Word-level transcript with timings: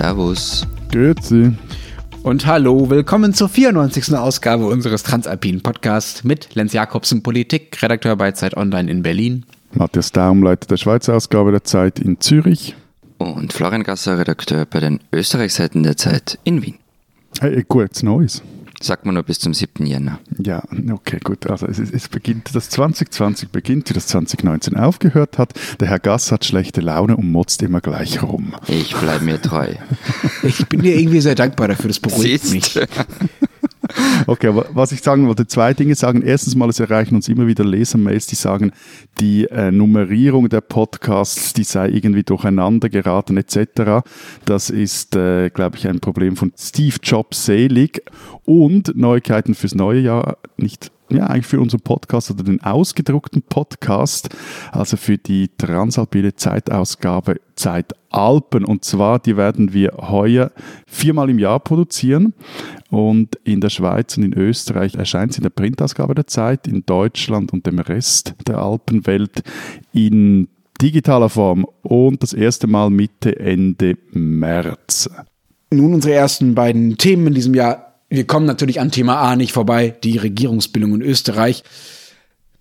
Servus. 0.00 0.66
Grüezi. 0.90 1.52
Und 2.22 2.46
hallo, 2.46 2.88
willkommen 2.88 3.34
zur 3.34 3.50
94. 3.50 4.14
Ausgabe 4.16 4.64
unseres 4.64 5.02
Transalpinen 5.02 5.60
Podcasts 5.60 6.24
mit 6.24 6.54
Lenz 6.54 6.72
Jakobsen, 6.72 7.22
Politik, 7.22 7.82
Redakteur 7.82 8.16
bei 8.16 8.32
Zeit 8.32 8.56
Online 8.56 8.90
in 8.90 9.02
Berlin. 9.02 9.44
Matthias 9.74 10.10
Daum, 10.10 10.42
Leiter 10.42 10.68
der 10.68 10.78
Schweizer 10.78 11.16
Ausgabe 11.16 11.50
der 11.50 11.64
Zeit 11.64 11.98
in 11.98 12.18
Zürich. 12.18 12.74
Und 13.18 13.52
Florian 13.52 13.82
Gasser, 13.82 14.18
Redakteur 14.18 14.64
bei 14.64 14.80
den 14.80 15.00
Österreichseiten 15.12 15.82
der 15.82 15.98
Zeit 15.98 16.38
in 16.44 16.62
Wien. 16.62 16.78
Hey, 17.38 17.62
gutes 17.68 18.02
Neues. 18.02 18.42
Sagt 18.82 19.04
man 19.04 19.14
nur 19.14 19.24
bis 19.24 19.38
zum 19.38 19.52
7. 19.52 19.84
Jänner. 19.84 20.20
Ja, 20.38 20.62
okay, 20.90 21.18
gut. 21.22 21.48
Also 21.50 21.66
es, 21.66 21.78
es 21.78 22.08
beginnt, 22.08 22.54
das 22.54 22.70
2020 22.70 23.50
beginnt, 23.50 23.90
wie 23.90 23.94
das 23.94 24.06
2019 24.06 24.76
aufgehört 24.76 25.36
hat. 25.36 25.52
Der 25.80 25.88
Herr 25.88 25.98
Gass 25.98 26.32
hat 26.32 26.46
schlechte 26.46 26.80
Laune 26.80 27.16
und 27.16 27.30
motzt 27.30 27.62
immer 27.62 27.82
gleich 27.82 28.22
rum. 28.22 28.54
Ich 28.68 28.96
bleibe 28.96 29.24
mir 29.24 29.40
treu. 29.40 29.74
Ich 30.42 30.66
bin 30.66 30.80
dir 30.80 30.98
irgendwie 30.98 31.20
sehr 31.20 31.34
dankbar 31.34 31.68
dafür, 31.68 31.88
das 31.88 32.00
beruhigt 32.00 32.44
Siehst 32.44 32.52
mich. 32.52 32.80
Okay, 34.26 34.48
aber 34.48 34.66
was 34.72 34.92
ich 34.92 35.02
sagen 35.02 35.26
wollte, 35.26 35.46
zwei 35.46 35.74
Dinge 35.74 35.94
sagen. 35.94 36.22
Erstens 36.22 36.54
mal, 36.54 36.68
es 36.68 36.80
erreichen 36.80 37.14
uns 37.14 37.28
immer 37.28 37.46
wieder 37.46 37.64
Lesermails, 37.64 38.26
die 38.26 38.36
sagen, 38.36 38.72
die 39.18 39.46
äh, 39.46 39.70
Nummerierung 39.70 40.48
der 40.48 40.60
Podcasts, 40.60 41.52
die 41.52 41.64
sei 41.64 41.88
irgendwie 41.88 42.22
durcheinander 42.22 42.88
geraten 42.88 43.36
etc. 43.36 44.06
Das 44.44 44.70
ist, 44.70 45.16
äh, 45.16 45.50
glaube 45.50 45.76
ich, 45.76 45.88
ein 45.88 46.00
Problem 46.00 46.36
von 46.36 46.52
Steve 46.58 46.96
Jobs 47.02 47.44
selig. 47.44 48.02
Und 48.44 48.96
Neuigkeiten 48.96 49.54
fürs 49.54 49.74
neue 49.74 50.00
Jahr, 50.00 50.38
nicht 50.56 50.90
ja, 51.12 51.26
eigentlich 51.26 51.46
für 51.46 51.60
unseren 51.60 51.80
Podcast 51.80 52.30
oder 52.30 52.44
den 52.44 52.62
ausgedruckten 52.62 53.42
Podcast, 53.42 54.28
also 54.72 54.96
für 54.96 55.18
die 55.18 55.50
Transalpine 55.56 56.34
Zeitausgabe 56.34 57.36
Zeitalpen. 57.54 58.64
Und 58.64 58.84
zwar, 58.84 59.18
die 59.18 59.36
werden 59.36 59.72
wir 59.72 59.92
heuer 59.98 60.50
viermal 60.86 61.30
im 61.30 61.38
Jahr 61.38 61.60
produzieren. 61.60 62.34
Und 62.90 63.36
in 63.44 63.60
der 63.60 63.70
Schweiz 63.70 64.16
und 64.16 64.24
in 64.24 64.34
Österreich 64.34 64.94
erscheint 64.94 65.34
sie 65.34 65.38
in 65.38 65.44
der 65.44 65.50
Printausgabe 65.50 66.14
der 66.14 66.26
Zeit, 66.26 66.66
in 66.66 66.84
Deutschland 66.86 67.52
und 67.52 67.66
dem 67.66 67.78
Rest 67.78 68.34
der 68.46 68.58
Alpenwelt 68.58 69.42
in 69.92 70.48
digitaler 70.80 71.28
Form 71.28 71.66
und 71.82 72.22
das 72.22 72.32
erste 72.32 72.66
Mal 72.66 72.90
Mitte, 72.90 73.38
Ende 73.38 73.96
März. 74.12 75.10
Nun 75.72 75.94
unsere 75.94 76.14
ersten 76.14 76.54
beiden 76.54 76.96
Themen 76.96 77.28
in 77.28 77.34
diesem 77.34 77.54
Jahr. 77.54 77.89
Wir 78.12 78.26
kommen 78.26 78.44
natürlich 78.44 78.80
an 78.80 78.90
Thema 78.90 79.20
A 79.20 79.36
nicht 79.36 79.52
vorbei, 79.52 79.94
die 80.02 80.18
Regierungsbildung 80.18 80.96
in 80.96 81.02
Österreich. 81.02 81.62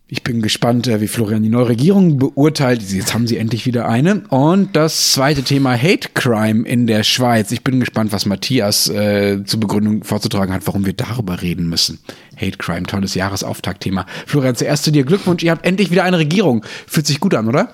Ich 0.08 0.22
bin 0.22 0.44
gespannt, 0.44 0.86
äh, 0.88 1.02
wie 1.02 1.08
Florian 1.08 1.41
die 1.41 1.50
neue 1.50 1.69
Regierung 1.69 2.19
beurteilt. 2.19 2.83
Jetzt 2.83 3.16
haben 3.16 3.25
sie 3.25 3.38
endlich 3.38 3.66
wieder 3.66 3.89
eine. 3.89 4.22
Und 4.30 4.75
das 4.75 5.14
zweite 5.14 5.41
Thema 5.41 5.75
Hate 5.75 6.09
Crime 6.14 6.67
in 6.67 6.86
der 6.86 7.02
Schweiz. 7.02 7.52
Ich 7.52 7.64
bin 7.64 7.80
gespannt, 7.80 8.11
was 8.11 8.28
Matthias 8.28 8.89
äh, 8.89 9.44
zur 9.44 9.59
Begründung 9.59 10.03
vorzutragen 10.03 10.53
hat, 10.53 10.67
warum 10.67 10.86
wir 10.86 10.94
darüber 10.94 11.41
reden 11.41 11.67
müssen. 11.67 11.97
Hate 12.36 12.59
Crime, 12.59 12.84
tolles 12.84 13.16
Jahresauftaktthema. 13.16 14.06
Florian, 14.28 14.56
zuerst 14.56 14.84
zu 14.84 14.91
dir 14.91 15.03
Glückwunsch. 15.03 15.41
Ihr 15.41 15.50
habt 15.50 15.66
endlich 15.66 15.89
wieder 15.89 16.03
eine 16.03 16.19
Regierung. 16.19 16.63
Fühlt 16.86 17.08
sich 17.08 17.19
gut 17.19 17.34
an, 17.34 17.47
oder? 17.47 17.73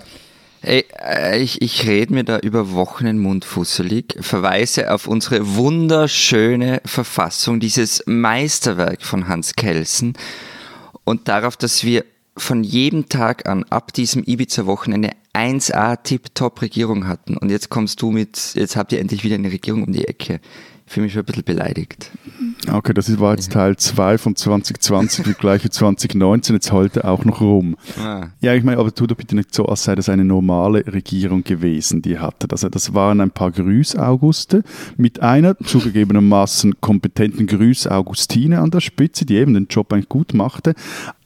Ey, 0.66 0.84
äh, 1.00 1.44
ich, 1.44 1.62
ich 1.62 1.86
rede 1.86 2.12
mir 2.12 2.24
da 2.24 2.40
über 2.40 2.72
Wochen 2.72 3.06
den 3.06 3.20
Mund 3.20 3.46
fusselig, 3.46 4.16
verweise 4.20 4.92
auf 4.92 5.06
unsere 5.06 5.56
wunderschöne 5.56 6.82
Verfassung, 6.84 7.60
dieses 7.60 8.02
Meisterwerk 8.08 9.04
von 9.04 9.28
Hans 9.28 9.54
Kelsen 9.54 10.14
und 11.04 11.28
darauf, 11.28 11.56
dass 11.56 11.84
wir 11.84 12.04
von 12.36 12.64
jedem 12.64 13.10
Tag 13.10 13.48
an 13.48 13.64
ab 13.66 13.94
diesem 13.94 14.24
Ibiza-Wochenende 14.24 15.12
1A 15.36 16.02
Tip-Top-Regierung 16.02 17.08
hatten. 17.08 17.38
Und 17.38 17.52
jetzt 17.52 17.70
kommst 17.70 18.02
du 18.02 18.10
mit, 18.10 18.56
jetzt 18.56 18.76
habt 18.76 18.92
ihr 18.92 19.00
endlich 19.00 19.24
wieder 19.24 19.36
eine 19.36 19.52
Regierung 19.52 19.84
um 19.84 19.94
die 19.94 20.08
Ecke. 20.08 20.40
Ich 20.88 20.94
fühle 20.94 21.06
mich 21.06 21.14
schon 21.14 21.24
ein 21.24 21.26
bisschen 21.26 21.44
beleidigt. 21.44 22.12
Okay, 22.72 22.94
das 22.94 23.10
ist- 23.10 23.20
war 23.20 23.32
jetzt 23.34 23.52
Teil 23.52 23.76
2 23.76 24.18
von 24.20 24.36
2020, 24.36 25.26
die 25.26 25.34
gleiche 25.34 25.70
2019, 25.70 26.56
jetzt 26.56 26.72
heute 26.72 27.06
auch 27.06 27.26
noch 27.26 27.42
rum. 27.42 27.76
Ah. 28.00 28.28
Ja, 28.40 28.54
ich 28.54 28.64
meine, 28.64 28.78
aber 28.78 28.94
tu 28.94 29.08
doch 29.08 29.16
bitte 29.16 29.36
nicht 29.36 29.54
so, 29.54 29.66
als 29.66 29.84
sei 29.84 29.96
das 29.96 30.10
eine 30.10 30.24
normale 30.24 30.86
Regierung 30.86 31.44
gewesen, 31.44 32.02
die 32.04 32.12
ihr 32.12 32.22
hattet. 32.22 32.52
Also 32.52 32.70
das 32.70 32.94
waren 32.94 33.20
ein 33.20 33.32
paar 33.32 33.52
Grüß-Auguste 33.52 34.64
mit 34.96 35.22
einer 35.22 35.58
zugegebenermaßen 35.58 36.80
kompetenten 36.82 37.48
Grüß-Augustine 37.48 38.60
an 38.62 38.70
der 38.72 38.80
Spitze, 38.82 39.26
die 39.26 39.36
eben 39.38 39.54
den 39.56 39.68
Job 39.68 39.92
eigentlich 39.92 40.10
gut 40.10 40.34
machte. 40.34 40.76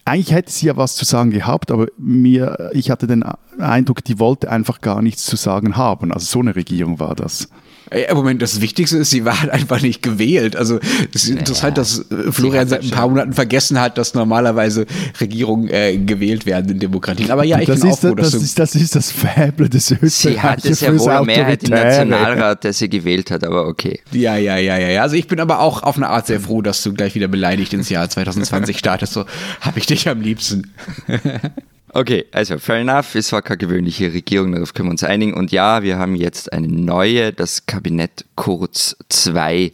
Eigentlich 0.05 0.31
hätte 0.31 0.51
sie 0.51 0.67
ja 0.67 0.77
was 0.77 0.95
zu 0.95 1.05
sagen 1.05 1.31
gehabt, 1.31 1.69
aber 1.71 1.87
mir, 1.97 2.71
ich 2.73 2.89
hatte 2.89 3.05
den 3.07 3.23
Eindruck, 3.59 4.03
die 4.03 4.19
wollte 4.19 4.49
einfach 4.49 4.81
gar 4.81 5.01
nichts 5.01 5.25
zu 5.25 5.35
sagen 5.35 5.75
haben. 5.77 6.11
Also 6.13 6.25
so 6.25 6.39
eine 6.39 6.55
Regierung 6.55 6.99
war 6.99 7.13
das. 7.13 7.49
Ey, 7.91 8.13
Moment, 8.13 8.41
das 8.41 8.61
Wichtigste 8.61 8.97
ist, 8.97 9.09
sie 9.09 9.25
war 9.25 9.41
halt 9.41 9.49
einfach 9.51 9.81
nicht 9.81 10.01
gewählt. 10.01 10.55
Also 10.55 10.79
es 11.13 11.23
ist 11.23 11.29
interessant, 11.29 11.77
dass 11.77 11.99
äh, 12.11 12.31
Florian 12.31 12.61
hat 12.61 12.69
seit 12.69 12.81
ein 12.81 12.87
schon- 12.89 12.97
paar 12.97 13.07
Monaten 13.09 13.33
vergessen 13.33 13.79
hat, 13.79 13.97
dass 13.97 14.13
normalerweise 14.13 14.85
Regierungen 15.19 15.69
äh, 15.69 15.97
gewählt 15.97 16.45
werden 16.45 16.71
in 16.71 16.79
Demokratien. 16.79 17.31
Aber 17.31 17.43
ja, 17.43 17.59
ich 17.59 17.67
das, 17.67 17.79
bin 17.81 17.89
auch 17.89 17.93
ist, 17.93 17.99
froh, 18.01 18.15
dass 18.15 18.31
das, 18.31 18.39
du 18.39 18.45
ist, 18.45 18.59
das 18.59 18.75
ist 18.75 18.95
das 18.95 19.11
Fäble 19.11 19.69
des 19.69 19.91
Österreichers 19.91 20.13
Sie 20.21 20.39
hatte 20.41 20.73
sehr 20.75 20.89
fürs 20.91 21.01
wohl 21.05 21.25
Mehrheit 21.25 21.63
im 21.63 21.73
Autoritäre. 21.73 22.05
Nationalrat, 22.05 22.63
der 22.63 22.73
sie 22.73 22.89
gewählt 22.89 23.31
hat, 23.31 23.43
aber 23.43 23.67
okay. 23.67 23.99
Ja, 24.11 24.37
ja, 24.37 24.57
ja, 24.57 24.77
ja, 24.77 24.89
ja. 24.89 25.01
Also 25.01 25.15
ich 25.15 25.27
bin 25.27 25.39
aber 25.39 25.59
auch 25.59 25.83
auf 25.83 25.97
eine 25.97 26.09
Art 26.09 26.27
sehr 26.27 26.39
froh, 26.39 26.61
dass 26.61 26.83
du 26.83 26.93
gleich 26.93 27.15
wieder 27.15 27.27
beleidigt 27.27 27.73
ins 27.73 27.89
Jahr 27.89 28.09
2020 28.09 28.77
startest. 28.77 29.13
So 29.13 29.25
habe 29.61 29.79
ich 29.79 29.85
dich 29.85 30.07
am 30.09 30.21
liebsten. 30.21 30.71
Okay, 31.93 32.25
also 32.31 32.59
fair 32.59 32.77
enough, 32.77 33.15
es 33.15 33.31
war 33.31 33.41
keine 33.41 33.57
gewöhnliche 33.57 34.13
Regierung, 34.13 34.51
darauf 34.51 34.73
können 34.73 34.89
wir 34.89 34.91
uns 34.91 35.03
einigen. 35.03 35.33
Und 35.33 35.51
ja, 35.51 35.83
wir 35.83 35.97
haben 35.97 36.15
jetzt 36.15 36.53
eine 36.53 36.67
neue, 36.67 37.33
das 37.33 37.65
Kabinett 37.65 38.25
Kurz 38.35 38.95
2, 39.09 39.71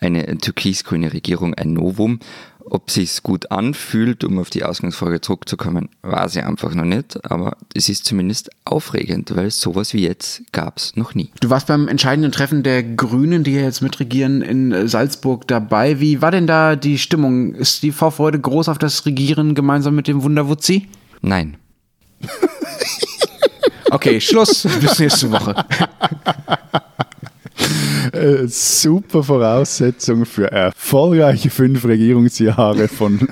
eine 0.00 0.38
türkisgrüne 0.38 1.12
Regierung, 1.12 1.54
ein 1.54 1.72
Novum. 1.72 2.20
Ob 2.64 2.90
sich's 2.90 3.22
gut 3.22 3.50
anfühlt, 3.50 4.22
um 4.24 4.38
auf 4.38 4.48
die 4.48 4.64
Ausgangsfrage 4.64 5.20
zurückzukommen, 5.20 5.88
weiß 6.02 6.36
ich 6.36 6.44
einfach 6.44 6.74
noch 6.74 6.84
nicht. 6.84 7.22
Aber 7.28 7.56
es 7.74 7.88
ist 7.88 8.04
zumindest 8.04 8.50
aufregend, 8.64 9.34
weil 9.34 9.50
sowas 9.50 9.92
wie 9.94 10.06
jetzt 10.06 10.42
gab's 10.52 10.94
noch 10.96 11.14
nie. 11.14 11.30
Du 11.40 11.50
warst 11.50 11.66
beim 11.66 11.88
entscheidenden 11.88 12.30
Treffen 12.30 12.62
der 12.62 12.82
Grünen, 12.82 13.42
die 13.42 13.52
jetzt 13.52 13.82
mitregieren 13.82 14.42
in 14.42 14.88
Salzburg 14.88 15.46
dabei. 15.48 15.98
Wie 16.00 16.22
war 16.22 16.30
denn 16.30 16.46
da 16.46 16.76
die 16.76 16.98
Stimmung? 16.98 17.54
Ist 17.54 17.82
die 17.82 17.92
Vorfreude 17.92 18.38
groß 18.38 18.68
auf 18.68 18.78
das 18.78 19.04
Regieren 19.06 19.54
gemeinsam 19.54 19.96
mit 19.96 20.06
dem 20.06 20.22
Wunderwutzi? 20.22 20.88
Nein. 21.22 21.56
Okay, 23.92 24.22
Schluss. 24.22 24.62
Bis 24.80 24.98
nächste 24.98 25.30
Woche. 25.30 25.54
Äh, 28.12 28.46
super 28.46 29.22
Voraussetzung 29.22 30.24
für 30.24 30.50
erfolgreiche 30.50 31.50
fünf 31.50 31.84
Regierungsjahre 31.84 32.88
von 32.88 33.28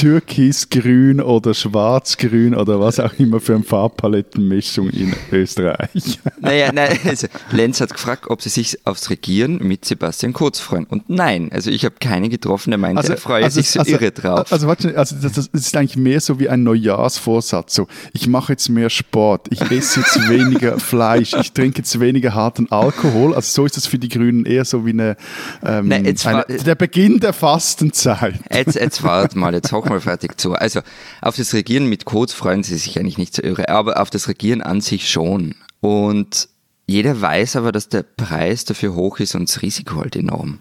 Türkisgrün 0.00 1.20
oder 1.20 1.52
Schwarzgrün 1.52 2.54
oder 2.54 2.80
was 2.80 2.98
auch 2.98 3.12
immer 3.18 3.38
für 3.38 3.54
eine 3.54 3.64
Farbpalettenmischung 3.64 4.88
in 4.88 5.14
Österreich. 5.30 6.18
Naja, 6.42 6.72
nein, 6.72 6.98
also 7.04 7.26
Lenz 7.50 7.82
hat 7.82 7.92
gefragt, 7.92 8.24
ob 8.28 8.40
sie 8.40 8.48
sich 8.48 8.78
aufs 8.86 9.10
Regieren 9.10 9.58
mit 9.58 9.84
Sebastian 9.84 10.32
Kurz 10.32 10.58
freuen. 10.58 10.84
Und 10.86 11.10
nein, 11.10 11.50
also 11.52 11.70
ich 11.70 11.84
habe 11.84 11.96
keine 12.00 12.30
getroffen, 12.30 12.70
der 12.70 12.78
meinte, 12.78 13.06
er 13.06 13.18
freue 13.18 13.50
sich 13.50 13.70
so 13.70 13.82
irre 13.84 14.10
drauf. 14.10 14.50
Also, 14.50 14.66
warte, 14.66 14.96
also 14.96 15.16
das, 15.16 15.32
das 15.32 15.48
ist 15.52 15.76
eigentlich 15.76 15.98
mehr 15.98 16.18
so 16.20 16.40
wie 16.40 16.48
ein 16.48 16.62
Neujahrsvorsatz. 16.62 17.74
So, 17.74 17.88
ich 18.14 18.26
mache 18.26 18.54
jetzt 18.54 18.70
mehr 18.70 18.88
Sport, 18.88 19.48
ich 19.50 19.60
esse 19.70 20.00
jetzt 20.00 20.28
weniger 20.30 20.78
Fleisch, 20.78 21.34
ich 21.34 21.52
trinke 21.52 21.78
jetzt 21.78 22.00
weniger 22.00 22.34
harten 22.34 22.72
Alkohol. 22.72 23.34
Also 23.34 23.52
so 23.52 23.66
ist 23.66 23.76
das 23.76 23.86
für 23.86 23.98
die 23.98 24.08
Grünen 24.08 24.46
eher 24.46 24.64
so 24.64 24.86
wie 24.86 24.90
eine, 24.90 25.16
ähm, 25.62 25.88
Nein, 25.88 26.16
eine 26.24 26.44
der 26.46 26.74
Beginn 26.74 27.20
der 27.20 27.34
Fastenzeit. 27.34 28.40
Jetzt, 28.50 28.76
jetzt 28.76 29.02
wart 29.02 29.36
mal, 29.36 29.52
jetzt 29.52 29.70
hoch 29.72 29.89
mal 29.90 30.00
fertig 30.00 30.40
zu. 30.40 30.54
Also 30.54 30.80
auf 31.20 31.36
das 31.36 31.52
Regieren 31.52 31.86
mit 31.86 32.06
Codes 32.06 32.32
freuen 32.32 32.62
sie 32.62 32.76
sich 32.76 32.98
eigentlich 32.98 33.18
nicht 33.18 33.34
so 33.34 33.42
irre, 33.42 33.68
aber 33.68 34.00
auf 34.00 34.10
das 34.10 34.28
Regieren 34.28 34.62
an 34.62 34.80
sich 34.80 35.10
schon. 35.10 35.54
Und 35.80 36.48
jeder 36.86 37.20
weiß 37.20 37.56
aber, 37.56 37.70
dass 37.72 37.88
der 37.88 38.02
Preis 38.02 38.64
dafür 38.64 38.94
hoch 38.94 39.20
ist 39.20 39.34
und 39.34 39.48
das 39.48 39.62
Risiko 39.62 39.96
halt 39.96 40.16
enorm. 40.16 40.58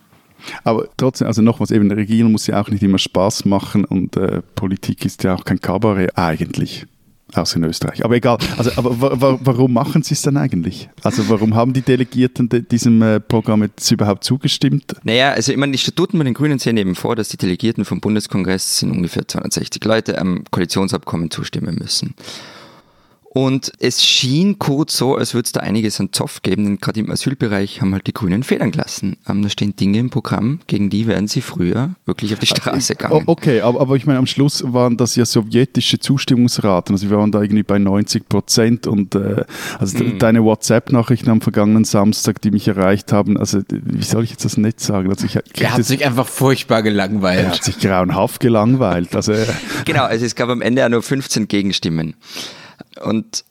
Aber 0.64 0.88
trotzdem, 0.98 1.28
also 1.28 1.42
nochmals, 1.42 1.72
eben 1.72 1.92
Regieren 1.92 2.32
muss 2.32 2.48
ja 2.48 2.62
auch 2.62 2.70
nicht 2.70 2.84
immer 2.84 2.98
Spaß 2.98 3.46
machen 3.46 3.86
und 3.86 4.16
äh, 4.16 4.42
Politik 4.56 5.06
ist 5.06 5.24
ja 5.24 5.36
auch 5.36 5.44
kein 5.44 5.60
Kabarett 5.60 6.18
eigentlich. 6.18 6.86
Außer 7.34 7.58
in 7.58 7.64
Österreich. 7.64 8.04
Aber 8.04 8.16
egal. 8.16 8.38
Also, 8.58 8.72
aber 8.76 9.00
wa 9.00 9.22
wa 9.22 9.40
warum 9.42 9.74
machen 9.74 10.02
sie 10.02 10.16
es 10.16 10.22
dann 10.24 10.38
eigentlich? 10.38 10.90
Also 11.04 11.30
warum 11.30 11.54
haben 11.56 11.74
die 11.74 11.82
Delegierten 11.82 12.50
de 12.50 12.62
diesem 12.62 13.02
äh, 13.02 13.20
Programm 13.20 13.62
jetzt 13.62 13.92
überhaupt 13.92 14.24
zugestimmt? 14.24 14.96
Naja, 15.04 15.32
also 15.32 15.52
ich 15.52 15.58
meine, 15.58 15.72
die 15.72 15.78
Statuten 15.78 16.18
bei 16.18 16.24
den 16.24 16.34
Grünen 16.34 16.58
sehen 16.58 16.78
eben 16.78 16.96
vor, 16.96 17.16
dass 17.16 17.30
die 17.30 17.38
Delegierten 17.38 17.86
vom 17.86 18.00
Bundeskongress 18.00 18.80
sind 18.80 18.92
ungefähr 18.92 19.28
260 19.28 19.84
Leute 19.84 20.18
am 20.18 20.44
Koalitionsabkommen 20.50 21.30
zustimmen 21.30 21.76
müssen. 21.76 22.16
Und 23.32 23.72
es 23.80 24.04
schien 24.04 24.58
kurz 24.58 24.98
so, 24.98 25.16
als 25.16 25.36
würde 25.36 25.46
es 25.46 25.52
da 25.52 25.60
einiges 25.60 26.00
an 26.00 26.10
Zoff 26.12 26.42
geben, 26.42 26.64
denn 26.64 26.78
gerade 26.80 27.00
im 27.00 27.12
Asylbereich 27.12 27.80
haben 27.80 27.94
halt 27.94 28.08
die 28.08 28.14
Grünen 28.14 28.42
Federn 28.42 28.72
gelassen. 28.72 29.18
Ähm, 29.28 29.44
da 29.44 29.50
stehen 29.50 29.76
Dinge 29.76 30.00
im 30.00 30.10
Programm, 30.10 30.62
gegen 30.66 30.90
die 30.90 31.06
wären 31.06 31.28
sie 31.28 31.42
früher 31.42 31.92
wirklich 32.06 32.34
auf 32.34 32.40
die 32.40 32.48
Straße 32.48 32.96
gegangen. 32.96 33.24
Okay, 33.28 33.62
aber, 33.62 33.82
aber 33.82 33.96
ich 33.96 34.08
meine, 34.08 34.18
am 34.18 34.26
Schluss 34.26 34.64
waren 34.66 34.98
das 34.98 35.16
ja 35.16 35.26
sowjetische 35.26 36.00
Zustimmungsraten. 36.00 36.96
Also 36.96 37.08
wir 37.12 37.18
waren 37.18 37.32
da 37.32 37.40
irgendwie 37.42 37.62
bei 37.62 37.78
90 37.78 38.28
Prozent 38.28 38.88
und 38.88 39.14
äh, 39.14 39.44
also 39.78 40.04
mm. 40.04 40.18
deine 40.18 40.44
WhatsApp-Nachrichten 40.44 41.30
am 41.30 41.42
vergangenen 41.42 41.84
Samstag, 41.84 42.42
die 42.42 42.50
mich 42.50 42.68
erreicht 42.68 43.12
haben, 43.12 43.38
also 43.38 43.62
wie 43.70 44.04
soll 44.04 44.24
ich 44.24 44.32
jetzt 44.32 44.46
das 44.46 44.58
nicht 44.58 44.80
sagen? 44.80 45.08
Also 45.12 45.28
ich, 45.28 45.36
er 45.36 45.74
hat 45.74 45.86
sich 45.86 46.04
einfach 46.04 46.28
furchtbar 46.28 46.82
gelangweilt. 46.82 47.44
Er 47.44 47.52
hat 47.52 47.64
sich 47.64 47.78
grauenhaft 47.78 48.40
gelangweilt. 48.40 49.16
Also, 49.16 49.34
genau, 49.86 50.06
also 50.06 50.26
es 50.26 50.34
gab 50.34 50.50
am 50.50 50.64
Ende 50.64 50.82
ja 50.82 50.90
nur 50.90 51.04
15 51.04 51.48
Gegenstimmen. 51.48 52.16
Und 53.04 53.44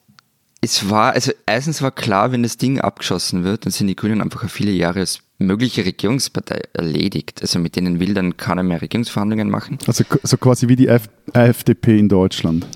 es 0.61 0.91
war, 0.91 1.12
also 1.12 1.33
erstens 1.47 1.83
war 1.83 1.93
klar, 1.93 2.33
wenn 2.33 2.43
das 2.43 2.56
Ding 2.56 2.81
abgeschossen 2.81 3.45
wird, 3.45 3.65
dann 3.65 3.73
sind 3.73 3.87
die 3.87 3.97
Grünen 3.97 4.21
einfach 4.21 4.49
viele 4.50 4.73
Jahre 4.73 5.00
als 5.00 5.21
mögliche 5.39 5.85
Regierungspartei 5.85 6.62
erledigt. 6.73 7.43
Also 7.43 7.61
mit 7.61 7.77
denen 7.77 8.00
will 8.00 8.15
dann 8.15 8.37
keiner 8.37 8.65
mehr 8.65 8.83
Regierungsverhandlungen 8.83 9.50
machen. 9.50 9.79
Also 9.87 10.05
so 10.23 10.37
quasi 10.37 10.69
wie 10.69 10.77
die 10.77 10.89
F 10.89 11.09
FDP 11.33 11.99
in 11.99 12.09
Deutschland. 12.09 12.67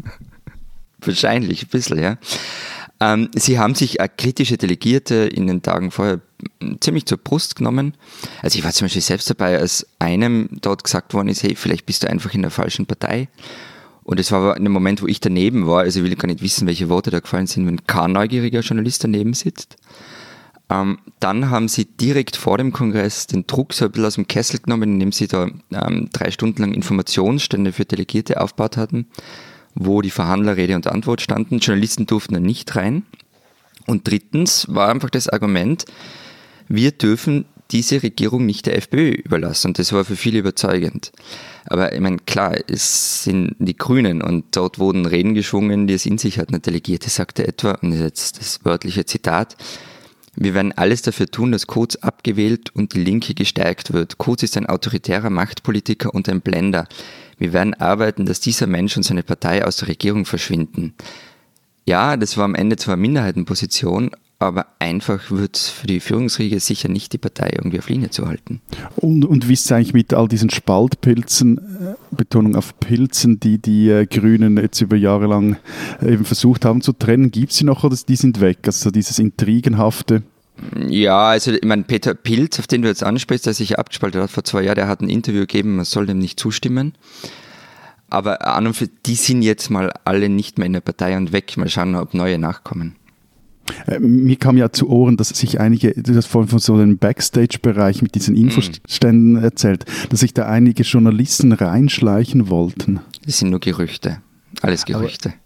Wahrscheinlich 1.00 1.64
ein 1.64 1.68
bisschen, 1.68 1.98
ja. 1.98 2.16
Ähm, 2.98 3.28
sie 3.34 3.58
haben 3.58 3.74
sich 3.74 3.98
kritische 4.16 4.56
Delegierte 4.56 5.14
in 5.14 5.46
den 5.46 5.60
Tagen 5.60 5.90
vorher 5.90 6.22
ziemlich 6.80 7.04
zur 7.04 7.18
Brust 7.18 7.56
genommen. 7.56 7.94
Also 8.40 8.58
ich 8.58 8.64
war 8.64 8.72
zum 8.72 8.86
Beispiel 8.86 9.02
selbst 9.02 9.28
dabei, 9.28 9.58
als 9.58 9.86
einem 9.98 10.48
dort 10.62 10.82
gesagt 10.82 11.12
worden 11.12 11.28
ist, 11.28 11.42
hey, 11.42 11.54
vielleicht 11.54 11.84
bist 11.84 12.02
du 12.02 12.08
einfach 12.08 12.32
in 12.32 12.40
der 12.40 12.50
falschen 12.50 12.86
Partei. 12.86 13.28
Und 14.06 14.20
es 14.20 14.30
war 14.30 14.56
in 14.56 14.62
dem 14.62 14.72
Moment, 14.72 15.02
wo 15.02 15.08
ich 15.08 15.18
daneben 15.18 15.66
war, 15.66 15.80
also 15.80 15.98
ich 15.98 16.04
will 16.04 16.14
gar 16.14 16.28
nicht 16.28 16.40
wissen, 16.40 16.68
welche 16.68 16.88
Worte 16.88 17.10
da 17.10 17.18
gefallen 17.18 17.48
sind, 17.48 17.66
wenn 17.66 17.88
kein 17.88 18.12
neugieriger 18.12 18.60
Journalist 18.60 19.02
daneben 19.02 19.34
sitzt. 19.34 19.76
Ähm, 20.70 20.98
dann 21.18 21.50
haben 21.50 21.66
sie 21.66 21.86
direkt 21.86 22.36
vor 22.36 22.56
dem 22.56 22.72
Kongress 22.72 23.26
den 23.26 23.48
Druck 23.48 23.74
so 23.74 23.84
ein 23.84 23.90
bisschen 23.90 24.06
aus 24.06 24.14
dem 24.14 24.28
Kessel 24.28 24.60
genommen, 24.60 24.92
indem 24.92 25.10
sie 25.10 25.26
da 25.26 25.48
ähm, 25.72 26.08
drei 26.12 26.30
Stunden 26.30 26.62
lang 26.62 26.72
Informationsstände 26.72 27.72
für 27.72 27.84
Delegierte 27.84 28.40
aufgebaut 28.40 28.76
hatten, 28.76 29.08
wo 29.74 30.02
die 30.02 30.10
Verhandler 30.10 30.56
Rede 30.56 30.76
und 30.76 30.86
Antwort 30.86 31.20
standen. 31.20 31.58
Journalisten 31.58 32.06
durften 32.06 32.34
da 32.34 32.40
nicht 32.40 32.76
rein. 32.76 33.04
Und 33.88 34.06
drittens 34.06 34.68
war 34.72 34.88
einfach 34.88 35.10
das 35.10 35.28
Argument, 35.28 35.84
wir 36.68 36.92
dürfen 36.92 37.46
diese 37.70 38.02
Regierung 38.02 38.46
nicht 38.46 38.66
der 38.66 38.76
FPÖ 38.76 39.10
überlassen. 39.10 39.68
Und 39.68 39.78
das 39.78 39.92
war 39.92 40.04
für 40.04 40.16
viele 40.16 40.38
überzeugend. 40.38 41.12
Aber 41.66 41.92
ich 41.92 42.00
meine, 42.00 42.18
klar, 42.18 42.56
es 42.68 43.24
sind 43.24 43.56
die 43.58 43.76
Grünen 43.76 44.22
und 44.22 44.44
dort 44.56 44.78
wurden 44.78 45.06
Reden 45.06 45.34
geschwungen, 45.34 45.86
die 45.86 45.94
es 45.94 46.06
in 46.06 46.18
sich 46.18 46.38
hatten. 46.38 46.52
Der 46.52 46.60
Delegierte 46.60 47.10
sagte 47.10 47.46
etwa, 47.46 47.72
und 47.72 47.90
das 47.90 47.98
ist 47.98 48.04
jetzt 48.04 48.38
das 48.38 48.64
wörtliche 48.64 49.04
Zitat, 49.04 49.56
wir 50.38 50.52
werden 50.52 50.72
alles 50.76 51.00
dafür 51.00 51.26
tun, 51.26 51.50
dass 51.50 51.66
Kurz 51.66 51.96
abgewählt 51.96 52.70
und 52.74 52.92
die 52.92 53.02
Linke 53.02 53.32
gestärkt 53.32 53.94
wird. 53.94 54.18
Kurz 54.18 54.42
ist 54.42 54.56
ein 54.58 54.66
autoritärer 54.66 55.30
Machtpolitiker 55.30 56.14
und 56.14 56.28
ein 56.28 56.42
Blender. 56.42 56.86
Wir 57.38 57.54
werden 57.54 57.72
arbeiten, 57.74 58.26
dass 58.26 58.40
dieser 58.40 58.66
Mensch 58.66 58.96
und 58.98 59.02
seine 59.02 59.22
Partei 59.22 59.64
aus 59.64 59.78
der 59.78 59.88
Regierung 59.88 60.26
verschwinden. 60.26 60.94
Ja, 61.86 62.18
das 62.18 62.36
war 62.36 62.44
am 62.44 62.54
Ende 62.54 62.76
zwar 62.76 62.96
Minderheitenposition, 62.96 64.10
aber 64.38 64.66
einfach 64.78 65.30
wird 65.30 65.56
es 65.56 65.68
für 65.68 65.86
die 65.86 66.00
Führungsriege 66.00 66.60
sicher 66.60 66.88
nicht 66.88 67.12
die 67.12 67.18
Partei 67.18 67.50
irgendwie 67.54 67.78
auf 67.78 67.88
Linie 67.88 68.10
zu 68.10 68.26
halten. 68.26 68.60
Und, 68.96 69.24
und 69.24 69.48
wie 69.48 69.54
ist 69.54 69.64
es 69.64 69.72
eigentlich 69.72 69.94
mit 69.94 70.12
all 70.12 70.28
diesen 70.28 70.50
Spaltpilzen, 70.50 71.58
äh, 71.58 71.94
Betonung 72.10 72.54
auf 72.54 72.78
Pilzen, 72.78 73.40
die 73.40 73.58
die 73.58 73.88
äh, 73.88 74.06
Grünen 74.06 74.58
jetzt 74.58 74.80
über 74.82 74.96
Jahre 74.96 75.26
lang 75.26 75.56
äh, 76.02 76.12
eben 76.12 76.26
versucht 76.26 76.66
haben 76.66 76.82
zu 76.82 76.92
trennen? 76.92 77.30
Gibt 77.30 77.52
es 77.52 77.58
sie 77.58 77.64
noch 77.64 77.82
oder 77.82 77.96
die 77.96 78.16
sind 78.16 78.40
weg? 78.40 78.58
Also 78.66 78.90
dieses 78.90 79.18
Intrigenhafte? 79.18 80.22
Ja, 80.88 81.28
also 81.28 81.52
ich 81.52 81.64
meine, 81.64 81.84
Peter 81.84 82.14
Pilz, 82.14 82.58
auf 82.58 82.66
den 82.66 82.82
du 82.82 82.88
jetzt 82.88 83.02
ansprichst, 83.02 83.46
der 83.46 83.54
sich 83.54 83.78
abgespaltet 83.78 84.22
hat 84.22 84.30
vor 84.30 84.44
zwei 84.44 84.62
Jahren, 84.62 84.76
der 84.76 84.88
hat 84.88 85.00
ein 85.00 85.08
Interview 85.08 85.40
gegeben, 85.40 85.76
man 85.76 85.84
soll 85.84 86.06
dem 86.06 86.18
nicht 86.18 86.40
zustimmen. 86.40 86.94
Aber 88.08 88.46
an 88.46 88.66
und 88.66 88.74
für 88.74 88.86
die 88.86 89.16
sind 89.16 89.42
jetzt 89.42 89.70
mal 89.70 89.92
alle 90.04 90.28
nicht 90.28 90.58
mehr 90.58 90.66
in 90.66 90.74
der 90.74 90.80
Partei 90.80 91.16
und 91.16 91.32
weg. 91.32 91.56
Mal 91.56 91.68
schauen, 91.68 91.96
ob 91.96 92.14
neue 92.14 92.38
nachkommen. 92.38 92.96
Äh, 93.86 93.98
mir 93.98 94.36
kam 94.36 94.56
ja 94.56 94.70
zu 94.72 94.88
Ohren, 94.88 95.16
dass 95.16 95.28
sich 95.28 95.60
einige, 95.60 95.92
das 95.94 96.26
von, 96.26 96.48
von 96.48 96.58
so 96.58 96.74
einem 96.74 96.98
Backstage-Bereich 96.98 98.02
mit 98.02 98.14
diesen 98.14 98.36
Infoständen 98.36 99.34
mm. 99.34 99.44
erzählt, 99.44 99.84
dass 100.10 100.20
sich 100.20 100.34
da 100.34 100.46
einige 100.46 100.82
Journalisten 100.82 101.52
reinschleichen 101.52 102.48
wollten. 102.48 103.00
Das 103.24 103.38
sind 103.38 103.50
nur 103.50 103.60
Gerüchte. 103.60 104.18
Alles 104.62 104.84
Gerüchte. 104.84 105.34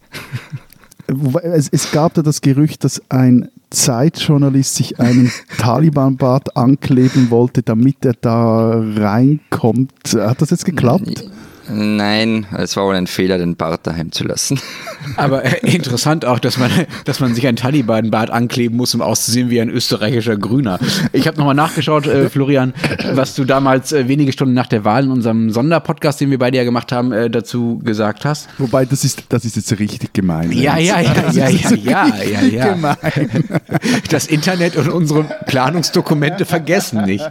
Aber, 1.09 1.43
es, 1.45 1.69
es, 1.69 1.91
gab 1.91 2.15
da 2.15 2.23
das 2.23 2.41
Gerücht, 2.41 2.85
dass 2.85 3.03
ein 3.09 3.49
Zeitjournalist 3.71 4.77
sich 4.77 5.01
einen 5.01 5.33
Taliban-Bart 5.59 6.57
ankleben 6.57 7.31
wollte, 7.31 7.63
damit 7.63 8.05
er 8.05 8.15
da 8.15 8.81
reinkommt. 8.81 9.93
Hat 10.15 10.41
das 10.41 10.51
jetzt 10.51 10.65
geklappt? 10.65 11.29
Nein, 11.73 12.47
es 12.57 12.77
war 12.77 12.87
wohl 12.87 12.97
ein 12.97 13.07
Fehler, 13.07 13.39
den 13.39 13.57
Bart 13.57 13.87
daheim 13.87 14.13
zu 14.13 14.25
lassen. 14.25 14.61
Aber 15.17 15.45
äh, 15.45 15.75
interessant 15.75 16.25
auch, 16.25 16.39
dass 16.39 16.59
man, 16.59 16.71
dass 17.05 17.21
man 17.21 17.35
sich 17.35 17.47
ein 17.47 17.57
Taliban-Bart 17.57 18.31
ankleben 18.31 18.77
muss, 18.77 18.95
um 18.95 19.03
auszusehen 19.03 19.51
wie 19.51 19.61
ein 19.61 19.69
österreichischer 19.69 20.37
Grüner. 20.37 20.79
Ich 21.13 21.27
habe 21.27 21.39
nochmal 21.39 21.55
nachgeschaut, 21.55 22.07
äh, 22.07 22.29
Florian, 22.29 22.75
was 23.13 23.35
du 23.35 23.45
damals 23.45 23.93
äh, 23.93 24.09
wenige 24.09 24.33
Stunden 24.33 24.55
nach 24.55 24.67
der 24.67 24.85
Wahl 24.85 25.05
in 25.05 25.11
unserem 25.11 25.51
Sonderpodcast, 25.51 26.21
den 26.21 26.31
wir 26.31 26.39
beide 26.39 26.57
ja 26.57 26.65
gemacht 26.65 26.93
haben, 26.93 27.13
äh, 27.13 27.31
dazu 27.31 27.81
gesagt 27.85 28.25
hast. 28.25 28.49
Wobei, 28.59 28.85
das 28.85 29.05
ist, 29.05 29.25
das 29.29 29.45
ist 29.45 29.57
jetzt 29.57 29.79
richtig 29.79 30.13
gemein. 30.13 30.53
Ja, 30.53 30.77
ja, 30.79 31.01
ja, 31.01 31.31
ja, 31.31 31.49
ja, 31.49 31.75
ja, 31.75 32.07
ja, 32.25 32.43
ja. 32.43 32.73
Gemein. 32.73 33.61
Das 34.11 34.27
Internet 34.27 34.77
und 34.77 34.89
unsere 34.89 35.25
Planungsdokumente 35.47 36.45
vergessen 36.45 37.05
nicht. 37.05 37.31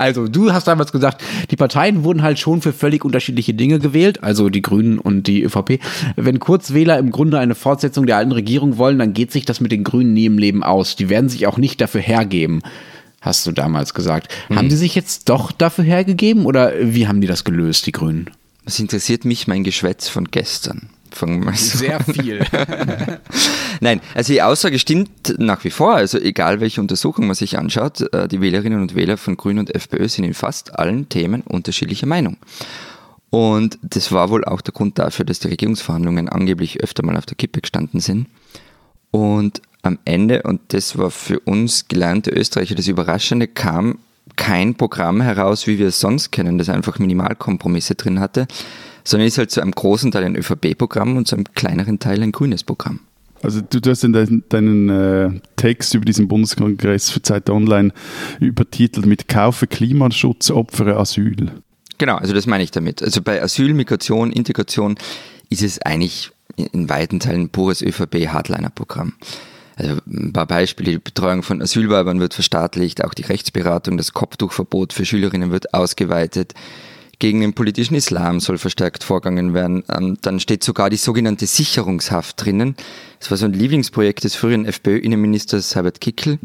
Also, 0.00 0.28
du 0.28 0.50
hast 0.50 0.66
damals 0.66 0.92
gesagt, 0.92 1.22
die 1.50 1.56
Parteien 1.56 2.04
wurden 2.04 2.22
halt 2.22 2.38
schon 2.38 2.62
für 2.62 2.72
völlig 2.72 3.04
unterschiedliche 3.04 3.52
Dinge 3.52 3.78
gewählt, 3.78 4.22
also 4.22 4.48
die 4.48 4.62
Grünen 4.62 4.98
und 4.98 5.26
die 5.26 5.42
ÖVP. 5.42 5.78
Wenn 6.16 6.40
Kurzwähler 6.40 6.98
im 6.98 7.10
Grunde 7.10 7.38
eine 7.38 7.54
Fortsetzung 7.54 8.06
der 8.06 8.16
alten 8.16 8.32
Regierung 8.32 8.78
wollen, 8.78 8.98
dann 8.98 9.12
geht 9.12 9.30
sich 9.30 9.44
das 9.44 9.60
mit 9.60 9.72
den 9.72 9.84
Grünen 9.84 10.14
nie 10.14 10.24
im 10.24 10.38
Leben 10.38 10.62
aus. 10.62 10.96
Die 10.96 11.10
werden 11.10 11.28
sich 11.28 11.46
auch 11.46 11.58
nicht 11.58 11.82
dafür 11.82 12.00
hergeben, 12.00 12.62
hast 13.20 13.46
du 13.46 13.52
damals 13.52 13.92
gesagt. 13.92 14.32
Mhm. 14.48 14.56
Haben 14.56 14.68
die 14.70 14.76
sich 14.76 14.94
jetzt 14.94 15.28
doch 15.28 15.52
dafür 15.52 15.84
hergegeben 15.84 16.46
oder 16.46 16.72
wie 16.80 17.06
haben 17.06 17.20
die 17.20 17.26
das 17.26 17.44
gelöst, 17.44 17.84
die 17.84 17.92
Grünen? 17.92 18.30
Es 18.64 18.78
interessiert 18.78 19.26
mich 19.26 19.48
mein 19.48 19.64
Geschwätz 19.64 20.08
von 20.08 20.30
gestern. 20.30 20.88
Fangen 21.12 21.44
wir 21.44 21.54
so 21.54 21.78
Sehr 21.78 22.00
viel. 22.00 22.44
Nein, 23.80 24.00
also 24.14 24.32
die 24.32 24.42
Aussage 24.42 24.78
stimmt 24.78 25.34
nach 25.38 25.64
wie 25.64 25.70
vor. 25.70 25.94
Also 25.94 26.18
egal 26.18 26.60
welche 26.60 26.80
Untersuchung 26.80 27.26
man 27.26 27.34
sich 27.34 27.58
anschaut, 27.58 28.12
äh, 28.12 28.28
die 28.28 28.40
Wählerinnen 28.40 28.80
und 28.80 28.94
Wähler 28.94 29.16
von 29.16 29.36
Grün 29.36 29.58
und 29.58 29.74
FPÖ 29.74 30.08
sind 30.08 30.24
in 30.24 30.34
fast 30.34 30.78
allen 30.78 31.08
Themen 31.08 31.42
unterschiedlicher 31.42 32.06
Meinung. 32.06 32.36
Und 33.30 33.78
das 33.82 34.10
war 34.10 34.30
wohl 34.30 34.44
auch 34.44 34.60
der 34.60 34.74
Grund 34.74 34.98
dafür, 34.98 35.24
dass 35.24 35.38
die 35.38 35.48
Regierungsverhandlungen 35.48 36.28
angeblich 36.28 36.80
öfter 36.82 37.04
mal 37.04 37.16
auf 37.16 37.26
der 37.26 37.36
Kippe 37.36 37.60
gestanden 37.60 38.00
sind. 38.00 38.26
Und 39.12 39.62
am 39.82 39.98
Ende, 40.04 40.42
und 40.42 40.60
das 40.68 40.98
war 40.98 41.10
für 41.10 41.40
uns 41.40 41.88
gelernte 41.88 42.30
Österreicher 42.30 42.74
das 42.74 42.88
Überraschende, 42.88 43.48
kam 43.48 43.98
kein 44.36 44.74
Programm 44.74 45.20
heraus, 45.20 45.66
wie 45.66 45.78
wir 45.78 45.88
es 45.88 46.00
sonst 46.00 46.30
kennen, 46.30 46.58
das 46.58 46.68
einfach 46.68 46.98
Minimalkompromisse 46.98 47.94
drin 47.94 48.20
hatte, 48.20 48.46
sondern 49.04 49.28
ist 49.28 49.38
halt 49.38 49.50
zu 49.50 49.60
einem 49.60 49.72
großen 49.72 50.10
Teil 50.10 50.24
ein 50.24 50.36
ÖVP-Programm 50.36 51.16
und 51.16 51.26
zu 51.26 51.36
einem 51.36 51.44
kleineren 51.54 51.98
Teil 51.98 52.22
ein 52.22 52.32
grünes 52.32 52.64
Programm. 52.64 53.00
Also 53.42 53.60
du, 53.62 53.80
du 53.80 53.90
hast 53.90 54.04
in 54.04 54.12
deinen, 54.12 54.44
deinen 54.48 54.88
äh, 54.90 55.40
Text 55.56 55.94
über 55.94 56.04
diesen 56.04 56.28
Bundeskongress 56.28 57.10
für 57.10 57.22
Zeit 57.22 57.48
Online 57.48 57.92
übertitelt 58.38 59.06
mit 59.06 59.28
Kaufe 59.28 59.66
Klimaschutz, 59.66 60.50
opfere 60.50 60.98
Asyl. 60.98 61.50
Genau, 61.96 62.16
also 62.16 62.34
das 62.34 62.46
meine 62.46 62.64
ich 62.64 62.70
damit. 62.70 63.02
Also 63.02 63.22
bei 63.22 63.42
Asyl, 63.42 63.72
Migration, 63.72 64.32
Integration 64.32 64.96
ist 65.48 65.62
es 65.62 65.80
eigentlich 65.80 66.30
in 66.56 66.88
weiten 66.88 67.20
Teilen 67.20 67.42
ein 67.42 67.48
pures 67.50 67.82
ÖVP-Hardliner-Programm. 67.82 69.14
Also 69.76 69.96
ein 70.06 70.32
paar 70.32 70.46
Beispiele, 70.46 70.92
die 70.92 70.98
Betreuung 70.98 71.42
von 71.42 71.62
Asylweibern 71.62 72.20
wird 72.20 72.34
verstaatlicht, 72.34 73.02
auch 73.02 73.14
die 73.14 73.22
Rechtsberatung, 73.22 73.96
das 73.96 74.12
Kopftuchverbot 74.12 74.92
für 74.92 75.06
Schülerinnen 75.06 75.52
wird 75.52 75.72
ausgeweitet, 75.72 76.52
gegen 77.20 77.40
den 77.40 77.52
politischen 77.52 77.94
Islam 77.94 78.40
soll 78.40 78.58
verstärkt 78.58 79.04
vorgegangen 79.04 79.54
werden. 79.54 79.84
Ähm, 79.88 80.18
dann 80.22 80.40
steht 80.40 80.64
sogar 80.64 80.90
die 80.90 80.96
sogenannte 80.96 81.46
Sicherungshaft 81.46 82.44
drinnen. 82.44 82.74
Das 83.20 83.30
war 83.30 83.38
so 83.38 83.44
ein 83.44 83.52
Lieblingsprojekt 83.52 84.24
des 84.24 84.34
früheren 84.34 84.64
FPÖ-Innenministers 84.64 85.76
Herbert 85.76 86.00
Kickel. 86.00 86.38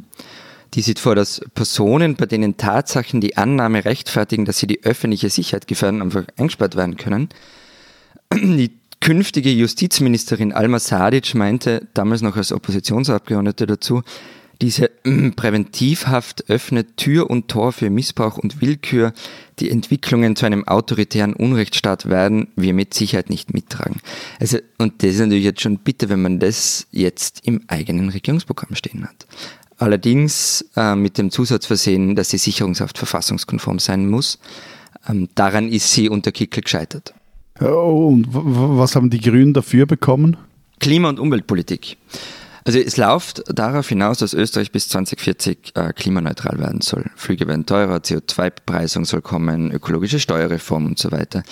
Die 0.76 0.82
sieht 0.82 1.00
vor, 1.00 1.16
dass 1.16 1.42
Personen, 1.56 2.16
bei 2.16 2.26
denen 2.26 2.58
Tatsachen 2.58 3.22
die 3.22 3.38
Annahme 3.38 3.86
rechtfertigen, 3.86 4.46
dass 4.46 4.60
sie 4.60 4.68
die 4.68 4.84
öffentliche 4.84 5.30
Sicherheit 5.30 5.68
gefährden, 5.68 6.02
einfach 6.02 6.26
eingesperrt 6.38 6.76
werden 6.76 6.98
können. 6.98 7.30
Die 8.34 8.72
künftige 9.00 9.52
Justizministerin 9.52 10.52
Alma 10.52 10.80
Sadic 10.80 11.34
meinte 11.36 11.88
damals 11.94 12.22
noch 12.22 12.36
als 12.36 12.52
Oppositionsabgeordnete 12.52 13.66
dazu, 13.66 14.02
Diese 14.62 14.90
mm, 15.04 15.32
Präventivhaft 15.32 16.50
öffnet 16.50 16.98
Tür 16.98 17.30
und 17.30 17.48
Tor 17.48 17.72
für 17.72 17.90
Missbrauch 17.90 18.38
und 18.38 18.62
Willkür. 18.62 19.14
Die 19.60 19.70
Entwicklungen 19.70 20.36
zu 20.36 20.46
einem 20.46 20.68
autoritären 20.68 21.34
Unrechtsstaat 21.34 22.10
werden 22.10 22.48
wir 22.56 22.74
mit 22.74 22.94
Sicherheit 22.94 23.30
nicht 23.30 23.54
mittragen. 23.54 24.02
Also, 24.40 24.60
und 24.78 25.04
das 25.04 25.12
ist 25.12 25.20
natürlich 25.20 25.44
jetzt 25.44 25.62
schon 25.62 25.80
bitter, 25.80 26.10
wenn 26.10 26.22
man 26.22 26.40
das 26.40 26.88
jetzt 26.92 27.42
im 27.46 27.62
eigenen 27.68 28.10
Regierungsprogramm 28.10 28.76
stehen 28.76 29.06
hat. 29.06 29.28
Allerdings 29.78 30.66
äh, 30.78 30.96
mit 30.96 31.18
dem 31.18 31.32
Zusatz 31.32 31.66
versehen, 31.66 32.16
dass 32.16 32.30
die 32.30 32.38
Sicherungshaft 32.38 32.98
verfassungskonform 32.98 33.80
sein 33.80 34.10
muss. 34.10 34.40
Ähm, 35.08 35.28
daran 35.36 35.68
ist 35.68 35.92
sie 35.92 36.10
unter 36.10 36.32
Kickel 36.32 36.64
gescheitert. 36.64 37.14
Oh, 37.60 38.10
und 38.14 38.28
was 38.32 38.96
haben 38.96 39.10
die 39.10 39.22
Grünen 39.22 39.54
dafür 39.54 39.86
bekommen? 39.86 40.38
Klima- 40.80 41.10
und 41.10 41.20
Umweltpolitik. 41.20 41.98
Also 42.68 42.80
es 42.80 42.98
läuft 42.98 43.44
darauf 43.48 43.88
hinaus, 43.90 44.18
dass 44.18 44.34
Österreich 44.34 44.72
bis 44.72 44.90
2040 44.90 45.74
äh, 45.76 45.94
klimaneutral 45.94 46.58
werden 46.58 46.82
soll. 46.82 47.06
Flüge 47.16 47.48
werden 47.48 47.68
teurer, 47.68 47.98
CO2-Bepreisung 47.98 49.06
soll 49.06 49.22
kommen, 49.22 49.72
ökologische 49.72 50.20
Steuerreform 50.20 50.88
und 50.88 50.98
so 50.98 51.12
weiter. 51.12 51.44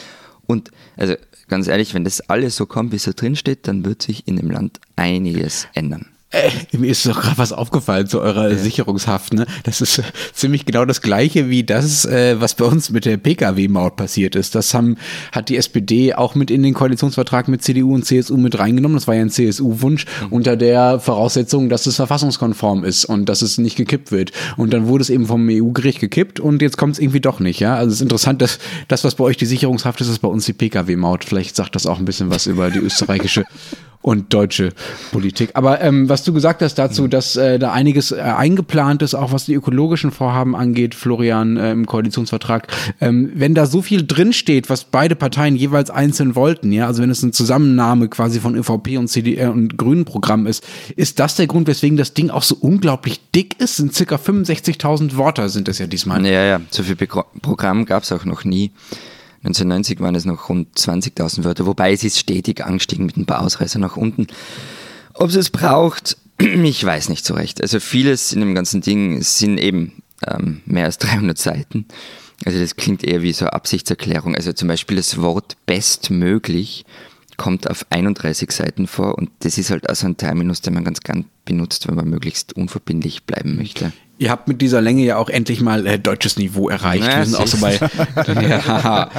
Und 0.47 0.71
also 0.97 1.13
ganz 1.47 1.67
ehrlich, 1.67 1.93
wenn 1.93 2.03
das 2.03 2.21
alles 2.29 2.55
so 2.55 2.65
kommt, 2.65 2.91
wie 2.91 2.95
es 2.95 3.03
da 3.03 3.11
drin 3.11 3.35
steht, 3.35 3.67
dann 3.67 3.85
wird 3.85 4.01
sich 4.01 4.27
in 4.27 4.37
dem 4.37 4.49
Land 4.49 4.79
einiges 4.95 5.67
ändern. 5.75 6.12
Äh, 6.33 6.49
mir 6.77 6.89
ist 6.89 7.05
doch 7.05 7.21
gerade 7.21 7.37
was 7.37 7.53
aufgefallen 7.53 8.07
zu 8.07 8.19
eurer 8.19 8.49
ja. 8.49 8.57
Sicherungshaft. 8.57 9.33
Ne? 9.33 9.45
Das 9.63 9.81
ist 9.81 9.99
äh, 9.99 10.03
ziemlich 10.33 10.65
genau 10.65 10.83
das 10.83 11.01
Gleiche 11.03 11.47
wie 11.47 11.63
das, 11.63 12.05
äh, 12.05 12.41
was 12.41 12.55
bei 12.55 12.65
uns 12.65 12.89
mit 12.89 13.05
der 13.05 13.17
Pkw-Maut 13.17 13.95
passiert 13.95 14.35
ist. 14.35 14.55
Das 14.55 14.73
haben, 14.73 14.97
hat 15.31 15.49
die 15.49 15.57
SPD 15.57 16.15
auch 16.15 16.33
mit 16.33 16.49
in 16.49 16.63
den 16.63 16.73
Koalitionsvertrag 16.73 17.47
mit 17.47 17.61
CDU 17.61 17.93
und 17.93 18.03
CSU 18.03 18.35
mit 18.37 18.57
reingenommen. 18.57 18.95
Das 18.97 19.07
war 19.07 19.13
ja 19.13 19.21
ein 19.21 19.29
CSU-Wunsch 19.29 20.05
mhm. 20.05 20.27
unter 20.31 20.57
der 20.57 20.99
Voraussetzung, 20.99 21.69
dass 21.69 21.85
es 21.85 21.97
verfassungskonform 21.97 22.83
ist 22.83 23.05
und 23.05 23.29
dass 23.29 23.43
es 23.43 23.59
nicht 23.59 23.75
gekippt 23.75 24.11
wird. 24.11 24.31
Und 24.57 24.73
dann 24.73 24.87
wurde 24.87 25.03
es 25.03 25.11
eben 25.11 25.27
vom 25.27 25.47
EU-Gericht 25.47 25.99
gekippt 25.99 26.39
und 26.39 26.63
jetzt 26.63 26.77
kommt 26.77 26.93
es 26.93 26.99
irgendwie 26.99 27.21
doch 27.21 27.39
nicht. 27.39 27.59
Ja, 27.59 27.75
also 27.75 27.89
es 27.89 27.95
ist 27.95 28.01
interessant, 28.01 28.41
dass 28.41 28.57
das, 28.87 29.03
was 29.03 29.13
bei 29.13 29.23
euch 29.23 29.37
die 29.37 29.45
Sicherungshaft 29.45 30.01
ist, 30.01 30.07
ist 30.07 30.19
bei 30.19 30.27
uns 30.27 30.45
die 30.45 30.53
Pkw-Maut. 30.53 31.25
Vielleicht 31.25 31.55
sagt 31.55 31.75
das 31.75 31.85
auch 31.85 31.99
ein 31.99 32.05
bisschen 32.05 32.31
was 32.31 32.47
über 32.47 32.71
die 32.71 32.79
österreichische 32.79 33.45
und 34.03 34.33
deutsche 34.33 34.73
Politik. 35.11 35.51
Aber 35.53 35.81
ähm, 35.81 36.09
was 36.09 36.23
du 36.23 36.33
gesagt 36.33 36.61
hast 36.61 36.75
dazu, 36.75 37.07
dass 37.07 37.35
äh, 37.35 37.57
da 37.57 37.71
einiges 37.71 38.11
äh, 38.11 38.19
eingeplant 38.19 39.01
ist, 39.01 39.15
auch 39.15 39.31
was 39.31 39.45
die 39.45 39.53
ökologischen 39.53 40.11
Vorhaben 40.11 40.55
angeht, 40.55 40.93
Florian, 40.93 41.57
äh, 41.57 41.71
im 41.71 41.85
Koalitionsvertrag, 41.85 42.67
ähm, 43.01 43.31
wenn 43.33 43.55
da 43.55 43.65
so 43.65 43.81
viel 43.81 44.05
drinsteht, 44.05 44.69
was 44.69 44.83
beide 44.83 45.15
Parteien 45.15 45.55
jeweils 45.55 45.89
einzeln 45.89 46.35
wollten, 46.35 46.71
ja, 46.71 46.85
also 46.85 47.01
wenn 47.01 47.09
es 47.09 47.23
eine 47.23 47.31
Zusammennahme 47.31 48.09
quasi 48.09 48.39
von 48.39 48.55
ÖVP 48.55 48.97
und 48.97 49.07
CDR 49.07 49.51
und 49.51 49.77
Grünen 49.77 50.05
Programm 50.05 50.47
ist, 50.47 50.67
ist 50.95 51.19
das 51.19 51.35
der 51.35 51.47
Grund, 51.47 51.67
weswegen 51.67 51.97
das 51.97 52.13
Ding 52.13 52.29
auch 52.29 52.43
so 52.43 52.55
unglaublich 52.59 53.21
dick 53.33 53.59
ist? 53.59 53.77
Sind 53.77 53.95
circa 53.95 54.17
65.000 54.17 55.15
Worte 55.15 55.47
sind 55.47 55.69
es 55.69 55.79
ja 55.79 55.87
diesmal. 55.87 56.25
Ja, 56.25 56.43
ja, 56.43 56.61
so 56.69 56.83
viel 56.83 56.95
Programm 56.95 57.85
gab 57.85 58.03
es 58.03 58.11
auch 58.11 58.25
noch 58.25 58.43
nie. 58.43 58.71
1990 59.43 59.99
waren 59.99 60.15
es 60.15 60.25
noch 60.25 60.49
rund 60.49 60.77
20.000 60.77 61.43
Wörter, 61.43 61.65
wobei 61.65 61.91
es 61.91 62.03
ist 62.03 62.17
stetig 62.17 62.63
angestiegen 62.63 63.05
mit 63.05 63.17
ein 63.17 63.25
paar 63.25 63.41
Ausreißer 63.41 63.79
nach 63.79 63.97
unten. 63.97 64.27
Ob 65.13 65.29
es 65.29 65.35
es 65.35 65.49
braucht, 65.49 66.17
ich 66.39 66.83
weiß 66.83 67.09
nicht 67.09 67.25
so 67.25 67.33
recht. 67.33 67.61
Also 67.61 67.79
vieles 67.79 68.31
in 68.31 68.39
dem 68.39 68.55
ganzen 68.55 68.81
Ding 68.81 69.21
sind 69.21 69.57
eben 69.57 70.01
ähm, 70.25 70.61
mehr 70.65 70.85
als 70.85 70.97
300 70.97 71.37
Seiten. 71.37 71.85
Also 72.45 72.59
das 72.59 72.75
klingt 72.75 73.03
eher 73.03 73.21
wie 73.21 73.33
so 73.33 73.45
eine 73.45 73.53
Absichtserklärung. 73.53 74.35
Also 74.35 74.53
zum 74.53 74.67
Beispiel 74.67 74.97
das 74.97 75.21
Wort 75.21 75.57
bestmöglich 75.65 76.85
kommt 77.37 77.69
auf 77.69 77.85
31 77.89 78.51
Seiten 78.51 78.87
vor 78.87 79.17
und 79.17 79.29
das 79.39 79.57
ist 79.57 79.71
halt 79.71 79.89
also 79.89 80.05
ein 80.07 80.17
Terminus, 80.17 80.61
den 80.61 80.75
man 80.75 80.83
ganz 80.83 81.01
gern 81.01 81.25
benutzt, 81.45 81.87
wenn 81.87 81.95
man 81.95 82.09
möglichst 82.09 82.53
unverbindlich 82.53 83.23
bleiben 83.23 83.55
möchte. 83.55 83.91
Ihr 84.19 84.29
habt 84.29 84.47
mit 84.47 84.61
dieser 84.61 84.79
Länge 84.79 85.03
ja 85.03 85.17
auch 85.17 85.27
endlich 85.27 85.59
mal 85.59 85.87
äh, 85.87 85.97
deutsches 85.97 86.37
Niveau 86.37 86.69
erreicht. 86.69 87.03
Ja, 87.13 87.17
wir 87.17 87.25
sind 87.25 87.35
auch 87.35 87.47
so 87.47 87.57
bei, 87.57 87.75
ja, 87.75 89.09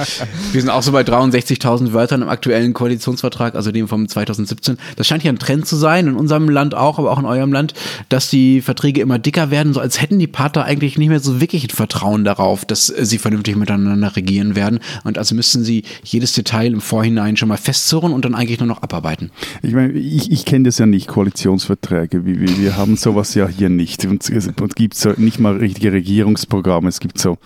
wir 0.51 0.61
sind 0.61 0.69
auch 0.69 0.81
so 0.81 0.91
bei 0.91 1.01
63.000 1.01 1.91
Wörtern 1.93 2.21
im 2.21 2.29
aktuellen 2.29 2.73
Koalitionsvertrag, 2.73 3.55
also 3.55 3.71
dem 3.71 3.87
vom 3.87 4.07
2017. 4.07 4.77
Das 4.95 5.05
scheint 5.05 5.23
ja 5.23 5.31
ein 5.31 5.37
Trend 5.37 5.67
zu 5.67 5.75
sein, 5.75 6.07
in 6.07 6.15
unserem 6.15 6.49
Land 6.49 6.73
auch, 6.73 6.97
aber 6.97 7.11
auch 7.11 7.19
in 7.19 7.25
eurem 7.25 7.51
Land, 7.51 7.73
dass 8.09 8.29
die 8.29 8.61
Verträge 8.61 9.01
immer 9.01 9.19
dicker 9.19 9.51
werden, 9.51 9.73
so 9.73 9.79
als 9.79 10.01
hätten 10.01 10.17
die 10.17 10.27
Partner 10.27 10.63
eigentlich 10.63 10.97
nicht 10.97 11.09
mehr 11.09 11.19
so 11.19 11.41
wirklich 11.41 11.65
ein 11.65 11.69
Vertrauen 11.69 12.23
darauf, 12.23 12.65
dass 12.65 12.87
sie 12.87 13.17
vernünftig 13.17 13.57
miteinander 13.57 14.15
regieren 14.15 14.55
werden. 14.55 14.79
Und 15.03 15.17
also 15.17 15.35
müssten 15.35 15.63
sie 15.63 15.83
jedes 16.03 16.33
Detail 16.33 16.73
im 16.73 16.81
Vorhinein 16.81 17.37
schon 17.37 17.49
mal 17.49 17.57
festzurren 17.57 18.13
und 18.13 18.25
dann 18.25 18.33
eigentlich 18.33 18.59
nur 18.59 18.67
noch 18.67 18.81
abarbeiten. 18.81 19.29
Ich 19.61 19.73
meine, 19.73 19.93
ich, 19.93 20.31
ich 20.31 20.45
kenne 20.45 20.63
das 20.63 20.77
ja 20.77 20.85
nicht, 20.85 21.07
Koalitionsverträge. 21.07 22.14
Wir, 22.23 22.57
wir 22.57 22.77
haben 22.77 22.95
sowas 22.95 23.33
ja 23.35 23.47
hier 23.47 23.69
nicht. 23.69 24.05
Und, 24.05 24.29
und 24.61 24.75
gibt 24.75 24.95
so 24.95 25.11
nicht 25.17 25.39
mal 25.39 25.57
richtige 25.57 25.91
Regierungsprogramme. 25.91 26.87
Es 26.87 26.99
gibt 26.99 27.17
so 27.17 27.37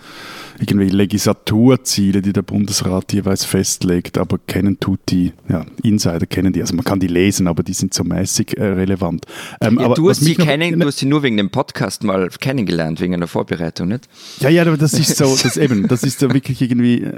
irgendwie 0.60 0.88
Legislaturziele, 0.88 2.20
die 2.22 2.32
der 2.32 2.42
Bundesrat 2.42 3.12
jeweils 3.12 3.44
festlegt, 3.44 4.18
aber 4.18 4.38
kennen 4.38 4.78
tut 4.78 5.00
die, 5.08 5.32
ja, 5.48 5.64
Insider 5.82 6.26
kennen 6.26 6.52
die. 6.52 6.60
Also 6.60 6.74
man 6.74 6.84
kann 6.84 7.00
die 7.00 7.06
lesen, 7.06 7.48
aber 7.48 7.62
die 7.62 7.72
sind 7.72 7.94
so 7.94 8.04
mäßig 8.04 8.58
äh, 8.58 8.64
relevant. 8.64 9.24
Ähm, 9.60 9.78
ja, 9.80 9.94
du, 9.94 10.10
hast 10.10 10.20
sie 10.20 10.34
kennen, 10.34 10.78
du 10.78 10.86
hast 10.86 10.98
sie 10.98 11.06
nur 11.06 11.22
wegen 11.22 11.38
dem 11.38 11.50
Podcast 11.50 12.04
mal 12.04 12.28
kennengelernt, 12.28 13.00
wegen 13.00 13.14
einer 13.14 13.26
Vorbereitung, 13.26 13.88
nicht? 13.88 14.08
Ja, 14.40 14.50
ja, 14.50 14.62
aber 14.62 14.76
das 14.76 14.92
ist 14.92 15.16
so, 15.16 15.36
das 15.42 15.56
eben, 15.56 15.88
das 15.88 16.02
ist 16.02 16.20
so 16.20 16.32
wirklich 16.32 16.60
irgendwie, 16.60 17.04
äh, 17.04 17.16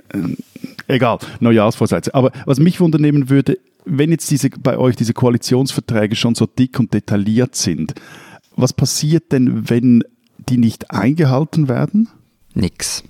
egal, 0.88 1.18
Neujahrsvorsätze. 1.40 2.14
Aber 2.14 2.32
was 2.46 2.58
mich 2.58 2.80
wundernehmen 2.80 3.30
würde, 3.30 3.58
wenn 3.84 4.10
jetzt 4.10 4.30
diese, 4.30 4.50
bei 4.50 4.78
euch 4.78 4.96
diese 4.96 5.12
Koalitionsverträge 5.12 6.16
schon 6.16 6.34
so 6.34 6.46
dick 6.46 6.78
und 6.78 6.94
detailliert 6.94 7.56
sind, 7.56 7.94
was 8.56 8.72
passiert 8.72 9.32
denn, 9.32 9.68
wenn 9.70 10.04
die 10.38 10.58
nicht 10.58 10.90
eingehalten 10.90 11.68
werden? 11.68 12.08
Nix. 12.54 13.02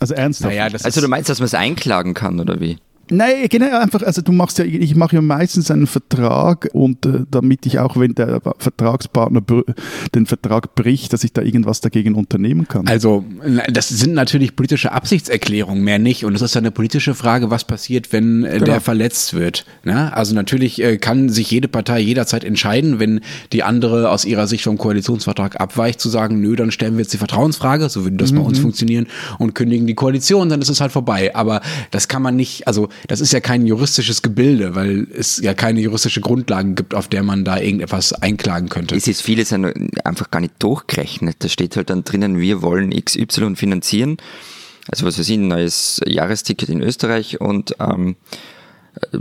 Also 0.00 0.14
ernsthaft. 0.14 0.54
Naja, 0.54 0.68
also 0.82 1.00
du 1.00 1.08
meinst, 1.08 1.28
dass 1.28 1.38
man 1.38 1.46
es 1.46 1.54
einklagen 1.54 2.14
kann, 2.14 2.40
oder 2.40 2.60
wie? 2.60 2.78
Nein, 3.10 3.46
genau, 3.50 3.78
einfach, 3.78 4.02
also 4.02 4.22
du 4.22 4.32
machst 4.32 4.58
ja, 4.58 4.64
ich 4.64 4.94
mache 4.94 5.16
ja 5.16 5.22
meistens 5.22 5.70
einen 5.70 5.86
Vertrag 5.86 6.68
und 6.72 7.06
äh, 7.06 7.20
damit 7.30 7.66
ich 7.66 7.78
auch, 7.78 7.96
wenn 7.96 8.14
der 8.14 8.40
Vertragspartner 8.58 9.42
den 10.14 10.26
Vertrag 10.26 10.74
bricht, 10.74 11.12
dass 11.12 11.24
ich 11.24 11.32
da 11.32 11.42
irgendwas 11.42 11.80
dagegen 11.80 12.14
unternehmen 12.14 12.68
kann. 12.68 12.86
Also, 12.86 13.24
das 13.70 13.88
sind 13.88 14.14
natürlich 14.14 14.56
politische 14.56 14.92
Absichtserklärungen, 14.92 15.82
mehr 15.82 15.98
nicht. 15.98 16.24
Und 16.24 16.34
es 16.34 16.42
ist 16.42 16.54
ja 16.54 16.60
eine 16.60 16.70
politische 16.70 17.14
Frage, 17.14 17.50
was 17.50 17.64
passiert, 17.64 18.12
wenn 18.12 18.44
äh, 18.44 18.54
genau. 18.54 18.64
der 18.64 18.80
verletzt 18.80 19.34
wird. 19.34 19.66
Ne? 19.84 20.14
Also 20.14 20.34
natürlich 20.34 20.82
äh, 20.82 20.98
kann 20.98 21.28
sich 21.28 21.50
jede 21.50 21.68
Partei 21.68 22.00
jederzeit 22.00 22.44
entscheiden, 22.44 22.98
wenn 22.98 23.20
die 23.52 23.62
andere 23.62 24.10
aus 24.10 24.24
ihrer 24.24 24.46
Sicht 24.46 24.64
vom 24.64 24.78
Koalitionsvertrag 24.78 25.60
abweicht, 25.60 26.00
zu 26.00 26.08
sagen, 26.08 26.40
nö, 26.40 26.56
dann 26.56 26.70
stellen 26.70 26.94
wir 26.94 27.00
jetzt 27.00 27.12
die 27.12 27.18
Vertrauensfrage, 27.18 27.88
so 27.88 28.04
würde 28.04 28.16
das 28.16 28.32
mhm. 28.32 28.36
bei 28.36 28.42
uns 28.42 28.58
mhm. 28.58 28.62
funktionieren, 28.62 29.06
und 29.38 29.54
kündigen 29.54 29.86
die 29.86 29.94
Koalition, 29.94 30.48
dann 30.48 30.60
ist 30.60 30.68
es 30.68 30.80
halt 30.80 30.92
vorbei. 30.92 31.34
Aber 31.34 31.60
das 31.90 32.08
kann 32.08 32.22
man 32.22 32.36
nicht, 32.36 32.66
also 32.66 32.88
das 33.08 33.20
ist 33.20 33.32
ja 33.32 33.40
kein 33.40 33.66
juristisches 33.66 34.22
Gebilde, 34.22 34.74
weil 34.74 35.06
es 35.16 35.38
ja 35.38 35.54
keine 35.54 35.80
juristische 35.80 36.20
Grundlagen 36.20 36.74
gibt, 36.74 36.94
auf 36.94 37.08
der 37.08 37.22
man 37.22 37.44
da 37.44 37.58
irgendetwas 37.58 38.12
einklagen 38.12 38.68
könnte. 38.68 38.94
Es 38.94 39.08
ist 39.08 39.22
vieles 39.22 39.52
einfach 39.52 40.30
gar 40.30 40.40
nicht 40.40 40.54
durchgerechnet. 40.58 41.36
Da 41.40 41.48
steht 41.48 41.76
halt 41.76 41.90
dann 41.90 42.04
drinnen, 42.04 42.38
wir 42.38 42.62
wollen 42.62 42.90
XY 42.90 43.56
finanzieren. 43.56 44.16
Also 44.90 45.06
was 45.06 45.18
weiß 45.18 45.28
ich, 45.28 45.38
ein 45.38 45.48
neues 45.48 46.00
Jahresticket 46.06 46.68
in 46.68 46.82
Österreich 46.82 47.40
und 47.40 47.74
ähm, 47.80 48.16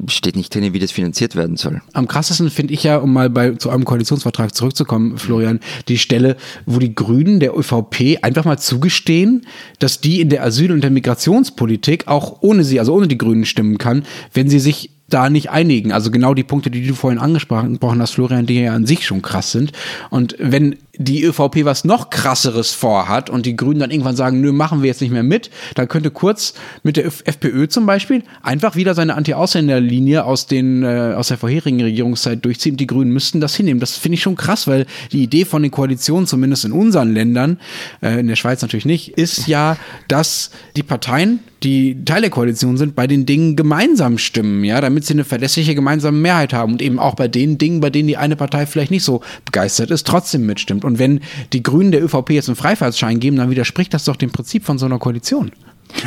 steht 0.08 0.36
nicht 0.36 0.54
drin, 0.54 0.74
wie 0.74 0.80
das 0.80 0.92
finanziert 0.92 1.36
werden 1.36 1.58
soll. 1.58 1.82
Am 1.94 2.08
krassesten 2.08 2.50
finde 2.50 2.74
ich 2.74 2.84
ja, 2.84 2.98
um 2.98 3.12
mal 3.12 3.30
bei 3.30 3.52
zu 3.52 3.70
einem 3.70 3.86
Koalitionsvertrag 3.86 4.54
zurückzukommen, 4.54 5.18
Florian, 5.18 5.60
die 5.88 5.98
Stelle, 5.98 6.38
wo 6.66 6.80
die 6.80 6.94
Grünen 6.94 7.40
der 7.40 7.58
ÖVP 7.58 8.20
einfach 8.22 8.46
mal 8.46 8.58
zugestehen, 8.58 9.46
dass 9.80 10.02
die 10.02 10.22
in 10.22 10.30
der 10.30 10.44
Asyl- 10.44 10.72
und 10.72 10.82
der 10.82 10.92
Migrationspolitik 10.92 12.08
auch 12.08 12.38
ohne 12.42 12.64
sie, 12.64 12.80
also 12.80 12.94
ohne 12.94 13.08
die 13.08 13.18
Grünen 13.18 13.46
stimmen 13.46 13.78
kann, 13.78 14.06
wenn 14.34 14.50
sie 14.50 14.60
sich 14.60 14.92
da 15.14 15.30
nicht 15.30 15.50
einigen. 15.50 15.92
Also 15.92 16.12
genau 16.12 16.34
die 16.34 16.44
Punkte, 16.44 16.72
die 16.72 16.86
du 16.86 16.96
vorhin 16.96 17.20
angesprochen 17.20 17.80
hast, 18.02 18.12
Florian, 18.12 18.46
die 18.46 18.62
ja 18.62 18.74
an 18.74 18.86
sich 18.86 19.06
schon 19.06 19.22
krass 19.22 19.52
sind. 19.52 19.72
Und 20.10 20.36
wenn 20.40 20.76
die 20.96 21.24
ÖVP 21.24 21.66
was 21.66 21.86
noch 21.86 22.12
krasseres 22.12 22.72
vorhat 22.72 23.30
und 23.30 23.48
die 23.48 23.56
Grünen 23.56 23.80
dann 23.80 23.90
irgendwann 23.90 24.16
sagen, 24.16 24.42
nö, 24.42 24.52
machen 24.52 24.84
wir 24.84 24.88
jetzt 24.88 25.02
nicht 25.02 25.12
mehr 25.12 25.24
mit, 25.24 25.50
dann 25.74 25.88
könnte 25.88 26.12
Kurz 26.12 26.54
mit 26.84 26.98
der 26.98 27.06
FPÖ 27.06 27.68
zum 27.68 27.88
Beispiel 27.88 28.24
einfach 28.44 28.76
wieder 28.76 28.94
seine 28.94 29.16
Anti-Ausländer-Linie 29.16 30.24
aus, 30.26 30.48
äh, 30.52 31.14
aus 31.14 31.30
der 31.30 31.38
vorherigen 31.38 31.82
Regierungszeit 31.82 32.46
durchziehen. 32.46 32.78
Die 32.78 32.86
Grünen 32.86 33.12
müssten 33.12 33.42
das 33.42 33.56
hinnehmen. 33.56 33.80
Das 33.80 33.98
finde 33.98 34.16
ich 34.16 34.22
schon 34.22 34.36
krass, 34.36 34.68
weil 34.68 34.86
die 35.12 35.24
Idee 35.24 35.46
von 35.46 35.64
den 35.64 35.72
Koalitionen, 35.72 36.28
zumindest 36.28 36.66
in 36.66 36.72
unseren 36.72 37.12
Ländern, 37.12 37.60
äh, 38.02 38.20
in 38.20 38.28
der 38.28 38.36
Schweiz 38.36 38.62
natürlich 38.62 38.86
nicht, 38.86 39.18
ist 39.18 39.48
ja, 39.48 39.78
dass 40.08 40.52
die 40.76 40.84
Parteien 40.84 41.40
die 41.64 42.04
Teil 42.04 42.22
der 42.22 42.30
Koalition 42.30 42.78
sind, 42.78 42.96
bei 42.96 43.08
den 43.08 43.26
Dingen 43.26 43.56
gemeinsam 43.56 44.18
stimmen, 44.18 44.64
ja, 44.64 44.82
damit 44.82 45.03
sie 45.06 45.14
eine 45.14 45.24
verlässliche 45.24 45.76
gemeinsame 45.76 46.18
Mehrheit 46.18 46.54
haben 46.54 46.74
und 46.74 46.82
eben 46.82 47.00
auch 47.00 47.16
bei 47.16 47.28
den 47.28 47.58
Dingen, 47.58 47.80
bei 47.80 47.90
denen 47.90 48.08
die 48.08 48.18
eine 48.18 48.36
Partei 48.36 48.66
vielleicht 48.66 48.92
nicht 48.92 49.04
so 49.04 49.22
begeistert 49.46 49.92
ist, 49.92 50.08
trotzdem 50.08 50.46
mitstimmt. 50.46 50.86
Und 50.86 51.00
wenn 51.00 51.22
die 51.54 51.64
Grünen 51.64 51.92
der 51.92 52.04
ÖVP 52.04 52.32
jetzt 52.32 52.50
einen 52.50 52.56
Freifahrtsschein 52.56 53.20
geben, 53.20 53.38
dann 53.38 53.50
widerspricht 53.50 53.94
das 53.94 54.06
doch 54.06 54.16
dem 54.16 54.32
Prinzip 54.32 54.66
von 54.66 54.78
so 54.78 54.86
einer 54.86 55.00
Koalition. 55.00 55.52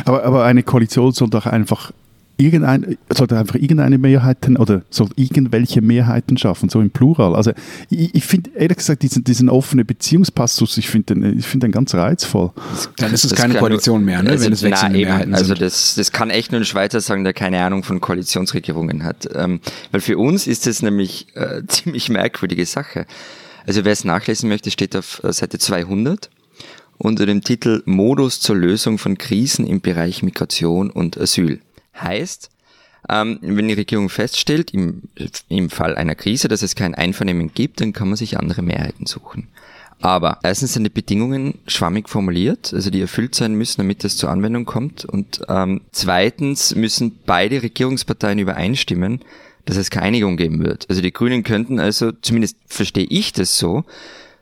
Aber, 0.04 0.24
aber 0.24 0.44
eine 0.44 0.62
Koalition 0.62 1.12
soll 1.12 1.30
doch 1.30 1.46
einfach 1.46 1.92
irgendein, 2.38 2.98
sollte 3.10 3.38
einfach 3.38 3.54
irgendeine 3.54 3.98
Mehrheiten 3.98 4.56
oder 4.56 4.82
soll 4.90 5.08
irgendwelche 5.16 5.80
Mehrheiten 5.80 6.36
schaffen, 6.36 6.68
so 6.68 6.80
im 6.80 6.90
Plural. 6.90 7.34
Also 7.34 7.52
ich, 7.90 8.14
ich 8.14 8.24
finde 8.24 8.50
ehrlich 8.54 8.78
gesagt 8.78 9.02
diesen, 9.02 9.24
diesen 9.24 9.48
offenen 9.48 9.86
Beziehungspassus, 9.86 10.76
ich 10.76 10.88
finde 10.88 11.14
den, 11.14 11.38
ich 11.38 11.46
find 11.46 11.62
den 11.62 11.72
ganz 11.72 11.94
reizvoll. 11.94 12.52
Dann 12.96 13.12
ist 13.12 13.24
es 13.24 13.34
keine 13.34 13.54
Koalition 13.54 14.04
mehr, 14.04 14.22
ne? 14.22 14.30
Also, 14.30 14.44
wenn 14.44 14.52
es 14.52 14.62
wechselnde 14.62 14.98
nein, 14.98 15.06
Mehrheiten 15.06 15.34
Also 15.34 15.46
sind. 15.46 15.62
das, 15.62 15.94
das 15.94 16.12
kann 16.12 16.30
echt 16.30 16.52
nur 16.52 16.60
ein 16.60 16.64
Schweizer 16.64 17.00
sagen, 17.00 17.24
der 17.24 17.32
keine 17.32 17.62
Ahnung 17.62 17.82
von 17.82 18.00
Koalitionsregierungen 18.00 19.04
hat. 19.04 19.28
Ähm, 19.34 19.60
weil 19.92 20.00
für 20.00 20.18
uns 20.18 20.46
ist 20.46 20.66
das 20.66 20.82
nämlich 20.82 21.28
äh, 21.34 21.62
ziemlich 21.68 22.08
merkwürdige 22.08 22.66
Sache. 22.66 23.06
Also 23.66 23.84
wer 23.84 23.92
es 23.92 24.04
nachlesen 24.04 24.48
möchte, 24.48 24.70
steht 24.70 24.94
auf 24.94 25.22
äh, 25.24 25.32
Seite 25.32 25.58
200 25.58 26.30
unter 26.98 27.26
dem 27.26 27.42
Titel 27.42 27.82
Modus 27.84 28.40
zur 28.40 28.56
Lösung 28.56 28.98
von 28.98 29.18
Krisen 29.18 29.66
im 29.66 29.80
Bereich 29.80 30.22
Migration 30.22 30.90
und 30.90 31.18
Asyl. 31.18 31.60
Heißt, 32.00 32.50
ähm, 33.08 33.38
wenn 33.40 33.68
die 33.68 33.74
Regierung 33.74 34.08
feststellt, 34.08 34.72
im, 34.72 35.02
im 35.48 35.70
Fall 35.70 35.94
einer 35.96 36.14
Krise, 36.14 36.48
dass 36.48 36.62
es 36.62 36.74
kein 36.74 36.94
Einvernehmen 36.94 37.52
gibt, 37.54 37.80
dann 37.80 37.92
kann 37.92 38.08
man 38.08 38.16
sich 38.16 38.38
andere 38.38 38.62
Mehrheiten 38.62 39.06
suchen. 39.06 39.48
Aber 40.00 40.38
erstens 40.42 40.74
sind 40.74 40.84
die 40.84 40.90
Bedingungen 40.90 41.58
schwammig 41.66 42.08
formuliert, 42.08 42.74
also 42.74 42.90
die 42.90 43.00
erfüllt 43.00 43.34
sein 43.34 43.54
müssen, 43.54 43.80
damit 43.80 44.04
es 44.04 44.16
zur 44.16 44.30
Anwendung 44.30 44.66
kommt. 44.66 45.04
Und 45.04 45.40
ähm, 45.48 45.82
zweitens 45.92 46.74
müssen 46.74 47.18
beide 47.24 47.62
Regierungsparteien 47.62 48.38
übereinstimmen, 48.38 49.20
dass 49.64 49.76
es 49.76 49.90
keine 49.90 50.06
Einigung 50.06 50.36
geben 50.36 50.62
wird. 50.62 50.86
Also 50.90 51.00
die 51.00 51.12
Grünen 51.12 51.44
könnten 51.44 51.80
also, 51.80 52.12
zumindest 52.12 52.56
verstehe 52.66 53.06
ich 53.08 53.32
das 53.32 53.58
so, 53.58 53.84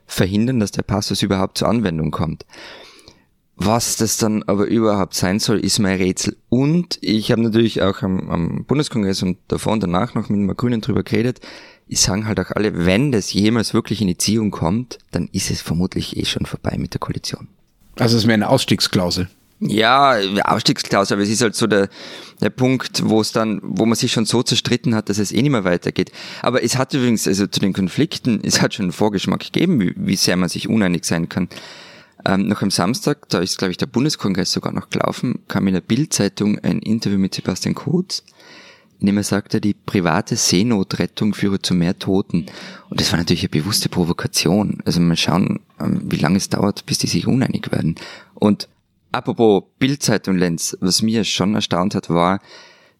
verhindern, 0.07 0.59
dass 0.59 0.71
der 0.71 0.83
Passus 0.83 1.23
überhaupt 1.23 1.57
zur 1.57 1.69
Anwendung 1.69 2.11
kommt. 2.11 2.45
Was 3.57 3.95
das 3.95 4.17
dann 4.17 4.43
aber 4.43 4.65
überhaupt 4.65 5.13
sein 5.13 5.39
soll, 5.39 5.59
ist 5.59 5.79
mein 5.79 5.97
Rätsel. 5.97 6.35
Und 6.49 6.97
ich 7.01 7.31
habe 7.31 7.41
natürlich 7.41 7.81
auch 7.81 8.01
am, 8.01 8.29
am 8.29 8.65
Bundeskongress 8.65 9.23
und 9.23 9.37
davor 9.47 9.73
und 9.73 9.81
danach 9.81 10.13
noch 10.13 10.27
mit 10.27 10.39
den 10.39 10.47
Grünen 10.57 10.81
drüber 10.81 11.03
geredet. 11.03 11.39
Ich 11.87 12.01
sagen 12.01 12.27
halt 12.27 12.39
auch 12.39 12.51
alle, 12.51 12.85
wenn 12.85 13.11
das 13.11 13.31
jemals 13.31 13.73
wirklich 13.73 14.01
in 14.01 14.07
die 14.07 14.17
Ziehung 14.17 14.51
kommt, 14.51 14.97
dann 15.11 15.29
ist 15.31 15.51
es 15.51 15.61
vermutlich 15.61 16.17
eh 16.17 16.25
schon 16.25 16.45
vorbei 16.45 16.75
mit 16.77 16.93
der 16.93 16.99
Koalition. 16.99 17.47
Also 17.97 18.17
es 18.17 18.23
ist 18.23 18.27
mehr 18.27 18.33
eine 18.33 18.49
Ausstiegsklausel. 18.49 19.29
Ja, 19.61 20.17
Ausstiegsklausel, 20.43 21.15
aber 21.15 21.23
es 21.23 21.29
ist 21.29 21.41
halt 21.41 21.55
so 21.55 21.65
der, 21.65 21.87
der 22.41 22.49
Punkt, 22.49 23.03
wo 23.05 23.21
es 23.21 23.31
dann, 23.31 23.61
wo 23.63 23.85
man 23.85 23.95
sich 23.95 24.11
schon 24.11 24.25
so 24.25 24.43
zerstritten 24.43 24.93
hat, 24.93 25.07
dass 25.07 25.17
es 25.17 25.31
eh 25.31 25.41
nicht 25.41 25.51
mehr 25.51 25.63
weitergeht. 25.63 26.11
Aber 26.41 26.61
es 26.61 26.77
hat 26.77 26.93
übrigens, 26.93 27.25
also 27.25 27.47
zu 27.47 27.61
den 27.61 27.71
Konflikten, 27.71 28.41
es 28.43 28.61
hat 28.61 28.73
schon 28.73 28.85
einen 28.85 28.91
Vorgeschmack 28.91 29.39
gegeben, 29.39 29.79
wie, 29.79 29.93
wie 29.95 30.17
sehr 30.17 30.35
man 30.35 30.49
sich 30.49 30.67
uneinig 30.67 31.05
sein 31.05 31.29
kann. 31.29 31.47
Ähm, 32.25 32.47
noch 32.47 32.61
am 32.61 32.71
Samstag, 32.71 33.29
da 33.29 33.39
ist, 33.39 33.57
glaube 33.57 33.71
ich, 33.71 33.77
der 33.77 33.85
Bundeskongress 33.85 34.51
sogar 34.51 34.73
noch 34.73 34.89
gelaufen, 34.89 35.39
kam 35.47 35.67
in 35.67 35.75
der 35.75 35.81
Bildzeitung 35.81 36.57
ein 36.59 36.79
Interview 36.79 37.19
mit 37.19 37.35
Sebastian 37.35 37.75
Kurz, 37.75 38.23
in 38.99 39.05
dem 39.05 39.17
er 39.17 39.23
sagte, 39.23 39.61
die 39.61 39.75
private 39.75 40.35
Seenotrettung 40.35 41.33
führe 41.33 41.61
zu 41.61 41.75
mehr 41.75 41.99
Toten. 41.99 42.47
Und 42.89 42.99
das 42.99 43.11
war 43.11 43.19
natürlich 43.19 43.43
eine 43.43 43.49
bewusste 43.49 43.89
Provokation. 43.89 44.79
Also 44.85 44.99
mal 45.01 45.15
schauen, 45.15 45.59
ähm, 45.79 46.01
wie 46.05 46.17
lange 46.17 46.37
es 46.37 46.49
dauert, 46.49 46.85
bis 46.85 46.97
die 46.97 47.07
sich 47.07 47.27
uneinig 47.27 47.71
werden. 47.71 47.95
Und 48.33 48.69
apropos 49.11 49.63
Bildzeitung 49.77 50.37
Lenz, 50.37 50.75
was 50.81 51.03
mir 51.03 51.23
schon 51.23 51.53
erstaunt 51.53 51.93
hat, 51.93 52.09
war, 52.09 52.41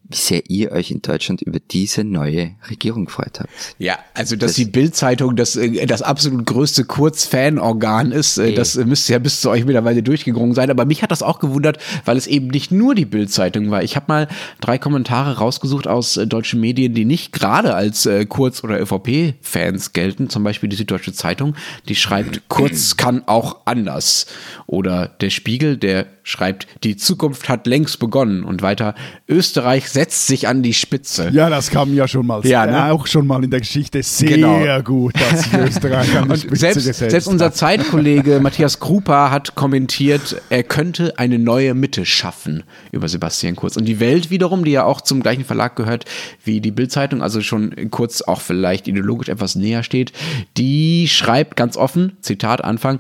wie 0.10 0.16
sehr 0.16 0.50
ihr 0.50 0.72
euch 0.72 0.92
in 0.92 1.02
Deutschland 1.02 1.42
über 1.42 1.60
diese 1.60 2.04
neue 2.04 2.52
Regierung 2.70 3.06
gefreut 3.06 3.40
habt. 3.40 3.50
Ja, 3.80 3.98
also 4.14 4.36
dass 4.36 4.52
Das- 4.52 4.56
die 4.56 4.66
Bild-Zeitung 4.66 5.36
das, 5.36 5.56
äh, 5.56 5.86
das 5.88 6.02
absolut 6.02 6.46
größte 6.46 6.86
Kurz-Fan-Organ 6.86 8.12
ist, 8.12 8.38
äh, 8.38 8.50
Eh. 8.50 8.56
das 8.56 8.76
äh, 8.76 8.86
müsste 8.86 9.14
ja 9.14 9.20
bis 9.20 9.42
zu 9.42 9.50
euch 9.50 9.66
mittlerweile 9.66 10.04
durchgedrungen 10.04 10.54
sein. 10.54 10.70
Aber 10.70 10.86
mich 10.86 11.02
hat 11.02 11.12
das 11.12 11.24
auch 11.24 11.40
gewundert, 11.40 11.78
weil 12.06 12.18
es 12.18 12.28
eben 12.28 12.48
nicht 12.48 12.72
nur 12.72 12.94
die 12.96 13.06
Bild-Zeitung 13.06 13.72
war. 13.72 13.84
Ich 13.84 13.96
habe 13.96 14.06
mal 14.08 14.28
drei 14.62 14.78
Kommentare 14.78 15.38
rausgesucht 15.38 15.88
aus 15.88 16.18
äh, 16.18 16.28
deutschen 16.28 16.60
Medien, 16.62 16.94
die 16.94 17.06
nicht 17.06 17.32
gerade 17.34 17.74
als 17.76 18.06
äh, 18.06 18.26
Kurz- 18.26 18.64
oder 18.64 18.80
ÖVP-Fans 18.80 19.94
gelten. 19.94 20.30
Zum 20.30 20.44
Beispiel 20.44 20.70
die 20.70 20.76
Süddeutsche 20.76 21.14
Zeitung, 21.14 21.56
die 21.88 21.96
schreibt, 21.96 22.42
Kurz 22.48 22.96
kann 22.98 23.24
auch 23.28 23.66
anders. 23.66 24.28
Oder 24.68 25.08
der 25.08 25.30
Spiegel, 25.30 25.78
der 25.78 26.06
schreibt, 26.24 26.68
die 26.84 26.96
Zukunft 26.96 27.50
hat 27.50 27.68
längst 27.68 28.00
begonnen. 28.00 28.44
Und 28.44 28.62
weiter, 28.62 28.96
Österreich 29.28 29.90
setzt 29.96 30.28
sich 30.28 30.48
an 30.50 30.62
die 30.62 30.74
Spitze. 30.74 31.30
Ja, 31.34 31.50
das 31.50 31.70
kam 31.72 31.94
ja 31.94 32.06
schon 32.06 32.28
mal, 32.28 32.46
Ja, 32.46 32.66
ne? 32.66 32.92
auch 32.92 33.08
schon 33.08 33.25
mal 33.25 33.42
in 33.44 33.50
der 33.50 33.62
Geschichte 33.62 34.04
sehr 34.04 34.30
Genau. 34.30 34.82
gut, 34.84 35.14
dass 35.16 35.54
Österreich 35.54 36.16
an 36.18 36.28
die 36.34 36.38
Spitze 36.38 36.58
selbst, 36.58 36.75
gesetzt 36.75 37.00
selbst 37.12 37.28
unser. 37.28 37.54
Zeitkollege 37.54 38.40
Matthias 38.44 38.82
Krupa 38.82 39.32
hat 39.32 39.56
kommentiert, 39.56 40.42
er 40.50 40.64
könnte 40.64 41.18
eine 41.18 41.40
neue 41.40 41.74
Mitte 41.74 42.06
schaffen 42.06 42.64
über 42.92 43.08
Sebastian 43.08 43.56
Kurz. 43.56 43.78
Und 43.78 43.86
die 43.86 44.02
Welt 44.02 44.30
wiederum, 44.30 44.66
die 44.66 44.72
ja 44.72 44.84
auch 44.84 45.00
zum 45.00 45.22
gleichen 45.22 45.46
Verlag 45.46 45.78
gehört 45.78 46.04
wie 46.44 46.60
die 46.60 46.72
Bildzeitung, 46.72 47.22
also 47.22 47.40
schon 47.40 47.90
kurz 47.90 48.22
auch 48.22 48.42
vielleicht 48.42 48.90
ideologisch 48.90 49.30
etwas 49.30 49.56
näher 49.56 49.84
steht, 49.84 50.12
die 50.58 51.08
schreibt 51.08 51.56
ganz 51.56 51.78
offen, 51.78 52.17
Zitat 52.19 52.62
Anfang, 52.63 53.00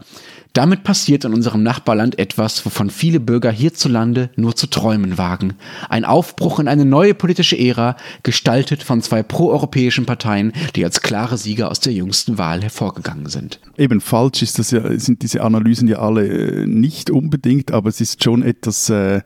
damit 0.55 0.83
passiert 0.83 1.25
in 1.25 1.33
unserem 1.33 1.63
Nachbarland 1.63 2.17
etwas, 2.17 2.65
wovon 2.65 2.89
viele 2.89 3.19
Bürger 3.19 3.51
hierzulande 3.51 4.29
nur 4.35 4.55
zu 4.55 4.67
träumen 4.67 5.17
wagen. 5.17 5.53
Ein 5.89 6.05
Aufbruch 6.05 6.59
in 6.59 6.67
eine 6.67 6.85
neue 6.85 7.13
politische 7.13 7.57
Ära, 7.57 7.97
gestaltet 8.23 8.81
von 8.81 9.01
zwei 9.01 9.21
proeuropäischen 9.21 10.05
Parteien, 10.05 10.53
die 10.75 10.85
als 10.85 11.01
klare 11.01 11.37
Sieger 11.37 11.69
aus 11.69 11.81
der 11.81 11.93
jüngsten 11.93 12.37
Wahl 12.37 12.61
hervorgegangen 12.61 13.27
sind. 13.27 13.59
Eben 13.77 13.99
falsch 13.99 14.41
ist 14.41 14.57
das 14.57 14.71
ja, 14.71 14.97
sind 14.97 15.21
diese 15.23 15.41
Analysen 15.41 15.87
ja 15.87 15.99
alle 15.99 16.25
äh, 16.25 16.65
nicht 16.65 17.09
unbedingt, 17.09 17.71
aber 17.71 17.89
es 17.89 17.99
ist 17.99 18.23
schon 18.23 18.41
etwas. 18.41 18.89
Äh, 18.89 19.21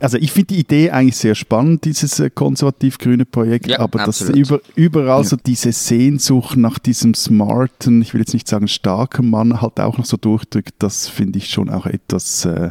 also 0.00 0.18
ich 0.18 0.32
finde 0.32 0.54
die 0.54 0.60
Idee 0.60 0.90
eigentlich 0.90 1.16
sehr 1.16 1.34
spannend, 1.34 1.84
dieses 1.84 2.20
äh, 2.20 2.30
konservativ-grüne 2.30 3.24
Projekt, 3.24 3.66
Ja, 3.66 3.80
aber 3.80 4.04
dass 4.04 4.20
über, 4.20 4.60
überall 4.74 5.24
so 5.24 5.36
diese 5.36 5.72
Sehnsucht 5.72 6.56
nach 6.56 6.78
diesem 6.78 7.14
smarten, 7.14 8.02
ich 8.02 8.14
will 8.14 8.20
jetzt 8.20 8.34
nicht 8.34 8.48
sagen 8.48 8.68
starken 8.68 9.30
Mann, 9.30 9.60
halt 9.60 9.80
auch 9.80 9.98
noch 9.98 10.04
so 10.04 10.16
durchdrückt, 10.16 10.74
das 10.78 11.08
finde 11.08 11.38
ich 11.38 11.48
schon 11.48 11.68
auch 11.70 11.86
etwas 11.86 12.44
äh, 12.44 12.70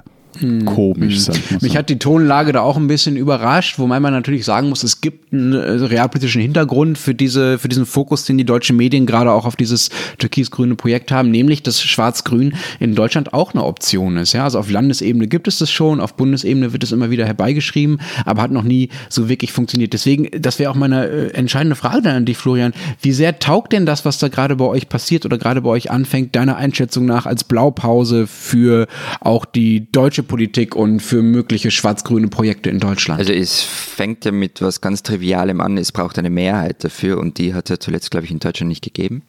komisch. 0.65 1.19
Sag 1.19 1.35
ich 1.35 1.51
mal 1.51 1.59
so. 1.59 1.65
Mich 1.65 1.77
hat 1.77 1.89
die 1.89 1.99
Tonlage 1.99 2.51
da 2.51 2.61
auch 2.61 2.77
ein 2.77 2.87
bisschen 2.87 3.17
überrascht, 3.17 3.79
wobei 3.79 3.99
man 3.99 4.13
natürlich 4.13 4.45
sagen 4.45 4.69
muss, 4.69 4.83
es 4.83 5.01
gibt 5.01 5.33
einen 5.33 5.53
äh, 5.53 5.57
realpolitischen 5.57 6.41
Hintergrund 6.41 6.97
für, 6.97 7.13
diese, 7.13 7.57
für 7.57 7.67
diesen 7.67 7.85
Fokus, 7.85 8.25
den 8.25 8.37
die 8.37 8.45
deutschen 8.45 8.77
Medien 8.77 9.05
gerade 9.05 9.31
auch 9.31 9.45
auf 9.45 9.55
dieses 9.55 9.89
türkis-grüne 10.17 10.75
Projekt 10.75 11.11
haben, 11.11 11.31
nämlich 11.31 11.63
dass 11.63 11.81
Schwarz-Grün 11.81 12.55
in 12.79 12.95
Deutschland 12.95 13.33
auch 13.33 13.53
eine 13.53 13.63
Option 13.63 14.17
ist. 14.17 14.33
Ja? 14.33 14.43
Also 14.43 14.59
auf 14.59 14.69
Landesebene 14.69 15.27
gibt 15.27 15.47
es 15.47 15.59
das 15.59 15.71
schon, 15.71 15.99
auf 15.99 16.15
Bundesebene 16.15 16.73
wird 16.73 16.83
es 16.83 16.91
immer 16.91 17.09
wieder 17.09 17.25
herbeigeschrieben, 17.25 17.99
aber 18.25 18.41
hat 18.41 18.51
noch 18.51 18.63
nie 18.63 18.89
so 19.09 19.29
wirklich 19.29 19.51
funktioniert. 19.51 19.93
Deswegen, 19.93 20.29
das 20.39 20.59
wäre 20.59 20.71
auch 20.71 20.75
meine 20.75 21.07
äh, 21.07 21.33
entscheidende 21.33 21.75
Frage 21.75 22.01
dann 22.01 22.15
an 22.15 22.25
dich, 22.25 22.37
Florian. 22.37 22.73
Wie 23.01 23.11
sehr 23.11 23.39
taugt 23.39 23.73
denn 23.73 23.85
das, 23.85 24.05
was 24.05 24.19
da 24.19 24.27
gerade 24.27 24.55
bei 24.55 24.65
euch 24.65 24.89
passiert 24.89 25.25
oder 25.25 25.37
gerade 25.37 25.61
bei 25.61 25.69
euch 25.69 25.91
anfängt, 25.91 26.35
deiner 26.35 26.57
Einschätzung 26.57 27.05
nach 27.05 27.25
als 27.25 27.43
Blaupause 27.43 28.27
für 28.27 28.87
auch 29.19 29.45
die 29.45 29.91
deutsche 29.91 30.23
Politik 30.27 30.75
und 30.75 30.99
für 30.99 31.21
mögliche 31.21 31.71
schwarz-grüne 31.71 32.27
Projekte 32.27 32.69
in 32.69 32.79
Deutschland? 32.79 33.19
Also 33.19 33.33
es 33.33 33.61
fängt 33.61 34.25
ja 34.25 34.31
mit 34.31 34.61
was 34.61 34.81
ganz 34.81 35.03
Trivialem 35.03 35.61
an, 35.61 35.77
es 35.77 35.91
braucht 35.91 36.19
eine 36.19 36.29
Mehrheit 36.29 36.83
dafür 36.83 37.17
und 37.17 37.37
die 37.37 37.53
hat 37.53 37.65
es 37.65 37.69
ja 37.71 37.79
zuletzt, 37.79 38.11
glaube 38.11 38.25
ich, 38.25 38.31
in 38.31 38.39
Deutschland 38.39 38.69
nicht 38.69 38.83
gegeben. 38.83 39.23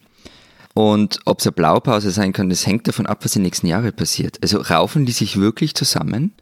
Und 0.73 1.19
ob 1.25 1.39
es 1.39 1.47
eine 1.47 1.53
Blaupause 1.53 2.11
sein 2.11 2.31
kann, 2.31 2.49
das 2.49 2.67
hängt 2.67 2.87
davon 2.87 3.05
ab, 3.05 3.25
was 3.25 3.35
in 3.35 3.41
den 3.41 3.47
nächsten 3.47 3.67
Jahren 3.67 3.91
passiert. 3.93 4.37
Also 4.41 4.59
raufen 4.59 5.05
die 5.05 5.11
sich 5.11 5.39
wirklich 5.39 5.73
zusammen? 5.73 6.33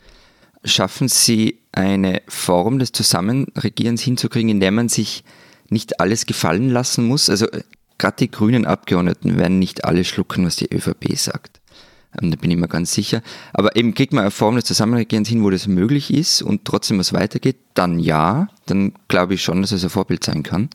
Schaffen 0.63 1.07
sie 1.07 1.59
eine 1.71 2.21
Form 2.27 2.79
des 2.79 2.91
Zusammenregierens 2.91 4.01
hinzukriegen, 4.01 4.49
in 4.49 4.59
der 4.59 4.71
man 4.71 4.89
sich 4.89 5.23
nicht 5.69 5.99
alles 5.99 6.25
gefallen 6.25 6.69
lassen 6.69 7.05
muss? 7.05 7.29
Also 7.29 7.47
gerade 7.97 8.17
die 8.17 8.31
grünen 8.31 8.65
Abgeordneten 8.65 9.37
werden 9.37 9.59
nicht 9.59 9.85
alle 9.85 10.03
schlucken, 10.03 10.45
was 10.45 10.57
die 10.57 10.73
ÖVP 10.73 11.15
sagt. 11.15 11.61
Ähm, 12.21 12.31
Da 12.31 12.37
bin 12.37 12.51
ich 12.51 12.57
mir 12.57 12.67
ganz 12.67 12.93
sicher. 12.93 13.21
Aber 13.53 13.75
eben 13.75 13.93
kriegt 13.93 14.13
man 14.13 14.21
eine 14.21 14.31
Form 14.31 14.55
des 14.55 14.65
Zusammenregierens 14.65 15.29
hin, 15.29 15.43
wo 15.43 15.49
das 15.49 15.67
möglich 15.67 16.13
ist 16.13 16.41
und 16.41 16.65
trotzdem 16.65 16.99
was 16.99 17.13
weitergeht, 17.13 17.57
dann 17.73 17.99
ja, 17.99 18.47
dann 18.65 18.93
glaube 19.07 19.35
ich 19.35 19.43
schon, 19.43 19.61
dass 19.61 19.71
es 19.71 19.83
ein 19.83 19.89
Vorbild 19.89 20.23
sein 20.23 20.43
kann. 20.43 20.69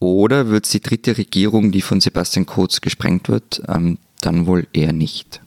Oder 0.00 0.48
wird 0.48 0.64
es 0.66 0.72
die 0.72 0.80
dritte 0.80 1.16
Regierung, 1.16 1.72
die 1.72 1.80
von 1.80 2.00
Sebastian 2.00 2.46
Kurz 2.46 2.80
gesprengt 2.80 3.28
wird, 3.28 3.62
ähm, 3.68 3.98
dann 4.20 4.46
wohl 4.46 4.66
eher 4.72 4.92
nicht. 4.92 5.40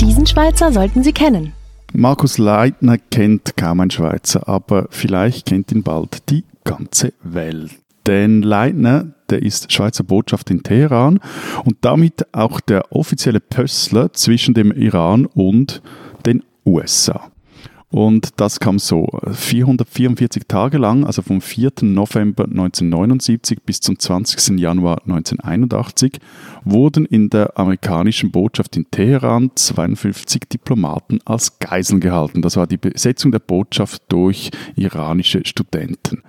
Diesen 0.00 0.26
Schweizer 0.26 0.72
sollten 0.72 1.02
Sie 1.04 1.12
kennen. 1.12 1.52
Markus 1.92 2.38
Leitner 2.38 2.96
kennt 2.98 3.56
kaum 3.56 3.80
ein 3.80 3.90
Schweizer, 3.90 4.48
aber 4.48 4.86
vielleicht 4.90 5.46
kennt 5.46 5.70
ihn 5.72 5.82
bald 5.82 6.30
die 6.30 6.44
ganze 6.64 7.12
Welt. 7.22 7.81
Denn 8.06 8.42
Leitner, 8.42 9.14
der 9.30 9.42
ist 9.42 9.72
Schweizer 9.72 10.04
Botschaft 10.04 10.50
in 10.50 10.62
Teheran 10.62 11.20
und 11.64 11.76
damit 11.82 12.26
auch 12.34 12.60
der 12.60 12.92
offizielle 12.92 13.40
Pössler 13.40 14.12
zwischen 14.12 14.54
dem 14.54 14.72
Iran 14.72 15.26
und 15.26 15.82
den 16.26 16.42
USA. 16.66 17.32
Und 17.92 18.40
das 18.40 18.58
kam 18.58 18.78
so, 18.78 19.06
444 19.30 20.44
Tage 20.48 20.78
lang, 20.78 21.04
also 21.04 21.20
vom 21.20 21.42
4. 21.42 21.72
November 21.82 22.44
1979 22.44 23.58
bis 23.66 23.80
zum 23.80 23.98
20. 23.98 24.58
Januar 24.58 25.02
1981, 25.02 26.18
wurden 26.64 27.04
in 27.04 27.28
der 27.28 27.58
amerikanischen 27.58 28.30
Botschaft 28.30 28.78
in 28.78 28.90
Teheran 28.90 29.50
52 29.54 30.48
Diplomaten 30.50 31.18
als 31.26 31.58
Geiseln 31.58 32.00
gehalten. 32.00 32.40
Das 32.40 32.56
war 32.56 32.66
die 32.66 32.78
Besetzung 32.78 33.30
der 33.30 33.40
Botschaft 33.40 34.02
durch 34.08 34.50
iranische 34.74 35.42
Studenten. 35.44 36.22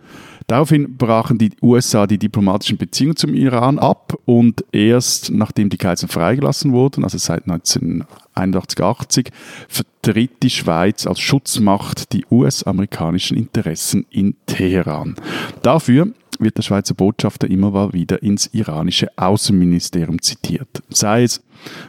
Daraufhin 0.47 0.97
brachen 0.97 1.37
die 1.37 1.51
USA 1.61 2.07
die 2.07 2.17
diplomatischen 2.17 2.77
Beziehungen 2.77 3.15
zum 3.15 3.33
Iran 3.33 3.79
ab 3.79 4.17
und 4.25 4.65
erst 4.71 5.31
nachdem 5.31 5.69
die 5.69 5.77
Geiseln 5.77 6.09
freigelassen 6.09 6.71
wurden, 6.73 7.03
also 7.03 7.17
seit 7.17 7.43
1981, 7.43 8.81
80, 8.81 9.31
vertritt 9.67 10.43
die 10.43 10.49
Schweiz 10.49 11.07
als 11.07 11.19
Schutzmacht 11.19 12.13
die 12.13 12.25
US-amerikanischen 12.29 13.37
Interessen 13.37 14.05
in 14.09 14.35
Teheran. 14.45 15.15
Dafür 15.61 16.13
wird 16.39 16.57
der 16.57 16.63
Schweizer 16.63 16.93
Botschafter 16.93 17.49
immer 17.49 17.93
wieder 17.93 18.23
ins 18.23 18.47
iranische 18.53 19.07
Außenministerium 19.15 20.21
zitiert. 20.21 20.83
Sei 20.89 21.23
es, 21.23 21.41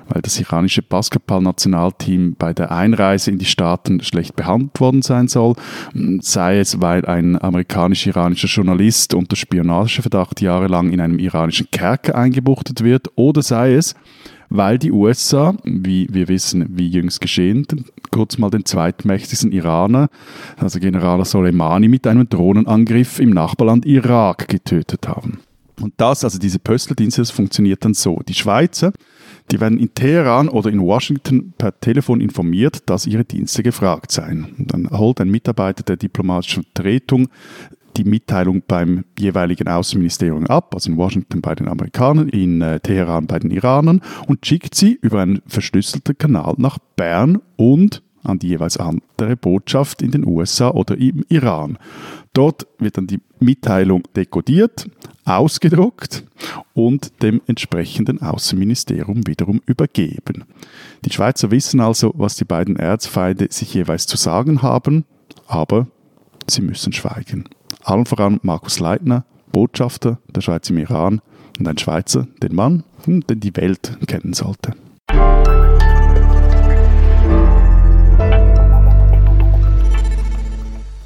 weil 0.08 0.22
das 0.22 0.38
iranische 0.38 0.82
Basketballnationalteam 0.82 2.36
bei 2.38 2.52
der 2.52 2.70
Einreise 2.70 3.30
in 3.30 3.38
die 3.38 3.44
Staaten 3.44 4.00
schlecht 4.02 4.36
behandelt 4.36 4.80
worden 4.80 5.02
sein 5.02 5.28
soll, 5.28 5.54
sei 6.20 6.58
es, 6.58 6.80
weil 6.80 7.04
ein 7.06 7.40
amerikanisch-iranischer 7.40 8.48
Journalist 8.48 9.14
unter 9.14 9.36
Spionageverdacht 9.36 10.40
jahrelang 10.40 10.90
in 10.90 11.00
einem 11.00 11.18
iranischen 11.18 11.70
Kerker 11.70 12.14
eingebuchtet 12.14 12.84
wird, 12.84 13.08
oder 13.16 13.42
sei 13.42 13.74
es, 13.74 13.94
weil 14.48 14.78
die 14.78 14.92
USA, 14.92 15.54
wie 15.64 16.08
wir 16.10 16.28
wissen, 16.28 16.66
wie 16.70 16.88
jüngst 16.88 17.20
geschehen, 17.20 17.66
kurz 18.10 18.38
mal 18.38 18.50
den 18.50 18.64
zweitmächtigsten 18.64 19.52
Iraner, 19.52 20.08
also 20.56 20.78
General 20.78 21.24
Soleimani, 21.24 21.88
mit 21.88 22.06
einem 22.06 22.28
Drohnenangriff 22.28 23.18
im 23.18 23.30
Nachbarland 23.30 23.86
Irak 23.86 24.48
getötet 24.48 25.08
haben. 25.08 25.40
Und 25.80 25.94
das, 25.96 26.24
also 26.24 26.38
diese 26.38 26.58
Pösteldienste, 26.58 27.22
das 27.22 27.30
funktioniert 27.30 27.84
dann 27.84 27.94
so. 27.94 28.20
Die 28.28 28.34
Schweizer, 28.34 28.92
die 29.50 29.60
werden 29.60 29.78
in 29.78 29.92
Teheran 29.92 30.48
oder 30.48 30.70
in 30.70 30.80
Washington 30.80 31.52
per 31.58 31.78
Telefon 31.78 32.20
informiert, 32.20 32.82
dass 32.86 33.06
ihre 33.06 33.24
Dienste 33.24 33.62
gefragt 33.62 34.12
seien. 34.12 34.54
Und 34.56 34.72
dann 34.72 34.90
holt 34.90 35.20
ein 35.20 35.30
Mitarbeiter 35.30 35.82
der 35.82 35.96
diplomatischen 35.96 36.62
Vertretung 36.62 37.28
die 37.96 38.04
Mitteilung 38.04 38.62
beim 38.66 39.04
jeweiligen 39.18 39.68
Außenministerium 39.68 40.46
ab, 40.46 40.74
also 40.74 40.90
in 40.90 40.96
Washington 40.96 41.40
bei 41.40 41.54
den 41.54 41.68
Amerikanern, 41.68 42.28
in 42.28 42.60
äh, 42.60 42.80
Teheran 42.80 43.26
bei 43.26 43.38
den 43.38 43.50
Iranern 43.50 44.00
und 44.26 44.44
schickt 44.44 44.74
sie 44.74 44.98
über 45.00 45.22
einen 45.22 45.42
verschlüsselten 45.46 46.16
Kanal 46.18 46.54
nach 46.58 46.78
Bern 46.96 47.40
und 47.56 48.02
an 48.24 48.38
die 48.38 48.48
jeweils 48.48 48.78
andere 48.78 49.36
Botschaft 49.36 50.02
in 50.02 50.10
den 50.10 50.26
USA 50.26 50.70
oder 50.70 50.96
im 50.96 51.24
Iran. 51.28 51.78
Dort 52.32 52.66
wird 52.78 52.96
dann 52.96 53.06
die 53.06 53.20
Mitteilung 53.38 54.02
dekodiert, 54.16 54.88
ausgedruckt 55.24 56.24
und 56.72 57.22
dem 57.22 57.40
entsprechenden 57.46 58.20
Außenministerium 58.20 59.26
wiederum 59.26 59.60
übergeben. 59.66 60.44
Die 61.04 61.12
Schweizer 61.12 61.50
wissen 61.50 61.80
also, 61.80 62.12
was 62.16 62.36
die 62.36 62.44
beiden 62.44 62.76
Erzfeinde 62.76 63.48
sich 63.50 63.74
jeweils 63.74 64.06
zu 64.06 64.16
sagen 64.16 64.62
haben, 64.62 65.04
aber 65.46 65.86
sie 66.48 66.62
müssen 66.62 66.92
schweigen. 66.92 67.44
Allen 67.84 68.06
voran 68.06 68.40
Markus 68.42 68.78
Leitner, 68.78 69.26
Botschafter 69.52 70.18
der 70.34 70.40
Schweiz 70.40 70.70
im 70.70 70.78
Iran 70.78 71.20
und 71.58 71.68
ein 71.68 71.76
Schweizer, 71.76 72.26
den 72.42 72.54
Mann, 72.54 72.82
hm, 73.04 73.26
den 73.26 73.40
die 73.40 73.54
Welt 73.56 73.98
kennen 74.06 74.32
sollte. 74.32 74.72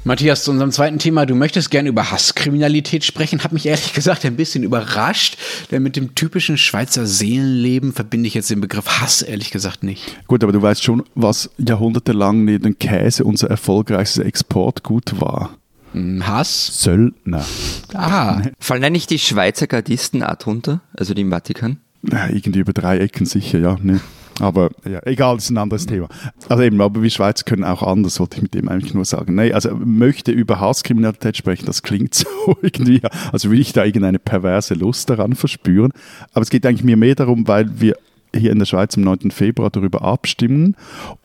Matthias, 0.05 0.45
zu 0.45 0.51
unserem 0.51 0.71
zweiten 0.71 0.97
Thema. 0.97 1.25
Du 1.25 1.35
möchtest 1.35 1.69
gerne 1.69 1.89
über 1.89 2.09
Hasskriminalität 2.09 3.03
sprechen. 3.03 3.43
Hat 3.43 3.51
mich 3.51 3.65
ehrlich 3.65 3.93
gesagt 3.93 4.23
ein 4.25 4.37
bisschen 4.37 4.63
überrascht, 4.63 5.37
denn 5.69 5.83
mit 5.83 5.97
dem 5.97 6.15
typischen 6.15 6.57
Schweizer 6.57 7.05
Seelenleben 7.05 7.91
verbinde 7.91 8.27
ich 8.27 8.33
jetzt 8.33 8.49
den 8.49 8.61
Begriff 8.61 9.01
Hass 9.01 9.21
ehrlich 9.21 9.51
gesagt 9.51 9.83
nicht. 9.83 10.17
Gut, 10.27 10.43
aber 10.43 10.53
du 10.53 10.61
weißt 10.61 10.81
schon, 10.81 11.03
was 11.13 11.51
jahrhundertelang 11.57 12.45
neben 12.45 12.79
Käse 12.79 13.25
unser 13.25 13.49
erfolgreichstes 13.49 14.23
Exportgut 14.23 15.19
war. 15.19 15.58
Hm, 15.93 16.27
Hass? 16.27 16.83
Söldner. 16.83 17.45
Ah. 17.93 18.41
Fallen 18.59 18.91
nicht 18.91 19.09
die 19.09 19.19
Schweizer 19.19 19.67
Gardisten 19.67 20.23
auch 20.23 20.35
drunter, 20.35 20.81
also 20.97 21.13
die 21.13 21.21
im 21.21 21.31
Vatikan? 21.31 21.77
Ja, 22.03 22.27
irgendwie 22.29 22.59
über 22.59 22.73
drei 22.73 22.97
Ecken 22.99 23.25
sicher, 23.25 23.59
ja. 23.59 23.77
Ne. 23.81 23.99
Aber 24.39 24.69
ja, 24.89 25.05
egal, 25.05 25.35
das 25.35 25.45
ist 25.45 25.49
ein 25.49 25.57
anderes 25.57 25.85
Thema. 25.85 26.07
Also 26.47 26.63
eben, 26.63 26.79
aber 26.79 27.03
wir 27.03 27.09
Schweizer 27.09 27.43
können 27.43 27.63
auch 27.63 27.83
anders, 27.83 28.19
wollte 28.19 28.37
ich 28.37 28.41
mit 28.41 28.53
dem 28.53 28.69
eigentlich 28.69 28.93
nur 28.93 29.05
sagen. 29.05 29.35
Nee, 29.35 29.51
also 29.51 29.75
möchte 29.75 30.31
über 30.31 30.59
Hasskriminalität 30.59 31.37
sprechen, 31.37 31.65
das 31.65 31.83
klingt 31.83 32.13
so 32.15 32.27
irgendwie, 32.61 33.01
also 33.31 33.51
will 33.51 33.59
ich 33.59 33.73
da 33.73 33.83
irgendeine 33.83 34.19
perverse 34.19 34.73
Lust 34.73 35.09
daran 35.09 35.35
verspüren. 35.35 35.91
Aber 36.33 36.41
es 36.41 36.49
geht 36.49 36.65
eigentlich 36.65 36.83
mir 36.83 36.97
mehr 36.97 37.15
darum, 37.15 37.47
weil 37.47 37.81
wir 37.81 37.97
hier 38.35 38.51
in 38.51 38.59
der 38.59 38.65
Schweiz 38.65 38.95
am 38.97 39.03
9. 39.03 39.31
Februar 39.31 39.69
darüber 39.69 40.01
abstimmen, 40.01 40.75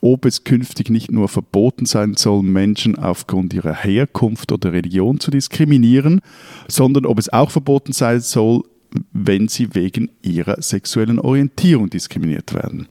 ob 0.01 0.25
es 0.25 0.45
künftig 0.45 0.90
nicht 0.90 1.11
nur 1.11 1.29
verboten 1.29 1.87
sein 1.87 2.14
soll, 2.14 2.43
Menschen 2.43 2.97
aufgrund 2.97 3.53
ihrer 3.55 3.75
Herkunft 3.75 4.53
oder 4.53 4.73
Religion 4.73 5.21
zu 5.21 5.31
diskriminieren, 5.31 6.21
sondern 6.69 7.07
ob 7.07 7.19
es 7.19 7.33
auch 7.33 7.51
verboten 7.51 7.93
sein 7.93 8.21
soll, 8.21 8.62
wenn 9.12 9.49
sie 9.49 9.75
wegen 9.75 10.11
ihrer 10.23 10.62
sexuellen 10.62 11.19
Orientierung 11.19 11.90
diskriminiert 11.90 12.55
werden. 12.55 12.88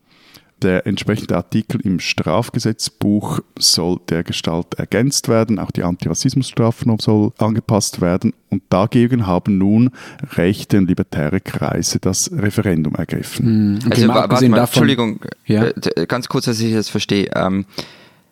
Der 0.64 0.88
entsprechende 0.88 1.36
Artikel 1.36 1.82
im 1.82 2.00
Strafgesetzbuch 2.00 3.42
soll 3.60 4.00
der 4.08 4.24
Gestalt 4.24 4.76
ergänzt 4.76 5.28
werden, 5.28 5.60
auch 5.60 5.72
die 5.72 5.84
Antirassismusstrafnorm 5.84 7.00
soll 7.00 7.34
angepasst 7.38 8.00
werden 8.00 8.34
und 8.50 8.64
dagegen 8.70 9.28
haben 9.28 9.58
nun 9.58 9.90
rechte 10.38 10.78
und 10.78 10.88
libertäre 10.88 11.42
Kreise 11.42 12.00
das 12.00 12.32
Referendum 12.32 12.96
ergriffen. 12.96 13.74
Mhm. 13.74 13.80
Okay, 13.86 14.04
also, 14.04 14.08
warte 14.08 14.50
mal, 14.50 14.58
davon, 14.58 14.60
Entschuldigung, 14.60 15.20
ja? 15.46 15.66
Äh, 15.66 16.06
ganz 16.08 16.30
kurz, 16.30 16.46
dass 16.46 16.62
ich 16.62 16.74
das 16.74 16.88
verstehe. 16.88 17.30
Ähm, 17.36 17.66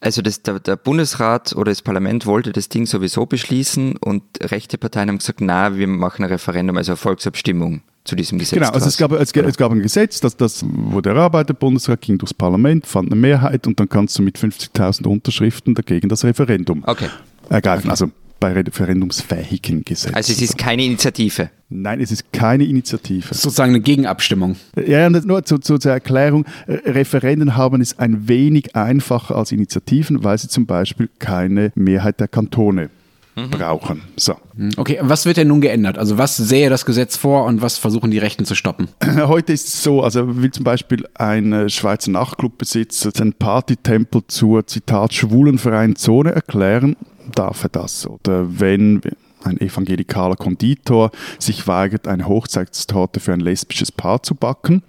also 0.02 0.22
das, 0.22 0.42
der, 0.42 0.60
der, 0.60 0.76
Bundesrat 0.76 1.54
oder 1.54 1.72
das 1.72 1.84
Parlament 1.84 2.26
wollte 2.26 2.52
das 2.52 2.70
Ding 2.70 2.88
sowieso 2.88 3.28
beschließen 3.28 3.98
und 3.98 4.24
rechte 4.42 4.78
Parteien 4.78 5.10
haben 5.10 5.20
gesagt, 5.20 5.42
na, 5.42 5.78
wir 5.78 5.88
machen 5.88 6.24
ein 6.24 6.32
Referendum, 6.32 6.76
also 6.76 6.94
eine 6.94 6.98
Volksabstimmung 6.98 7.82
zu 8.04 8.16
diesem 8.16 8.40
Gesetz. 8.40 8.58
Genau, 8.58 8.72
also 8.72 8.88
es 8.88 8.98
gab, 8.98 9.12
es, 9.12 9.32
es, 9.32 9.58
gab 9.58 9.72
ein 9.72 9.82
Gesetz, 9.82 10.20
das, 10.20 10.36
das 10.36 10.66
wurde 10.68 11.12
erarbeitet, 11.12 11.60
Bundesrat 11.60 12.02
ging 12.02 12.18
durchs 12.18 12.34
Parlament, 12.34 12.88
fand 12.88 13.12
eine 13.12 13.22
Mehrheit 13.22 13.68
und 13.68 13.80
dann 13.80 13.88
kannst 13.88 14.18
du 14.18 14.24
mit 14.24 14.40
50.000 14.40 15.08
Unterschriften 15.08 15.76
dagegen 15.76 16.10
das 16.10 16.24
Referendum 16.24 16.84
okay. 16.88 17.08
ergreifen. 17.50 17.84
Okay. 17.84 17.92
Also 17.92 18.12
bei 18.40 18.54
referendumsfähigen 18.54 19.86
Gesetzen. 19.86 20.16
Also 20.16 20.34
es 20.34 20.42
ist 20.42 20.58
keine 20.58 20.84
Initiative. 20.84 21.52
Nein, 21.74 22.02
es 22.02 22.12
ist 22.12 22.34
keine 22.34 22.66
Initiative. 22.66 23.34
Sozusagen 23.34 23.72
eine 23.72 23.80
Gegenabstimmung. 23.80 24.58
Ja, 24.86 25.10
nur 25.10 25.44
zu, 25.46 25.58
zu, 25.58 25.78
zur 25.78 25.94
Erklärung. 25.94 26.46
Referenden 26.68 27.56
haben 27.56 27.80
es 27.80 27.98
ein 27.98 28.28
wenig 28.28 28.76
einfacher 28.76 29.36
als 29.38 29.54
Initiativen, 29.54 30.24
weil 30.24 30.38
sie 30.38 30.50
zum 30.50 30.66
Beispiel 30.66 31.10
keine 31.18 31.72
Mehrheit 31.76 32.20
der 32.20 32.28
Kantone 32.28 32.90
mhm. 33.38 33.50
brauchen. 33.52 34.02
So. 34.18 34.36
Mhm. 34.56 34.72
Okay, 34.76 35.00
was 35.02 35.26
wird 35.26 35.38
denn 35.38 35.48
nun 35.48 35.62
geändert? 35.62 35.98
Also 35.98 36.18
was 36.18 36.36
sähe 36.36 36.70
das 36.70 36.86
Gesetz 36.86 37.16
vor 37.16 37.46
und 37.46 37.62
was 37.62 37.78
versuchen 37.78 38.12
die 38.12 38.18
Rechten 38.18 38.44
zu 38.44 38.56
stoppen? 38.56 38.90
Heute 39.26 39.54
ist 39.54 39.68
es 39.70 39.82
so, 39.82 40.04
also 40.04 40.42
will 40.42 40.52
zum 40.52 40.66
Beispiel 40.66 41.08
ein 41.14 41.70
Schweizer 41.70 42.12
Nachtclubbesitzer 42.12 43.12
seinen 43.16 43.34
Partytempel 43.34 44.24
zur, 44.28 44.68
Zitat, 44.68 45.14
schwulen 45.14 45.58
Zone 45.96 46.34
erklären, 46.34 46.98
darf 47.34 47.64
er 47.64 47.70
das. 47.70 48.06
Oder 48.08 48.60
wenn 48.60 49.02
ein 49.44 49.60
evangelikaler 49.60 50.36
Konditor 50.36 51.12
sich 51.40 51.68
weigert, 51.68 52.08
eine 52.08 52.28
Hochzeitstorte 52.28 53.20
für 53.20 53.34
ein 53.34 53.40
lesbisches 53.40 53.92
Paar 53.92 54.24
zu 54.24 54.36
backen, 54.36 54.84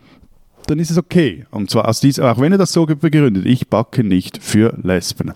dann 0.66 0.78
ist 0.78 0.90
es 0.90 0.98
okay. 0.98 1.44
Und 1.50 1.70
zwar 1.70 1.88
aus 1.88 2.00
diesem, 2.00 2.24
auch 2.24 2.38
wenn 2.38 2.52
er 2.52 2.58
das 2.58 2.72
so 2.72 2.86
begründet, 2.86 3.46
ich 3.46 3.68
backe 3.68 4.04
nicht 4.04 4.42
für 4.42 4.76
Lesben. 4.82 5.32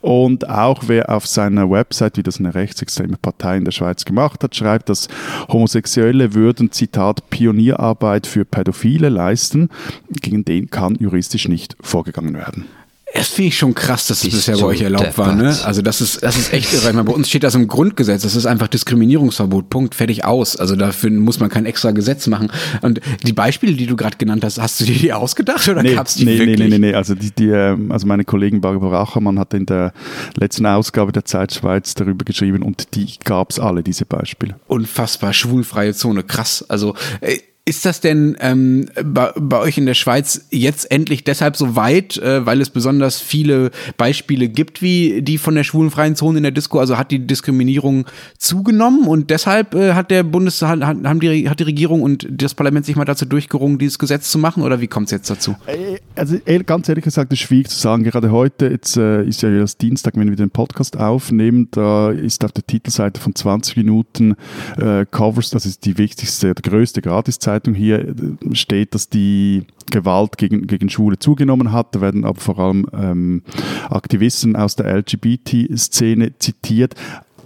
Und 0.00 0.48
auch 0.48 0.84
wer 0.86 1.10
auf 1.14 1.26
seiner 1.26 1.70
Website, 1.70 2.16
wie 2.16 2.22
das 2.22 2.38
eine 2.38 2.54
rechtsextreme 2.54 3.16
Partei 3.16 3.56
in 3.56 3.64
der 3.64 3.72
Schweiz 3.72 4.04
gemacht 4.04 4.42
hat, 4.42 4.56
schreibt, 4.56 4.88
dass 4.88 5.08
Homosexuelle 5.48 6.34
würden, 6.34 6.72
Zitat, 6.72 7.28
Pionierarbeit 7.30 8.26
für 8.26 8.44
Pädophile 8.44 9.08
leisten, 9.08 9.68
gegen 10.08 10.44
den 10.44 10.70
kann 10.70 10.96
juristisch 10.96 11.48
nicht 11.48 11.76
vorgegangen 11.80 12.34
werden. 12.34 12.66
Das 13.14 13.28
finde 13.28 13.48
ich 13.48 13.58
schon 13.58 13.74
krass, 13.74 14.06
dass 14.06 14.20
das 14.20 14.30
bisher 14.30 14.56
bei 14.56 14.64
euch 14.64 14.82
erlaubt 14.82 15.18
war. 15.18 15.34
Ne? 15.34 15.56
Also 15.64 15.82
das 15.82 16.00
ist, 16.00 16.22
das 16.22 16.36
ist 16.36 16.52
echt 16.52 16.72
irre. 16.72 16.92
Meine, 16.92 17.04
bei 17.04 17.12
uns 17.12 17.28
steht 17.28 17.42
das 17.42 17.54
im 17.54 17.66
Grundgesetz. 17.66 18.22
Das 18.22 18.36
ist 18.36 18.46
einfach 18.46 18.68
Diskriminierungsverbot. 18.68 19.68
Punkt. 19.68 19.94
Fertig 19.94 20.24
aus. 20.24 20.56
Also 20.56 20.76
dafür 20.76 21.10
muss 21.10 21.40
man 21.40 21.50
kein 21.50 21.66
extra 21.66 21.90
Gesetz 21.90 22.28
machen. 22.28 22.52
Und 22.82 23.00
die 23.24 23.32
Beispiele, 23.32 23.74
die 23.74 23.86
du 23.86 23.96
gerade 23.96 24.16
genannt 24.16 24.44
hast, 24.44 24.60
hast 24.60 24.80
du 24.80 24.84
dir 24.84 24.96
die 24.96 25.12
ausgedacht 25.12 25.68
oder 25.68 25.82
nee, 25.82 25.94
gab's 25.94 26.14
die 26.14 26.24
nee, 26.24 26.38
wirklich? 26.38 26.58
Nee, 26.58 26.68
nee, 26.68 26.78
nee. 26.78 26.94
Also, 26.94 27.14
die, 27.14 27.30
die, 27.32 27.48
ähm, 27.48 27.90
also 27.90 28.06
meine 28.06 28.24
Kollegin 28.24 28.60
Barbara 28.60 29.02
Achermann 29.02 29.38
hat 29.38 29.54
in 29.54 29.66
der 29.66 29.92
letzten 30.36 30.66
Ausgabe 30.66 31.10
der 31.12 31.24
Zeit 31.24 31.52
Schweiz 31.52 31.94
darüber 31.94 32.24
geschrieben 32.24 32.62
und 32.62 32.94
die 32.94 33.08
gab's 33.24 33.58
alle, 33.58 33.82
diese 33.82 34.04
Beispiele. 34.04 34.56
Unfassbar. 34.68 35.32
Schwulfreie 35.32 35.94
Zone. 35.94 36.22
Krass. 36.22 36.64
Also 36.68 36.94
äh, 37.20 37.38
Ist 37.70 37.86
das 37.86 38.00
denn 38.00 38.36
ähm, 38.40 38.86
bei, 39.04 39.30
bei, 39.36 39.60
euch 39.60 39.78
in 39.78 39.86
der 39.86 39.94
Schweiz 39.94 40.44
jetzt 40.50 40.90
endlich 40.90 41.22
deshalb 41.22 41.56
so 41.56 41.76
weit, 41.76 42.16
äh, 42.16 42.44
weil 42.44 42.60
es 42.60 42.68
besonders 42.68 43.20
viele 43.20 43.70
Beispiele 43.96 44.48
gibt, 44.48 44.82
wie 44.82 45.22
die 45.22 45.38
von 45.38 45.54
der 45.54 45.62
schwulenfreien 45.62 46.16
Zone 46.16 46.38
in 46.38 46.42
der 46.42 46.50
Disco? 46.50 46.80
Also 46.80 46.98
hat 46.98 47.12
die 47.12 47.24
Diskriminierung 47.24 48.06
zugenommen 48.38 49.06
und 49.06 49.30
deshalb 49.30 49.76
äh, 49.76 49.92
hat 49.92 50.10
der 50.10 50.24
Bundes 50.24 50.60
hat, 50.62 50.82
haben 50.82 51.20
die, 51.20 51.48
hat 51.48 51.60
die 51.60 51.62
Regierung 51.62 52.02
und 52.02 52.26
das 52.28 52.54
Parlament 52.54 52.86
sich 52.86 52.96
mal 52.96 53.04
dazu 53.04 53.24
durchgerungen, 53.24 53.78
dieses 53.78 54.00
Gesetz 54.00 54.32
zu 54.32 54.40
machen 54.40 54.64
oder 54.64 54.80
wie 54.80 54.88
kommt 54.88 55.06
es 55.06 55.12
jetzt 55.12 55.30
dazu? 55.30 55.54
Äh, 55.66 55.98
also 56.16 56.38
ganz 56.66 56.88
ehrlich 56.88 57.04
gesagt, 57.04 57.32
ist 57.32 57.38
schwierig 57.38 57.68
zu 57.68 57.78
sagen. 57.78 58.02
Gerade 58.02 58.32
heute, 58.32 58.66
jetzt 58.66 58.96
äh, 58.96 59.22
ist 59.22 59.42
ja 59.42 59.56
das 59.56 59.76
Dienstag, 59.76 60.16
wenn 60.16 60.28
wir 60.28 60.34
den 60.34 60.50
Podcast 60.50 60.96
aufnehmen, 60.96 61.68
da 61.70 62.10
ist 62.10 62.44
auf 62.44 62.50
der 62.50 62.66
Titelseite 62.66 63.20
von 63.20 63.32
20 63.32 63.76
Minuten 63.76 64.34
äh, 64.76 65.06
Covers, 65.08 65.50
das 65.50 65.66
ist 65.66 65.84
die 65.84 65.98
wichtigste, 65.98 66.52
der 66.52 66.62
größte 66.68 67.00
Gratiszeit 67.00 67.59
Zeitung 67.60 67.74
hier 67.74 68.08
äh, 68.08 68.54
steht, 68.54 68.94
dass 68.94 69.08
die 69.08 69.64
Gewalt 69.90 70.38
gegen, 70.38 70.66
gegen 70.66 70.88
Schwule 70.88 71.18
zugenommen 71.18 71.72
hat. 71.72 71.94
Da 71.94 72.00
werden 72.00 72.24
aber 72.24 72.40
vor 72.40 72.58
allem 72.58 72.86
ähm, 72.92 73.42
Aktivisten 73.88 74.56
aus 74.56 74.76
der 74.76 74.96
LGBT-Szene 74.96 76.38
zitiert. 76.38 76.94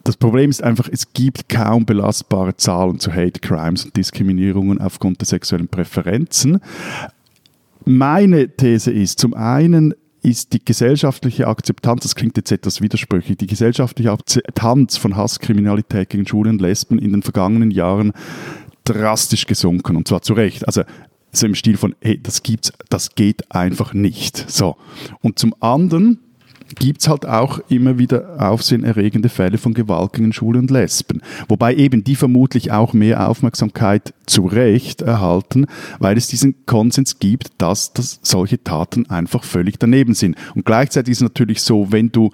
Das 0.04 0.16
Problem 0.16 0.50
ist 0.50 0.62
einfach, 0.62 0.88
es 0.92 1.12
gibt 1.14 1.48
kaum 1.48 1.86
belastbare 1.86 2.56
Zahlen 2.56 3.00
zu 3.00 3.12
Hate 3.12 3.40
Crimes 3.40 3.86
und 3.86 3.96
Diskriminierungen 3.96 4.78
aufgrund 4.78 5.20
der 5.20 5.26
sexuellen 5.26 5.68
Präferenzen. 5.68 6.60
Meine 7.86 8.48
These 8.48 8.92
ist, 8.92 9.18
zum 9.18 9.34
einen 9.34 9.94
ist 10.24 10.54
die 10.54 10.64
gesellschaftliche 10.64 11.46
Akzeptanz, 11.46 12.02
das 12.02 12.14
klingt 12.14 12.36
jetzt 12.38 12.50
etwas 12.50 12.80
widersprüchlich, 12.80 13.36
die 13.36 13.46
gesellschaftliche 13.46 14.10
Akzeptanz 14.10 14.96
von 14.96 15.16
Hasskriminalität 15.16 16.08
gegen 16.08 16.26
Schwule 16.26 16.48
und 16.48 16.62
Lesben 16.62 16.98
in 16.98 17.12
den 17.12 17.22
vergangenen 17.22 17.70
Jahren 17.70 18.12
drastisch 18.84 19.46
gesunken 19.46 19.96
und 19.96 20.08
zwar 20.08 20.22
zu 20.22 20.34
Recht. 20.34 20.66
Also 20.66 20.82
so 21.32 21.46
im 21.46 21.54
Stil 21.54 21.76
von, 21.76 21.94
hey, 22.00 22.20
das 22.22 22.42
gibt's, 22.42 22.72
das 22.90 23.14
geht 23.14 23.50
einfach 23.50 23.92
nicht. 23.92 24.50
So. 24.50 24.76
Und 25.20 25.38
zum 25.38 25.54
anderen 25.60 26.20
gibt 26.76 27.00
es 27.00 27.08
halt 27.08 27.26
auch 27.26 27.60
immer 27.68 27.98
wieder 27.98 28.36
aufsehenerregende 28.38 29.28
Fälle 29.28 29.58
von 29.58 29.74
Gewalt 29.74 30.12
gegen 30.12 30.32
Schwule 30.32 30.58
und 30.58 30.70
Lesben. 30.70 31.20
Wobei 31.48 31.74
eben 31.74 32.04
die 32.04 32.16
vermutlich 32.16 32.72
auch 32.72 32.92
mehr 32.92 33.28
Aufmerksamkeit 33.28 34.14
zu 34.26 34.46
Recht 34.46 35.02
erhalten, 35.02 35.66
weil 35.98 36.16
es 36.16 36.28
diesen 36.28 36.66
Konsens 36.66 37.18
gibt, 37.18 37.50
dass, 37.58 37.92
dass 37.92 38.20
solche 38.22 38.62
Taten 38.62 39.08
einfach 39.10 39.44
völlig 39.44 39.78
daneben 39.78 40.14
sind. 40.14 40.36
Und 40.54 40.64
gleichzeitig 40.64 41.12
ist 41.12 41.18
es 41.18 41.22
natürlich 41.22 41.60
so, 41.62 41.92
wenn 41.92 42.10
du, 42.10 42.30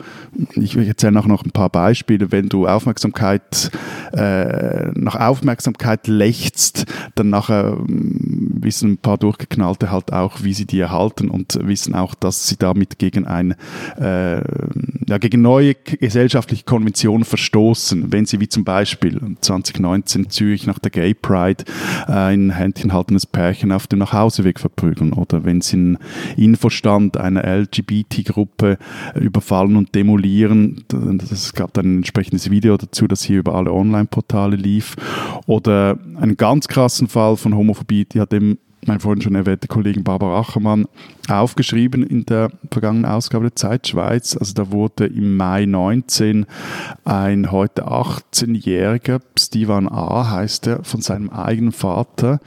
ich 0.54 0.76
erzähle 0.76 1.18
auch 1.18 1.26
noch 1.26 1.44
ein 1.44 1.50
paar 1.50 1.68
Beispiele, 1.68 2.32
wenn 2.32 2.48
du 2.48 2.66
Aufmerksamkeit, 2.66 3.70
äh, 4.12 4.90
nach 4.92 5.16
Aufmerksamkeit 5.16 6.06
lächst, 6.06 6.86
dann 7.14 7.30
nachher 7.30 7.76
äh, 7.76 7.84
wissen 8.62 8.92
ein 8.92 8.98
paar 8.98 9.18
Durchgeknallte 9.18 9.90
halt 9.90 10.12
auch, 10.12 10.42
wie 10.42 10.54
sie 10.54 10.66
die 10.66 10.80
erhalten 10.80 11.30
und 11.30 11.58
wissen 11.62 11.94
auch, 11.94 12.14
dass 12.14 12.46
sie 12.46 12.56
damit 12.56 12.98
gegen 12.98 13.26
ein 13.26 13.54
äh, 13.98 14.29
äh, 14.38 14.42
ja, 15.08 15.18
gegen 15.18 15.42
neue 15.42 15.74
gesellschaftliche 15.74 16.64
Konventionen 16.64 17.24
verstoßen, 17.24 18.12
wenn 18.12 18.26
sie 18.26 18.40
wie 18.40 18.48
zum 18.48 18.64
Beispiel 18.64 19.20
2019 19.40 20.24
in 20.24 20.30
Zürich 20.30 20.66
nach 20.66 20.78
der 20.78 20.90
Gay 20.90 21.14
Pride 21.14 21.64
äh, 22.06 22.12
ein 22.12 22.50
händchenhaltendes 22.50 23.26
Pärchen 23.26 23.72
auf 23.72 23.86
dem 23.86 23.98
Nachhauseweg 23.98 24.60
verprügeln 24.60 25.12
oder 25.12 25.44
wenn 25.44 25.60
sie 25.60 25.76
einen 25.76 25.98
Infostand 26.36 27.16
einer 27.16 27.44
LGBT-Gruppe 27.44 28.78
überfallen 29.14 29.76
und 29.76 29.94
demolieren. 29.94 30.84
Es 31.30 31.52
gab 31.54 31.74
dann 31.74 31.86
ein 31.86 31.96
entsprechendes 31.98 32.50
Video 32.50 32.76
dazu, 32.76 33.06
das 33.06 33.22
hier 33.22 33.40
über 33.40 33.54
alle 33.54 33.72
Online-Portale 33.72 34.56
lief. 34.56 34.96
Oder 35.46 35.98
einen 36.20 36.36
ganz 36.36 36.68
krassen 36.68 37.08
Fall 37.08 37.36
von 37.36 37.56
Homophobie, 37.56 38.04
die 38.04 38.20
hat 38.20 38.32
eben 38.32 38.58
mein 38.86 39.00
vorhin 39.00 39.22
schon 39.22 39.34
erwähnte 39.34 39.68
Kollegin 39.68 40.04
Barbara 40.04 40.40
Achermann 40.40 40.86
aufgeschrieben 41.28 42.02
in 42.02 42.24
der 42.24 42.50
vergangenen 42.70 43.04
Ausgabe 43.04 43.44
der 43.44 43.56
Zeit 43.56 43.88
Schweiz. 43.88 44.36
Also 44.36 44.54
da 44.54 44.70
wurde 44.70 45.06
im 45.06 45.36
Mai 45.36 45.66
19 45.66 46.46
ein 47.04 47.50
heute 47.50 47.86
18-jähriger, 47.86 49.20
Stivan 49.38 49.88
A. 49.88 50.30
heißt 50.30 50.66
er, 50.66 50.84
von 50.84 51.02
seinem 51.02 51.30
eigenen 51.30 51.72
Vater 51.72 52.40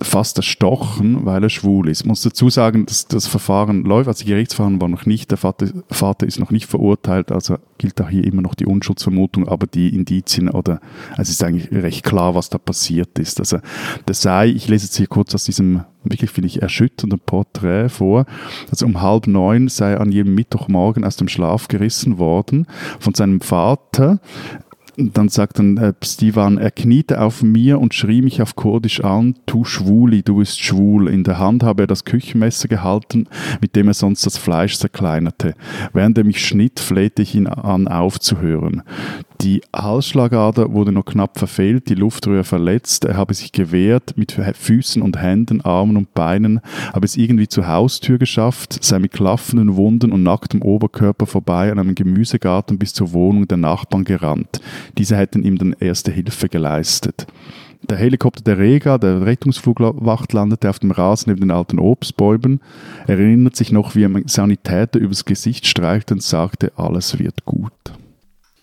fast 0.00 0.36
erstochen, 0.36 1.26
weil 1.26 1.42
er 1.42 1.50
schwul 1.50 1.88
ist. 1.88 2.00
Ich 2.00 2.06
muss 2.06 2.22
dazu 2.22 2.50
sagen, 2.50 2.86
dass 2.86 3.06
das 3.08 3.26
Verfahren 3.26 3.84
läuft, 3.84 4.08
also 4.08 4.24
Gerichtsverfahren 4.24 4.80
war 4.80 4.88
noch 4.88 5.06
nicht, 5.06 5.30
der 5.30 5.38
Vater, 5.38 5.68
Vater 5.90 6.26
ist 6.26 6.40
noch 6.40 6.50
nicht 6.50 6.66
verurteilt, 6.66 7.30
also 7.30 7.56
gilt 7.78 8.00
auch 8.00 8.08
hier 8.08 8.24
immer 8.24 8.42
noch 8.42 8.54
die 8.54 8.66
Unschuldsvermutung, 8.66 9.48
aber 9.48 9.66
die 9.66 9.94
Indizien 9.94 10.48
oder 10.48 10.80
also 11.10 11.22
es 11.22 11.30
ist 11.30 11.44
eigentlich 11.44 11.70
recht 11.70 12.04
klar, 12.04 12.34
was 12.34 12.48
da 12.48 12.58
passiert 12.58 13.18
ist. 13.18 13.40
Also 13.40 13.58
das 14.06 14.22
sei, 14.22 14.48
ich 14.48 14.68
lese 14.68 14.86
jetzt 14.86 14.96
hier 14.96 15.06
kurz 15.06 15.34
aus 15.34 15.44
diesem 15.44 15.82
wirklich 16.04 16.30
finde 16.30 16.48
ich 16.48 16.62
erschütternden 16.62 17.20
Porträt 17.20 17.88
vor. 17.88 18.26
Also 18.70 18.86
um 18.86 19.00
halb 19.00 19.26
neun 19.26 19.68
sei 19.68 19.92
er 19.92 20.00
an 20.00 20.10
jedem 20.12 20.34
Mittwochmorgen 20.34 21.04
aus 21.04 21.16
dem 21.16 21.28
Schlaf 21.28 21.68
gerissen 21.68 22.18
worden 22.18 22.66
von 22.98 23.14
seinem 23.14 23.40
Vater 23.40 24.20
dann 24.96 25.28
sagt 25.28 25.58
dann 25.58 25.76
äh, 25.76 25.92
Stivan, 26.02 26.58
er 26.58 26.70
kniete 26.70 27.20
auf 27.20 27.42
mir 27.42 27.80
und 27.80 27.94
schrie 27.94 28.22
mich 28.22 28.42
auf 28.42 28.56
Kurdisch 28.56 29.02
an, 29.02 29.36
tu 29.46 29.64
Schwuli, 29.64 30.22
du 30.22 30.36
bist 30.36 30.60
schwul. 30.60 31.08
In 31.08 31.24
der 31.24 31.38
Hand 31.38 31.62
habe 31.62 31.84
er 31.84 31.86
das 31.86 32.04
Küchenmesser 32.04 32.68
gehalten, 32.68 33.26
mit 33.60 33.76
dem 33.76 33.88
er 33.88 33.94
sonst 33.94 34.26
das 34.26 34.36
Fleisch 34.36 34.78
zerkleinerte. 34.78 35.54
Während 35.92 36.18
er 36.18 36.24
mich 36.24 36.44
schnitt, 36.44 36.80
flehte 36.80 37.22
ich 37.22 37.34
ihn 37.34 37.46
an, 37.46 37.88
aufzuhören. 37.88 38.82
Die 39.42 39.60
Halsschlagader 39.74 40.72
wurde 40.72 40.92
noch 40.92 41.04
knapp 41.04 41.36
verfehlt, 41.36 41.88
die 41.88 41.96
Luftröhre 41.96 42.44
verletzt. 42.44 43.04
Er 43.04 43.16
habe 43.16 43.34
sich 43.34 43.50
gewehrt 43.50 44.14
mit 44.16 44.30
Füßen 44.32 45.02
und 45.02 45.20
Händen, 45.20 45.62
Armen 45.62 45.96
und 45.96 46.14
Beinen, 46.14 46.60
habe 46.92 47.06
es 47.06 47.16
irgendwie 47.16 47.48
zur 47.48 47.66
Haustür 47.66 48.18
geschafft, 48.18 48.84
sei 48.84 49.00
mit 49.00 49.10
klaffenden 49.10 49.74
Wunden 49.74 50.12
und 50.12 50.22
nacktem 50.22 50.62
Oberkörper 50.62 51.26
vorbei 51.26 51.72
an 51.72 51.80
einem 51.80 51.96
Gemüsegarten 51.96 52.78
bis 52.78 52.94
zur 52.94 53.12
Wohnung 53.12 53.48
der 53.48 53.56
Nachbarn 53.56 54.04
gerannt. 54.04 54.60
Diese 54.98 55.16
hätten 55.16 55.42
ihm 55.42 55.58
dann 55.58 55.74
erste 55.78 56.10
Hilfe 56.10 56.48
geleistet. 56.48 57.26
Der 57.88 57.96
Helikopter 57.98 58.44
der 58.44 58.58
Rega, 58.58 58.96
der 58.96 59.26
Rettungsflugwacht, 59.26 60.32
landete 60.32 60.70
auf 60.70 60.78
dem 60.78 60.92
Rasen 60.92 61.30
neben 61.30 61.40
den 61.40 61.50
alten 61.50 61.80
Obstbäumen. 61.80 62.60
Er 63.06 63.18
erinnert 63.18 63.56
sich 63.56 63.72
noch, 63.72 63.96
wie 63.96 64.04
ein 64.04 64.28
Sanitäter 64.28 65.00
übers 65.00 65.24
Gesicht 65.24 65.66
streichte 65.66 66.14
und 66.14 66.22
sagte, 66.22 66.72
alles 66.76 67.18
wird 67.18 67.44
gut. 67.44 67.72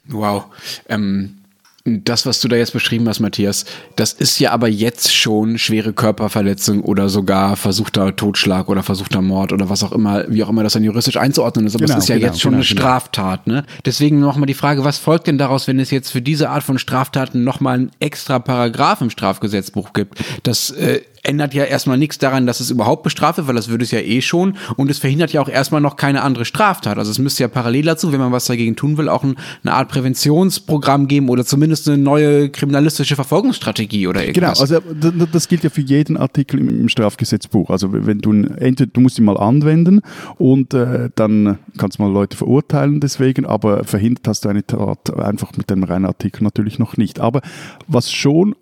Wow. 0.07 0.45
Ähm, 0.87 1.38
das, 1.85 2.25
was 2.25 2.41
du 2.41 2.47
da 2.47 2.55
jetzt 2.55 2.73
beschrieben 2.73 3.07
hast, 3.07 3.19
Matthias, 3.19 3.65
das 3.95 4.13
ist 4.13 4.39
ja 4.39 4.51
aber 4.51 4.67
jetzt 4.67 5.13
schon 5.13 5.57
schwere 5.57 5.93
Körperverletzung 5.93 6.81
oder 6.81 7.09
sogar 7.09 7.55
versuchter 7.55 8.15
Totschlag 8.15 8.69
oder 8.69 8.83
versuchter 8.83 9.21
Mord 9.21 9.53
oder 9.53 9.69
was 9.69 9.83
auch 9.83 9.91
immer, 9.91 10.25
wie 10.27 10.43
auch 10.43 10.49
immer 10.49 10.63
das 10.63 10.73
dann 10.73 10.83
juristisch 10.83 11.17
einzuordnen 11.17 11.67
ist. 11.67 11.75
Aber 11.75 11.85
genau, 11.85 11.97
es 11.97 12.03
ist 12.03 12.09
ja 12.09 12.15
genau, 12.15 12.27
jetzt 12.27 12.41
schon 12.41 12.51
genau, 12.51 12.61
eine 12.61 12.67
genau. 12.67 12.81
Straftat. 12.81 13.47
Ne? 13.47 13.65
Deswegen 13.85 14.19
nochmal 14.19 14.47
die 14.47 14.53
Frage, 14.53 14.83
was 14.83 14.97
folgt 14.97 15.27
denn 15.27 15.37
daraus, 15.37 15.67
wenn 15.67 15.79
es 15.79 15.91
jetzt 15.91 16.11
für 16.11 16.21
diese 16.21 16.49
Art 16.49 16.63
von 16.63 16.77
Straftaten 16.79 17.43
nochmal 17.43 17.75
einen 17.75 17.91
extra 17.99 18.39
Paragraph 18.39 19.01
im 19.01 19.09
Strafgesetzbuch 19.09 19.93
gibt? 19.93 20.19
Das 20.43 20.71
äh, 20.71 21.01
ändert 21.23 21.53
ja 21.53 21.63
erstmal 21.63 21.97
nichts 21.97 22.17
daran, 22.17 22.47
dass 22.47 22.59
es 22.59 22.71
überhaupt 22.71 23.03
bestraft 23.03 23.37
wird, 23.37 23.47
weil 23.47 23.55
das 23.55 23.69
würde 23.69 23.83
es 23.83 23.91
ja 23.91 23.99
eh 23.99 24.21
schon. 24.21 24.55
Und 24.77 24.89
es 24.89 24.99
verhindert 24.99 25.33
ja 25.33 25.41
auch 25.41 25.49
erstmal 25.49 25.81
noch 25.81 25.95
keine 25.95 26.21
andere 26.21 26.45
Straftat. 26.45 26.97
Also 26.97 27.11
es 27.11 27.19
müsste 27.19 27.43
ja 27.43 27.47
parallel 27.47 27.85
dazu, 27.85 28.11
wenn 28.11 28.19
man 28.19 28.31
was 28.31 28.45
dagegen 28.45 28.75
tun 28.75 28.97
will, 28.97 29.09
auch 29.09 29.23
ein, 29.23 29.35
eine 29.63 29.73
Art 29.73 29.89
Präventionsprogramm 29.89 31.07
geben 31.07 31.29
oder 31.29 31.45
zumindest 31.45 31.87
eine 31.87 31.97
neue 31.97 32.49
kriminalistische 32.49 33.15
Verfolgungsstrategie 33.15 34.07
oder 34.07 34.25
irgendwas. 34.25 34.59
Genau, 34.59 34.79
also 34.79 35.25
das 35.31 35.47
gilt 35.47 35.63
ja 35.63 35.69
für 35.69 35.81
jeden 35.81 36.17
Artikel 36.17 36.59
im, 36.59 36.89
Strafgesetzbuch. 36.89 37.69
Also 37.69 37.89
wenn 37.91 38.19
du 38.19 38.31
entweder 38.31 38.91
du 38.91 39.01
musst 39.01 39.19
ihn 39.19 39.25
mal 39.25 39.37
anwenden 39.37 40.01
und 40.37 40.73
äh, 40.73 41.09
dann 41.15 41.59
kannst 41.77 41.99
du 41.99 42.03
mal 42.03 42.11
Leute 42.11 42.35
verurteilen 42.35 42.99
deswegen, 42.99 43.45
aber 43.45 43.83
verhindert 43.83 44.27
hast 44.27 44.45
du 44.45 44.49
eine 44.49 44.65
Tat 44.65 45.13
einfach 45.17 45.51
mit 45.55 45.69
dem 45.69 45.83
reinen 45.83 46.05
Artikel 46.05 46.43
natürlich 46.43 46.79
noch 46.79 46.97
nicht. 46.97 47.19
Aber 47.19 47.41
was 47.87 48.11
schon 48.11 48.55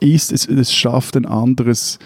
ist, 0.00 0.32
es, 0.32 0.46
es 0.46 0.72
schafft 0.72 1.16
ein 1.16 1.26
anderes 1.26 1.98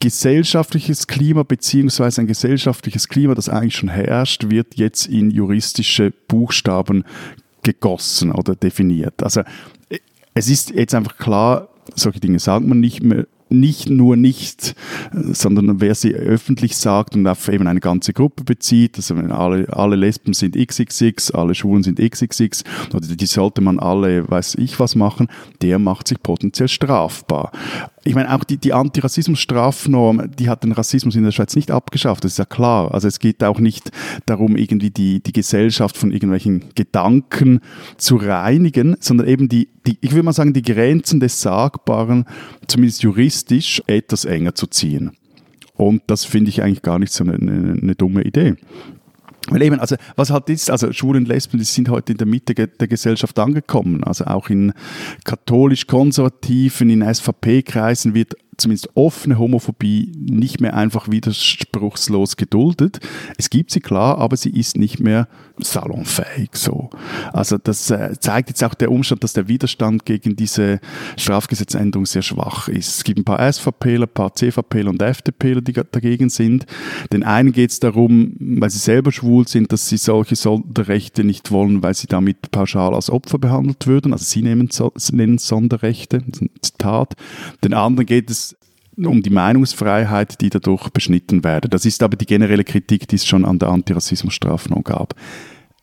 gesellschaftliches 0.00 1.06
Klima 1.06 1.42
beziehungsweise 1.42 2.20
ein 2.20 2.26
gesellschaftliches 2.26 3.08
Klima, 3.08 3.34
das 3.34 3.48
eigentlich 3.48 3.76
schon 3.76 3.88
herrscht, 3.88 4.50
wird 4.50 4.74
jetzt 4.74 5.06
in 5.06 5.30
juristische 5.30 6.12
Buchstaben 6.28 7.04
gegossen 7.62 8.30
oder 8.30 8.54
definiert. 8.54 9.22
Also 9.22 9.42
es 10.34 10.48
ist 10.48 10.70
jetzt 10.70 10.94
einfach 10.94 11.16
klar, 11.16 11.68
solche 11.94 12.20
Dinge 12.20 12.38
sagt 12.38 12.66
man 12.66 12.80
nicht 12.80 13.02
mehr 13.02 13.26
nicht 13.48 13.88
nur 13.88 14.16
nicht, 14.16 14.74
sondern 15.12 15.80
wer 15.80 15.94
sie 15.94 16.14
öffentlich 16.14 16.76
sagt 16.76 17.14
und 17.14 17.26
auf 17.26 17.48
eben 17.48 17.66
eine 17.66 17.80
ganze 17.80 18.12
Gruppe 18.12 18.44
bezieht, 18.44 18.96
also 18.96 19.14
alle, 19.14 19.72
alle 19.72 19.96
Lesben 19.96 20.32
sind 20.34 20.56
XXX, 20.56 21.30
alle 21.30 21.54
Schwulen 21.54 21.82
sind 21.82 22.00
XXX, 22.00 22.64
oder 22.92 23.06
die 23.06 23.26
sollte 23.26 23.60
man 23.60 23.78
alle, 23.78 24.28
weiß 24.28 24.56
ich 24.56 24.80
was 24.80 24.94
machen, 24.94 25.28
der 25.62 25.78
macht 25.78 26.08
sich 26.08 26.22
potenziell 26.22 26.68
strafbar. 26.68 27.52
Ich 28.06 28.14
meine, 28.14 28.34
auch 28.34 28.44
die, 28.44 28.56
die 28.56 28.72
Antirassismus-Strafnorm, 28.72 30.30
die 30.38 30.48
hat 30.48 30.62
den 30.62 30.72
Rassismus 30.72 31.16
in 31.16 31.24
der 31.24 31.32
Schweiz 31.32 31.56
nicht 31.56 31.70
abgeschafft, 31.70 32.24
das 32.24 32.32
ist 32.32 32.38
ja 32.38 32.44
klar. 32.44 32.94
Also 32.94 33.08
es 33.08 33.18
geht 33.18 33.42
auch 33.42 33.58
nicht 33.58 33.90
darum, 34.26 34.56
irgendwie 34.56 34.90
die, 34.90 35.20
die 35.20 35.32
Gesellschaft 35.32 35.96
von 35.96 36.12
irgendwelchen 36.12 36.66
Gedanken 36.74 37.60
zu 37.96 38.16
reinigen, 38.16 38.96
sondern 39.00 39.26
eben 39.26 39.48
die, 39.48 39.68
die, 39.86 39.98
ich 40.00 40.12
würde 40.12 40.24
mal 40.24 40.32
sagen, 40.32 40.52
die 40.52 40.62
Grenzen 40.62 41.20
des 41.20 41.40
Sagbaren, 41.40 42.24
zumindest 42.68 43.02
juristisch, 43.02 43.82
etwas 43.86 44.24
enger 44.24 44.54
zu 44.54 44.66
ziehen. 44.66 45.12
Und 45.74 46.02
das 46.06 46.24
finde 46.24 46.48
ich 46.50 46.62
eigentlich 46.62 46.82
gar 46.82 46.98
nicht 46.98 47.12
so 47.12 47.24
eine, 47.24 47.34
eine, 47.34 47.78
eine 47.80 47.94
dumme 47.94 48.22
Idee. 48.22 48.54
Weil 49.48 49.62
eben, 49.62 49.78
also 49.78 49.96
was 50.16 50.30
halt 50.30 50.48
ist, 50.48 50.70
also 50.70 50.92
Schwulen 50.92 51.24
und 51.24 51.28
Lesben, 51.28 51.58
die 51.58 51.64
sind 51.64 51.88
heute 51.88 52.12
in 52.12 52.18
der 52.18 52.26
Mitte 52.26 52.54
der 52.54 52.88
Gesellschaft 52.88 53.38
angekommen. 53.38 54.02
Also 54.02 54.24
auch 54.24 54.48
in 54.48 54.72
katholisch-konservativen, 55.24 56.90
in 56.90 57.02
SVP-Kreisen 57.02 58.14
wird 58.14 58.34
zumindest 58.56 58.90
offene 58.94 59.38
Homophobie 59.38 60.12
nicht 60.16 60.60
mehr 60.60 60.74
einfach 60.74 61.10
widerspruchslos 61.10 62.36
geduldet. 62.36 63.00
Es 63.36 63.50
gibt 63.50 63.70
sie 63.70 63.80
klar, 63.80 64.18
aber 64.18 64.36
sie 64.36 64.50
ist 64.50 64.76
nicht 64.76 64.98
mehr 64.98 65.28
salonfähig 65.58 66.50
so. 66.52 66.90
Also 67.32 67.58
das 67.58 67.90
äh, 67.90 68.14
zeigt 68.18 68.50
jetzt 68.50 68.62
auch 68.64 68.74
der 68.74 68.90
Umstand, 68.90 69.24
dass 69.24 69.32
der 69.32 69.48
Widerstand 69.48 70.04
gegen 70.04 70.36
diese 70.36 70.80
Strafgesetzänderung 71.16 72.06
sehr 72.06 72.22
schwach 72.22 72.68
ist. 72.68 72.96
Es 72.96 73.04
gibt 73.04 73.18
ein 73.18 73.24
paar 73.24 73.52
SVPler, 73.52 74.06
ein 74.06 74.12
paar 74.12 74.34
CVPler 74.34 74.90
und 74.90 75.02
FDPler, 75.02 75.60
die 75.60 75.72
dagegen 75.72 76.28
sind. 76.28 76.66
Den 77.12 77.22
einen 77.22 77.52
geht 77.52 77.70
es 77.70 77.80
darum, 77.80 78.34
weil 78.38 78.70
sie 78.70 78.78
selber 78.78 79.12
schwul 79.12 79.48
sind, 79.48 79.72
dass 79.72 79.88
sie 79.88 79.96
solche 79.96 80.36
Sonderrechte 80.36 81.24
nicht 81.24 81.50
wollen, 81.50 81.82
weil 81.82 81.94
sie 81.94 82.06
damit 82.06 82.50
pauschal 82.50 82.94
als 82.94 83.10
Opfer 83.10 83.38
behandelt 83.38 83.86
würden. 83.86 84.12
Also 84.12 84.24
sie 84.24 84.42
nehmen, 84.42 84.68
nennen 85.12 85.38
Sonderrechte, 85.38 86.22
Zitat. 86.60 87.14
Den 87.64 87.74
anderen 87.74 88.06
geht 88.06 88.30
es 88.30 88.56
um 88.96 89.22
die 89.22 89.30
Meinungsfreiheit, 89.30 90.40
die 90.40 90.50
dadurch 90.50 90.88
beschnitten 90.90 91.44
werde. 91.44 91.68
Das 91.68 91.84
ist 91.84 92.02
aber 92.02 92.16
die 92.16 92.26
generelle 92.26 92.64
Kritik, 92.64 93.08
die 93.08 93.16
es 93.16 93.26
schon 93.26 93.44
an 93.44 93.58
der 93.58 93.68
Antirassismusstrafnorm 93.68 94.84
gab. 94.84 95.14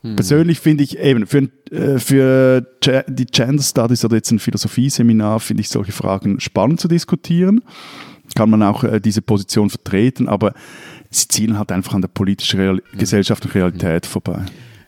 Hm. 0.01 0.15
Persönlich 0.15 0.59
finde 0.59 0.83
ich 0.83 0.97
eben 0.97 1.27
für, 1.27 1.49
äh, 1.71 1.99
für 1.99 2.65
die 3.07 3.25
Gender 3.25 3.63
Studies 3.63 4.03
oder 4.03 4.15
jetzt 4.15 4.31
ein 4.31 4.39
Philosophieseminar 4.39 5.39
finde 5.39 5.61
ich 5.61 5.69
solche 5.69 5.91
Fragen 5.91 6.39
spannend 6.39 6.79
zu 6.79 6.87
diskutieren. 6.87 7.61
Kann 8.35 8.49
man 8.49 8.63
auch 8.63 8.83
äh, 8.83 8.99
diese 8.99 9.21
Position 9.21 9.69
vertreten, 9.69 10.27
aber 10.27 10.53
sie 11.09 11.27
zielen 11.27 11.57
halt 11.57 11.71
einfach 11.71 11.93
an 11.93 12.01
der 12.01 12.09
politischen 12.09 12.59
Real 12.59 12.77
hm. 12.77 12.99
gesellschaftlichen 12.99 13.57
Realität 13.57 14.05
vorbei. 14.05 14.45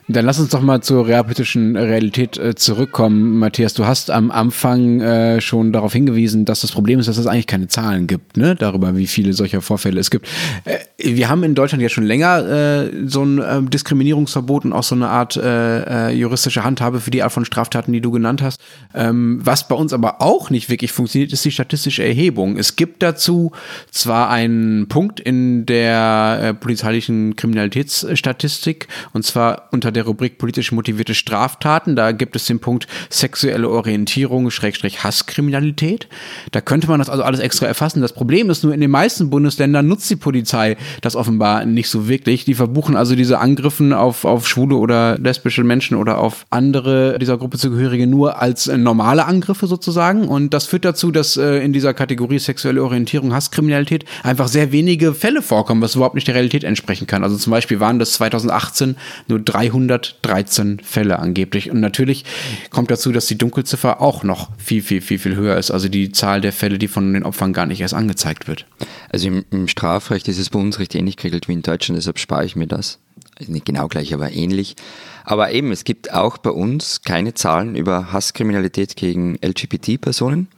Dann 0.08 0.24
lass 0.24 0.38
uns 0.38 0.50
doch 0.50 0.62
mal 0.62 0.82
zur 0.82 1.08
realpolitischen 1.08 1.76
Realität 1.76 2.38
äh, 2.38 2.54
zurückkommen. 2.54 3.40
Matthias, 3.40 3.74
du 3.74 3.86
hast 3.86 4.12
am 4.12 4.30
Anfang 4.30 5.00
äh, 5.00 5.40
schon 5.40 5.72
darauf 5.72 5.92
hingewiesen, 5.92 6.44
dass 6.44 6.60
das 6.60 6.70
Problem 6.70 7.00
ist, 7.00 7.08
dass 7.08 7.18
es 7.18 7.26
eigentlich 7.26 7.48
keine 7.48 7.66
Zahlen 7.66 8.06
gibt, 8.06 8.36
ne? 8.36 8.54
darüber, 8.54 8.96
wie 8.96 9.08
viele 9.08 9.32
solcher 9.32 9.60
Vorfälle 9.60 9.98
es 9.98 10.12
gibt. 10.12 10.28
Äh, 10.64 10.78
wir 10.98 11.28
haben 11.28 11.42
in 11.42 11.56
Deutschland 11.56 11.82
ja 11.82 11.88
schon 11.88 12.04
länger 12.04 12.84
äh, 12.84 12.90
so 13.06 13.24
ein 13.24 13.38
äh, 13.38 13.62
Diskriminierungsverbot 13.62 14.64
und 14.64 14.72
auch 14.72 14.84
so 14.84 14.94
eine 14.94 15.08
Art 15.08 15.36
äh, 15.36 16.10
äh, 16.10 16.12
juristische 16.12 16.62
Handhabe 16.62 17.00
für 17.00 17.10
die 17.10 17.24
Art 17.24 17.32
von 17.32 17.44
Straftaten, 17.44 17.92
die 17.92 18.00
du 18.00 18.12
genannt 18.12 18.42
hast. 18.42 18.60
Ähm, 18.94 19.40
was 19.42 19.66
bei 19.66 19.74
uns 19.74 19.92
aber 19.92 20.22
auch 20.22 20.50
nicht 20.50 20.70
wirklich 20.70 20.92
funktioniert, 20.92 21.32
ist 21.32 21.44
die 21.44 21.50
statistische 21.50 22.04
Erhebung. 22.04 22.58
Es 22.58 22.76
gibt 22.76 23.02
dazu 23.02 23.50
zwar 23.90 24.30
einen 24.30 24.86
Punkt 24.86 25.18
in 25.18 25.66
der 25.66 26.54
polizeilichen 26.60 27.34
Kriminalitätsstatistik, 27.34 28.86
und 29.12 29.24
zwar 29.24 29.68
unter 29.72 29.95
der 29.96 30.04
Rubrik 30.04 30.38
politisch 30.38 30.70
motivierte 30.72 31.14
Straftaten. 31.14 31.96
Da 31.96 32.12
gibt 32.12 32.36
es 32.36 32.46
den 32.46 32.60
Punkt 32.60 32.86
sexuelle 33.10 33.68
Orientierung, 33.68 34.50
Schrägstrich 34.50 35.02
Hasskriminalität. 35.02 36.08
Da 36.52 36.60
könnte 36.60 36.86
man 36.86 36.98
das 36.98 37.10
also 37.10 37.22
alles 37.22 37.40
extra 37.40 37.66
erfassen. 37.66 38.02
Das 38.02 38.12
Problem 38.12 38.50
ist 38.50 38.62
nur, 38.62 38.74
in 38.74 38.80
den 38.80 38.90
meisten 38.90 39.30
Bundesländern 39.30 39.86
nutzt 39.86 40.08
die 40.10 40.16
Polizei 40.16 40.76
das 41.00 41.16
offenbar 41.16 41.64
nicht 41.64 41.88
so 41.88 42.08
wirklich. 42.08 42.44
Die 42.44 42.54
verbuchen 42.54 42.96
also 42.96 43.16
diese 43.16 43.38
Angriffen 43.38 43.92
auf, 43.92 44.24
auf 44.24 44.46
schwule 44.46 44.76
oder 44.76 45.18
lesbische 45.18 45.64
Menschen 45.64 45.96
oder 45.96 46.18
auf 46.18 46.46
andere 46.50 47.18
dieser 47.18 47.38
Gruppe 47.38 47.58
zugehörige 47.58 48.06
nur 48.06 48.40
als 48.40 48.66
normale 48.66 49.24
Angriffe 49.24 49.66
sozusagen. 49.66 50.28
Und 50.28 50.52
das 50.52 50.66
führt 50.66 50.84
dazu, 50.84 51.10
dass 51.10 51.36
äh, 51.36 51.64
in 51.64 51.72
dieser 51.72 51.94
Kategorie 51.94 52.38
sexuelle 52.38 52.82
Orientierung, 52.84 53.34
Hasskriminalität 53.34 54.04
einfach 54.22 54.48
sehr 54.48 54.72
wenige 54.72 55.14
Fälle 55.14 55.42
vorkommen, 55.42 55.80
was 55.80 55.94
überhaupt 55.94 56.14
nicht 56.14 56.28
der 56.28 56.34
Realität 56.34 56.64
entsprechen 56.64 57.06
kann. 57.06 57.24
Also 57.24 57.36
zum 57.36 57.50
Beispiel 57.50 57.80
waren 57.80 57.98
das 57.98 58.12
2018 58.12 58.96
nur 59.28 59.40
300 59.40 59.85
113 59.90 60.80
Fälle 60.80 61.18
angeblich. 61.18 61.70
Und 61.70 61.80
natürlich 61.80 62.24
kommt 62.70 62.90
dazu, 62.90 63.12
dass 63.12 63.26
die 63.26 63.38
Dunkelziffer 63.38 64.00
auch 64.00 64.22
noch 64.22 64.50
viel, 64.58 64.82
viel, 64.82 65.00
viel, 65.00 65.18
viel 65.18 65.36
höher 65.36 65.56
ist. 65.56 65.70
Also 65.70 65.88
die 65.88 66.12
Zahl 66.12 66.40
der 66.40 66.52
Fälle, 66.52 66.78
die 66.78 66.88
von 66.88 67.12
den 67.12 67.24
Opfern 67.24 67.52
gar 67.52 67.66
nicht 67.66 67.80
erst 67.80 67.94
angezeigt 67.94 68.48
wird. 68.48 68.66
Also 69.10 69.28
im, 69.28 69.44
im 69.50 69.68
Strafrecht 69.68 70.28
ist 70.28 70.38
es 70.38 70.50
bei 70.50 70.58
uns 70.58 70.78
recht 70.78 70.94
ähnlich 70.94 71.16
geregelt 71.16 71.48
wie 71.48 71.52
in 71.52 71.62
Deutschland, 71.62 71.98
deshalb 71.98 72.18
spare 72.18 72.44
ich 72.44 72.56
mir 72.56 72.66
das. 72.66 72.98
Nicht 73.46 73.66
genau 73.66 73.88
gleich, 73.88 74.14
aber 74.14 74.32
ähnlich. 74.32 74.76
Aber 75.24 75.52
eben, 75.52 75.70
es 75.70 75.84
gibt 75.84 76.12
auch 76.12 76.38
bei 76.38 76.50
uns 76.50 77.02
keine 77.02 77.34
Zahlen 77.34 77.74
über 77.74 78.12
Hasskriminalität 78.12 78.96
gegen 78.96 79.36
LGBT-Personen. 79.42 80.48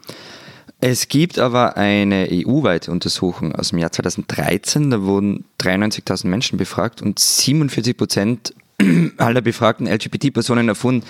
Es 0.81 1.09
gibt 1.09 1.41
aber 1.41 1.77
eine 1.77 2.29
EU-weite 2.31 2.93
Untersuchung 2.93 3.53
aus 3.53 3.71
dem 3.71 3.79
Jahr 3.79 3.91
2013, 3.91 4.91
da 4.91 5.03
wurden 5.03 5.45
93.000 5.61 6.29
Menschen 6.29 6.57
befragt 6.57 7.03
und 7.03 7.19
47 7.19 7.97
Prozent 7.97 8.55
aller 9.17 9.41
befragten 9.41 9.87
LGBT-Personen 9.87 10.69
erfunden 10.69 11.05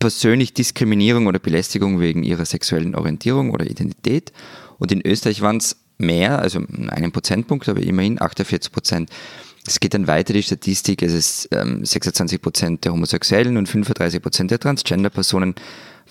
persönlich 0.00 0.54
Diskriminierung 0.54 1.26
oder 1.26 1.38
Belästigung 1.38 2.00
wegen 2.00 2.24
ihrer 2.24 2.46
sexuellen 2.46 2.96
Orientierung 2.96 3.50
oder 3.50 3.66
Identität. 3.66 4.32
Und 4.78 4.90
in 4.90 5.06
Österreich 5.06 5.42
waren 5.42 5.58
es 5.58 5.76
mehr, 5.98 6.40
also 6.40 6.60
einen 6.88 7.12
Prozentpunkt, 7.12 7.68
aber 7.68 7.80
immerhin 7.80 8.20
48 8.20 8.72
Prozent. 8.72 9.10
Es 9.66 9.78
geht 9.78 9.92
dann 9.92 10.06
weiter, 10.06 10.32
die 10.32 10.42
Statistik, 10.42 11.02
es 11.02 11.12
ist 11.12 11.48
ähm, 11.52 11.84
26 11.84 12.40
Prozent 12.40 12.84
der 12.86 12.92
Homosexuellen 12.92 13.58
und 13.58 13.68
35 13.68 14.22
Prozent 14.22 14.50
der 14.50 14.58
Transgender-Personen 14.58 15.54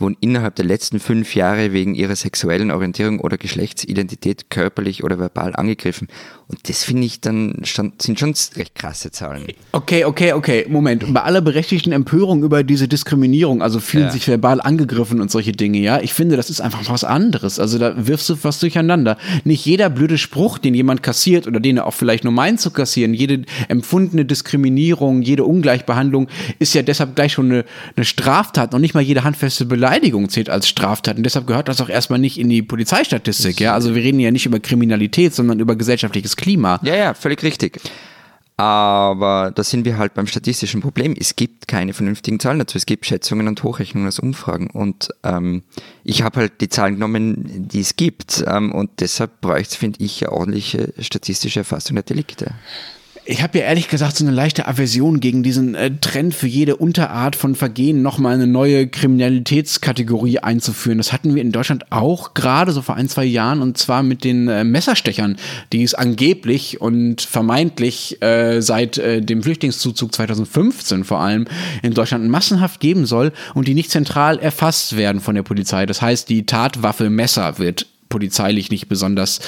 wurden 0.02 0.18
innerhalb 0.20 0.56
der 0.56 0.66
letzten 0.66 1.00
fünf 1.00 1.36
Jahre 1.36 1.74
wegen 1.74 1.96
ihrer 1.96 2.16
sexuellen 2.16 2.72
Orientierung 2.72 3.20
oder 3.20 3.38
Geschlechtsidentität 3.38 4.50
körperlich 4.50 5.04
oder 5.04 5.20
verbal 5.20 5.56
angegriffen. 5.56 6.08
Und 6.48 6.68
das 6.68 6.84
finde 6.84 7.06
ich 7.06 7.22
dann 7.22 7.62
schon, 7.64 7.94
sind 8.02 8.20
schon 8.20 8.34
recht 8.56 8.74
krasse 8.76 9.12
Zahlen. 9.12 9.46
Okay, 9.72 10.06
okay, 10.06 10.34
okay. 10.34 10.66
Moment. 10.68 11.14
Bei 11.14 11.22
aller 11.22 11.42
berechtigten 11.42 11.92
Empörung 11.92 12.44
über 12.44 12.64
diese 12.64 12.88
Diskriminierung, 12.88 13.62
also 13.62 13.80
fühlen 13.80 14.06
ja. 14.06 14.12
sich 14.12 14.28
verbal 14.28 14.62
angegriffen 14.62 15.22
und 15.22 15.30
solche 15.30 15.52
Dinge, 15.52 15.80
ja, 15.80 16.00
ich 16.02 16.14
finde, 16.14 16.38
das 16.38 16.50
ist 16.50 16.62
einfach 16.62 16.90
was 16.90 17.04
anderes. 17.04 17.60
Also 17.60 17.78
da 17.78 18.08
wirfst 18.08 18.30
du 18.30 18.38
was 18.42 18.60
durcheinander. 18.60 19.18
Nicht 19.44 19.66
jeder 19.66 19.90
blöde 19.90 20.18
Spruch, 20.18 20.58
den 20.58 20.74
jemand 20.74 21.04
kassiert 21.04 21.46
oder 21.46 21.60
den 21.60 21.78
er 21.78 21.86
auch 21.86 21.94
vielleicht 21.94 22.24
nur 22.24 22.34
meint 22.34 22.60
zu 22.60 22.72
kassieren, 22.72 23.14
jede 23.14 23.44
empfundene 23.68 24.26
Diskriminierung, 24.26 25.22
jede 25.22 25.44
Ungleichbehandlung 25.44 26.30
ist 26.58 26.74
ja 26.74 26.82
deshalb 26.82 27.16
gleich 27.16 27.34
schon 27.34 27.52
eine, 27.52 27.66
eine 27.96 28.06
Straftat 28.06 28.74
und 28.74 28.82
nicht 28.82 28.94
mal 28.94 29.02
jede 29.02 29.24
handfeste 29.24 29.66
Beleidigung 29.66 29.89
zählt 30.30 30.50
als 30.50 30.68
Straftat. 30.68 31.18
Und 31.18 31.24
deshalb 31.24 31.48
gehört 31.48 31.68
das 31.68 31.82
auch 31.82 31.90
erstmal 31.90 32.20
nicht 32.20 32.40
in 32.40 32.50
die 32.50 32.62
Polizeistatistik, 32.62 33.60
ja. 33.60 33.74
Also 33.74 33.96
wir 33.96 34.04
reden 34.04 34.20
ja 34.20 34.32
nicht 34.32 34.46
über 34.46 34.60
Kriminalität, 34.60 35.34
sondern 35.34 35.60
über 35.60 35.76
gesellschaftliches 35.76 36.36
Klima. 36.36 36.80
Ja, 36.84 36.96
ja, 36.96 37.14
völlig 37.14 37.44
richtig. 37.44 37.80
Aber 38.60 39.54
da 39.56 39.64
sind 39.64 39.86
wir 39.86 39.98
halt 39.98 40.14
beim 40.16 40.28
statistischen 40.28 40.82
Problem. 40.82 41.16
Es 41.18 41.38
gibt 41.38 41.70
keine 41.70 41.94
vernünftigen 41.94 42.42
Zahlen 42.42 42.60
dazu. 42.60 42.78
Es 42.78 42.86
gibt 42.86 43.06
Schätzungen 43.06 43.48
und 43.48 43.64
Hochrechnungen 43.64 44.10
aus 44.10 44.20
Umfragen. 44.20 44.70
Und 44.70 45.12
ähm, 45.24 45.64
ich 46.04 46.24
habe 46.24 46.42
halt 46.42 46.60
die 46.60 46.68
Zahlen 46.68 46.96
genommen, 46.96 47.70
die 47.70 47.80
es 47.80 47.96
gibt. 47.96 48.44
Ähm, 48.46 48.74
und 48.74 48.90
deshalb 49.00 49.40
bräuchte 49.40 49.72
es, 49.72 49.76
finde 49.76 50.04
ich, 50.04 50.28
eine 50.28 50.34
ordentliche 50.34 50.94
statistische 51.00 51.62
Erfassung 51.62 51.96
der 51.96 52.04
Delikte. 52.04 52.54
Ich 53.32 53.44
habe 53.44 53.60
ja 53.60 53.66
ehrlich 53.66 53.90
gesagt 53.90 54.18
so 54.18 54.26
eine 54.26 54.34
leichte 54.34 54.68
Aversion 54.68 55.20
gegen 55.20 55.44
diesen 55.44 55.76
äh, 55.76 55.92
Trend 56.02 56.34
für 56.34 56.48
jede 56.48 56.78
Unterart 56.78 57.36
von 57.36 57.54
Vergehen 57.54 58.02
nochmal 58.02 58.34
eine 58.34 58.48
neue 58.48 58.88
Kriminalitätskategorie 58.88 60.40
einzuführen. 60.40 60.98
Das 60.98 61.14
hatten 61.14 61.36
wir 61.36 61.44
in 61.44 61.52
Deutschland 61.52 61.92
auch 61.92 62.34
gerade 62.34 62.72
so 62.72 62.82
vor 62.82 62.96
ein, 62.96 63.08
zwei 63.08 63.26
Jahren 63.26 63.62
und 63.62 63.78
zwar 63.78 64.02
mit 64.02 64.24
den 64.24 64.48
äh, 64.48 64.64
Messerstechern, 64.64 65.38
die 65.72 65.84
es 65.84 65.94
angeblich 65.94 66.82
und 66.82 67.22
vermeintlich 67.22 68.20
äh, 68.24 68.62
seit 68.62 68.98
äh, 68.98 69.22
dem 69.22 69.44
Flüchtlingszuzug 69.44 70.12
2015 70.12 71.04
vor 71.04 71.20
allem 71.20 71.46
in 71.84 71.94
Deutschland 71.94 72.28
massenhaft 72.30 72.80
geben 72.80 73.06
soll 73.06 73.32
und 73.54 73.68
die 73.68 73.76
nicht 73.76 73.92
zentral 73.92 74.40
erfasst 74.40 74.98
werden 74.98 75.22
von 75.22 75.36
der 75.36 75.44
Polizei. 75.44 75.86
Das 75.86 76.02
heißt, 76.02 76.30
die 76.30 76.48
Tatwaffe 76.48 77.12
Messer 77.12 77.60
wird 77.60 77.86
polizeilich 78.10 78.72
nicht 78.72 78.90
besonders 78.90 79.40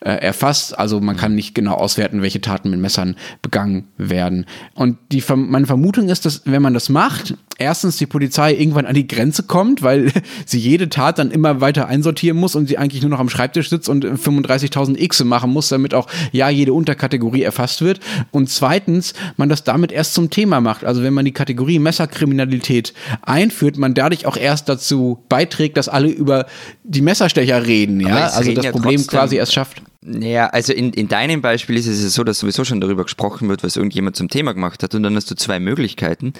äh, 0.00 0.12
erfasst. 0.12 0.78
Also 0.78 1.00
man 1.00 1.16
kann 1.16 1.34
nicht 1.34 1.54
genau 1.54 1.74
auswerten, 1.74 2.22
welche 2.22 2.40
Taten 2.40 2.70
mit 2.70 2.80
Messern 2.80 3.16
begangen 3.42 3.88
werden. 3.96 4.46
Und 4.74 4.98
die, 5.12 5.22
meine 5.34 5.66
Vermutung 5.66 6.08
ist, 6.08 6.24
dass 6.24 6.42
wenn 6.46 6.62
man 6.62 6.74
das 6.74 6.88
macht, 6.88 7.34
erstens 7.58 7.98
die 7.98 8.06
Polizei 8.06 8.54
irgendwann 8.54 8.86
an 8.86 8.94
die 8.94 9.06
Grenze 9.06 9.42
kommt, 9.42 9.82
weil 9.82 10.10
sie 10.46 10.58
jede 10.58 10.88
Tat 10.88 11.18
dann 11.18 11.30
immer 11.30 11.60
weiter 11.60 11.86
einsortieren 11.86 12.38
muss 12.38 12.54
und 12.56 12.66
sie 12.66 12.78
eigentlich 12.78 13.02
nur 13.02 13.10
noch 13.10 13.20
am 13.20 13.28
Schreibtisch 13.28 13.68
sitzt 13.68 13.88
und 13.88 14.04
35.000 14.04 14.96
X 14.96 15.22
machen 15.24 15.50
muss, 15.50 15.68
damit 15.68 15.94
auch 15.94 16.06
ja 16.32 16.48
jede 16.48 16.72
Unterkategorie 16.72 17.42
erfasst 17.42 17.82
wird. 17.82 18.00
Und 18.30 18.48
zweitens, 18.48 19.12
man 19.36 19.48
das 19.48 19.64
damit 19.64 19.92
erst 19.92 20.14
zum 20.14 20.30
Thema 20.30 20.60
macht. 20.60 20.84
Also 20.84 21.02
wenn 21.02 21.12
man 21.12 21.24
die 21.24 21.32
Kategorie 21.32 21.78
Messerkriminalität 21.78 22.94
einführt, 23.22 23.76
man 23.76 23.94
dadurch 23.94 24.26
auch 24.26 24.36
erst 24.36 24.68
dazu 24.68 25.22
beiträgt, 25.28 25.76
dass 25.76 25.88
alle 25.88 26.08
über 26.08 26.46
die 26.84 27.02
Messerstecher 27.02 27.66
reden, 27.66 28.00
ja, 28.00 28.28
also 28.28 28.52
das 28.52 28.64
ja 28.64 28.72
Problem 28.72 29.06
quasi 29.06 29.36
erst 29.36 29.52
schafft. 29.52 29.82
Naja, 30.02 30.46
also 30.46 30.72
in, 30.72 30.92
in 30.92 31.08
deinem 31.08 31.42
Beispiel 31.42 31.76
ist 31.76 31.86
es 31.86 32.02
ja 32.02 32.08
so, 32.08 32.24
dass 32.24 32.38
sowieso 32.38 32.64
schon 32.64 32.80
darüber 32.80 33.02
gesprochen 33.04 33.48
wird, 33.48 33.62
was 33.62 33.76
irgendjemand 33.76 34.16
zum 34.16 34.28
Thema 34.28 34.54
gemacht 34.54 34.82
hat 34.82 34.94
und 34.94 35.02
dann 35.02 35.14
hast 35.14 35.30
du 35.30 35.34
zwei 35.34 35.60
Möglichkeiten 35.60 36.32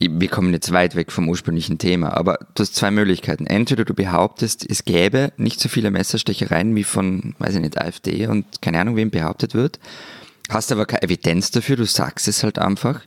wir 0.00 0.28
kommen 0.28 0.52
jetzt 0.52 0.72
weit 0.72 0.94
weg 0.94 1.12
vom 1.12 1.28
ursprünglichen 1.28 1.78
Thema, 1.78 2.16
aber 2.16 2.38
du 2.54 2.62
hast 2.62 2.74
zwei 2.74 2.90
Möglichkeiten. 2.90 3.46
Entweder 3.46 3.84
du 3.84 3.94
behauptest, 3.94 4.68
es 4.68 4.84
gäbe 4.84 5.32
nicht 5.36 5.60
so 5.60 5.68
viele 5.68 5.90
Messerstechereien 5.90 6.74
wie 6.74 6.84
von, 6.84 7.34
weiß 7.38 7.54
ich 7.56 7.60
nicht, 7.60 7.80
AfD 7.80 8.26
und 8.26 8.62
keine 8.62 8.80
Ahnung, 8.80 8.96
wem 8.96 9.10
behauptet 9.10 9.54
wird, 9.54 9.78
hast 10.48 10.72
aber 10.72 10.86
keine 10.86 11.02
Evidenz 11.02 11.50
dafür, 11.50 11.76
du 11.76 11.84
sagst 11.84 12.28
es 12.28 12.42
halt 12.42 12.58
einfach. 12.58 13.02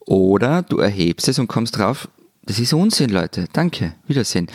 Oder 0.00 0.62
du 0.62 0.78
erhebst 0.78 1.28
es 1.28 1.38
und 1.38 1.48
kommst 1.48 1.78
drauf, 1.78 2.08
das 2.48 2.58
ist 2.58 2.72
Unsinn, 2.72 3.10
Leute. 3.10 3.46
Danke. 3.52 3.92
Wiedersehen. 4.06 4.46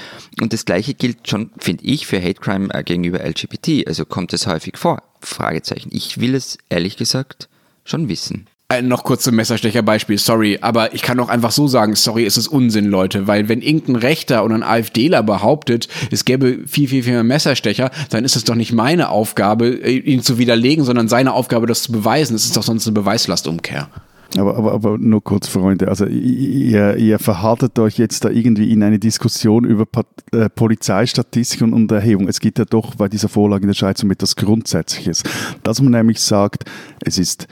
Und 0.41 0.51
das 0.51 0.65
Gleiche 0.65 0.95
gilt 0.95 1.29
schon, 1.29 1.51
finde 1.59 1.85
ich, 1.85 2.07
für 2.07 2.19
Hate 2.19 2.41
Crime 2.41 2.73
äh, 2.73 2.83
gegenüber 2.83 3.23
LGBT. 3.23 3.87
Also 3.87 4.03
kommt 4.03 4.33
es 4.33 4.47
häufig 4.47 4.77
vor? 4.77 5.03
Fragezeichen. 5.21 5.89
Ich 5.93 6.19
will 6.19 6.33
es 6.33 6.57
ehrlich 6.69 6.97
gesagt 6.97 7.49
schon 7.85 8.09
wissen. 8.09 8.47
Äh, 8.69 8.81
noch 8.81 9.03
kurz 9.03 9.23
zum 9.23 9.35
Messerstecher-Beispiel, 9.35 10.17
sorry, 10.17 10.57
aber 10.59 10.95
ich 10.95 11.03
kann 11.03 11.19
auch 11.19 11.29
einfach 11.29 11.51
so 11.51 11.67
sagen, 11.67 11.95
sorry, 11.95 12.25
es 12.25 12.35
ist 12.35 12.47
Unsinn, 12.47 12.85
Leute, 12.85 13.27
weil 13.27 13.47
wenn 13.47 13.61
irgendein 13.61 13.97
Rechter 13.97 14.43
oder 14.43 14.55
ein 14.55 14.63
AfDler 14.63 15.21
behauptet, 15.21 15.87
es 16.09 16.25
gäbe 16.25 16.61
viel, 16.65 16.87
viel, 16.87 17.03
viel 17.03 17.13
mehr 17.13 17.23
Messerstecher, 17.23 17.91
dann 18.09 18.25
ist 18.25 18.35
es 18.35 18.43
doch 18.43 18.55
nicht 18.55 18.73
meine 18.73 19.09
Aufgabe, 19.09 19.67
äh, 19.67 19.97
ihn 19.97 20.23
zu 20.23 20.39
widerlegen, 20.39 20.83
sondern 20.83 21.07
seine 21.09 21.33
Aufgabe, 21.33 21.67
das 21.67 21.83
zu 21.83 21.91
beweisen. 21.91 22.35
Es 22.35 22.45
ist 22.45 22.57
doch 22.57 22.63
sonst 22.63 22.87
eine 22.87 22.95
Beweislastumkehr. 22.95 23.89
Aber, 24.38 24.57
aber, 24.57 24.71
aber 24.73 24.97
nur 24.97 25.23
kurz, 25.23 25.47
Freunde, 25.47 25.88
also 25.88 26.05
ihr, 26.05 26.97
ihr 26.97 27.19
verhaltet 27.19 27.77
euch 27.77 27.97
jetzt 27.97 28.25
da 28.25 28.29
irgendwie 28.29 28.71
in 28.71 28.81
eine 28.81 28.97
Diskussion 28.97 29.63
über 29.63 29.86
pa 29.86 30.03
äh, 30.31 30.49
Polizeistatistik 30.49 31.61
und, 31.61 31.73
und 31.73 31.91
Erhebung. 31.91 32.27
Es 32.27 32.39
geht 32.39 32.57
ja 32.57 32.65
doch 32.65 32.95
bei 32.95 33.07
dieser 33.07 33.29
Vorlage 33.29 33.63
in 33.63 33.67
der 33.67 33.75
Schweiz 33.75 34.01
um 34.03 34.11
etwas 34.11 34.36
Grundsätzliches. 34.36 35.23
Dass 35.63 35.81
man 35.81 35.91
nämlich 35.91 36.19
sagt, 36.19 36.65
es 37.01 37.17
ist 37.17 37.47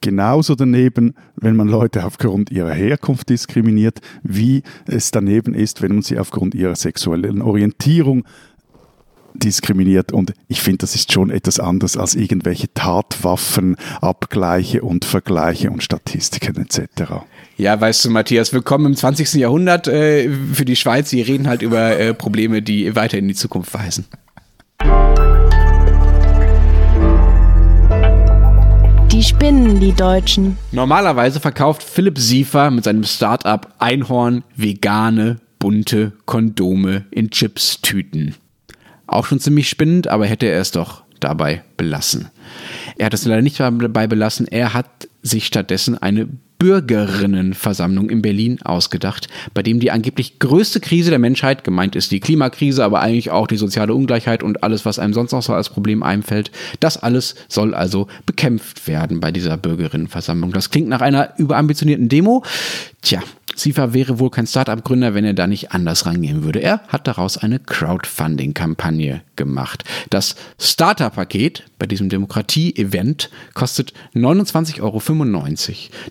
genauso 0.00 0.54
daneben, 0.54 1.14
wenn 1.36 1.56
man 1.56 1.68
Leute 1.68 2.04
aufgrund 2.04 2.50
ihrer 2.50 2.72
Herkunft 2.72 3.28
diskriminiert, 3.30 4.00
wie 4.22 4.62
es 4.86 5.10
daneben 5.10 5.54
ist, 5.54 5.82
wenn 5.82 5.92
man 5.92 6.02
sie 6.02 6.18
aufgrund 6.18 6.54
ihrer 6.54 6.76
sexuellen 6.76 7.42
Orientierung 7.42 8.18
diskriminiert. 8.18 8.44
Und 10.12 10.32
ich 10.48 10.60
finde, 10.60 10.78
das 10.78 10.94
ist 10.94 11.12
schon 11.12 11.30
etwas 11.30 11.60
anderes 11.60 11.96
als 11.96 12.14
irgendwelche 12.14 12.72
Tatwaffen, 12.72 13.76
Abgleiche 14.00 14.82
und 14.82 15.04
Vergleiche 15.04 15.70
und 15.70 15.82
Statistiken 15.82 16.56
etc. 16.56 17.12
Ja, 17.56 17.80
weißt 17.80 18.04
du, 18.04 18.10
Matthias, 18.10 18.52
willkommen 18.52 18.86
im 18.86 18.96
20. 18.96 19.34
Jahrhundert 19.34 19.88
äh, 19.88 20.30
für 20.52 20.64
die 20.64 20.76
Schweiz. 20.76 21.12
Wir 21.12 21.26
reden 21.26 21.48
halt 21.48 21.62
über 21.62 21.98
äh, 21.98 22.14
Probleme, 22.14 22.62
die 22.62 22.96
weiter 22.96 23.18
in 23.18 23.28
die 23.28 23.34
Zukunft 23.34 23.74
weisen. 23.74 24.06
Die 29.12 29.22
spinnen, 29.22 29.78
die 29.78 29.92
Deutschen. 29.92 30.56
Normalerweise 30.72 31.38
verkauft 31.38 31.82
Philipp 31.82 32.18
Siefer 32.18 32.70
mit 32.70 32.84
seinem 32.84 33.04
Startup 33.04 33.72
Einhorn 33.78 34.42
vegane, 34.56 35.38
bunte 35.60 36.12
Kondome 36.24 37.04
in 37.10 37.30
Chips-Tüten. 37.30 38.34
Auch 39.06 39.26
schon 39.26 39.40
ziemlich 39.40 39.68
spinnend, 39.68 40.08
aber 40.08 40.26
hätte 40.26 40.46
er 40.46 40.60
es 40.60 40.70
doch 40.70 41.02
dabei 41.20 41.62
belassen. 41.76 42.28
Er 42.96 43.06
hat 43.06 43.14
es 43.14 43.24
leider 43.24 43.42
nicht 43.42 43.58
dabei 43.60 44.06
belassen, 44.06 44.46
er 44.46 44.74
hat 44.74 45.08
sich 45.22 45.46
stattdessen 45.46 45.96
eine 46.00 46.28
Bürgerinnenversammlung 46.58 48.08
in 48.08 48.22
Berlin 48.22 48.62
ausgedacht, 48.62 49.28
bei 49.52 49.62
dem 49.62 49.80
die 49.80 49.90
angeblich 49.90 50.38
größte 50.38 50.80
Krise 50.80 51.10
der 51.10 51.18
Menschheit, 51.18 51.64
gemeint 51.64 51.96
ist 51.96 52.10
die 52.10 52.20
Klimakrise, 52.20 52.84
aber 52.84 53.00
eigentlich 53.00 53.30
auch 53.30 53.46
die 53.46 53.56
soziale 53.56 53.94
Ungleichheit 53.94 54.42
und 54.42 54.62
alles, 54.62 54.86
was 54.86 54.98
einem 54.98 55.12
sonst 55.12 55.32
noch 55.32 55.42
so 55.42 55.52
als 55.52 55.68
Problem 55.68 56.02
einfällt, 56.02 56.50
das 56.80 56.96
alles 56.96 57.34
soll 57.48 57.74
also 57.74 58.06
bekämpft 58.24 58.86
werden 58.86 59.20
bei 59.20 59.30
dieser 59.30 59.56
Bürgerinnenversammlung. 59.56 60.52
Das 60.52 60.70
klingt 60.70 60.88
nach 60.88 61.00
einer 61.00 61.38
überambitionierten 61.38 62.08
Demo. 62.08 62.44
Tja, 63.02 63.20
Sifa 63.56 63.92
wäre 63.92 64.18
wohl 64.18 64.30
kein 64.30 64.46
Startup-Gründer, 64.46 65.14
wenn 65.14 65.24
er 65.24 65.34
da 65.34 65.46
nicht 65.46 65.72
anders 65.72 66.06
rangehen 66.06 66.42
würde. 66.42 66.60
Er 66.60 66.80
hat 66.88 67.06
daraus 67.06 67.38
eine 67.38 67.60
Crowdfunding-Kampagne 67.60 69.22
gemacht. 69.36 69.84
Das 70.10 70.34
Starter-Paket 70.58 71.64
bei 71.78 71.86
diesem 71.86 72.08
Demokratie-Event 72.08 73.30
kostet 73.54 73.92
29,95 74.14 74.80
Euro. 74.82 75.00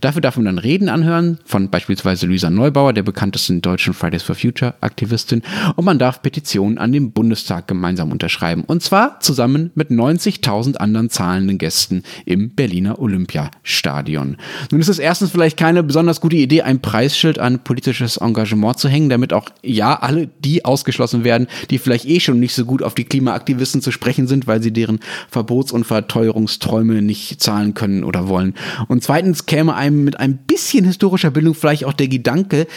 Dafür 0.02 0.22
darf 0.22 0.36
man 0.38 0.46
dann 0.46 0.58
Reden 0.58 0.90
anhören 0.90 1.40
von 1.46 1.70
beispielsweise 1.70 2.28
Luisa 2.28 2.50
Neubauer, 2.50 2.94
der 2.94 3.04
bekanntesten 3.04 3.62
deutschen 3.62 3.94
Fridays 3.94 4.24
for 4.24 4.36
Future-Aktivistin, 4.36 5.42
und 5.76 5.86
man 5.86 6.00
darf 6.00 6.22
Petitionen 6.22 6.78
an 6.78 6.92
dem 6.92 7.12
Bundestag 7.12 7.68
gemeinsam 7.68 8.12
unterschreiben. 8.12 8.64
Und 8.66 8.84
zwar 8.84 9.20
zusammen 9.20 9.72
mit 9.76 9.90
90.000 9.90 10.78
anderen 10.78 11.10
zahlenden 11.10 11.58
Gästen 11.58 12.04
im 12.26 12.52
Berliner 12.52 13.00
Olympiastadion. 13.00 14.38
Nun 14.72 14.82
ist 14.82 14.90
es 14.90 15.00
erstens 15.00 15.32
vielleicht 15.32 15.58
keine 15.58 15.84
besonders 15.84 16.22
gute 16.22 16.38
Idee, 16.38 16.62
ein 16.62 16.82
Preisschild 16.82 17.33
an 17.40 17.64
politisches 17.64 18.18
Engagement 18.18 18.80
zu 18.80 18.90
hängen, 18.90 19.10
damit 19.10 19.34
auch 19.34 19.50
ja 19.62 19.96
alle 19.96 20.28
die 20.40 20.66
ausgeschlossen 20.66 21.24
werden, 21.24 21.48
die 21.70 21.78
vielleicht 21.78 22.06
eh 22.06 22.20
schon 22.20 22.40
nicht 22.40 22.54
so 22.54 22.66
gut 22.66 22.84
auf 22.84 22.96
die 22.96 23.06
Klimaaktivisten 23.06 23.82
zu 23.82 23.92
sprechen 23.92 24.28
sind, 24.28 24.48
weil 24.48 24.62
sie 24.62 24.72
deren 24.72 25.00
Verbots- 25.30 25.72
und 25.72 25.86
Verteuerungsträume 25.86 27.02
nicht 27.02 27.42
zahlen 27.42 27.74
können 27.74 28.04
oder 28.04 28.28
wollen. 28.28 28.56
Und 28.88 29.04
zweitens 29.04 29.46
käme 29.46 29.76
einem 29.76 30.04
mit 30.04 30.20
ein 30.20 30.38
bisschen 30.38 30.86
historischer 30.86 31.32
Bildung 31.32 31.54
vielleicht 31.54 31.86
auch 31.86 31.94
der 31.94 32.08
Gedanke, 32.08 32.68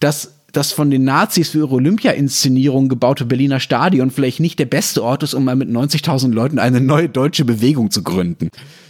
dass 0.00 0.34
das 0.56 0.72
von 0.72 0.90
den 0.90 1.04
Nazis 1.04 1.50
für 1.50 1.58
ihre 1.58 1.74
Olympia-Inszenierung 1.74 2.88
gebaute 2.88 3.24
Berliner 3.24 3.60
Stadion 3.60 4.10
vielleicht 4.10 4.40
nicht 4.40 4.58
der 4.58 4.66
beste 4.66 5.02
Ort 5.02 5.22
ist, 5.22 5.34
um 5.34 5.44
mal 5.44 5.56
mit 5.56 5.68
90.000 5.68 6.32
Leuten 6.32 6.58
eine 6.58 6.80
neue 6.80 7.08
deutsche 7.08 7.44
Bewegung 7.44 7.90
zu 7.90 8.02
gründen. 8.02 8.48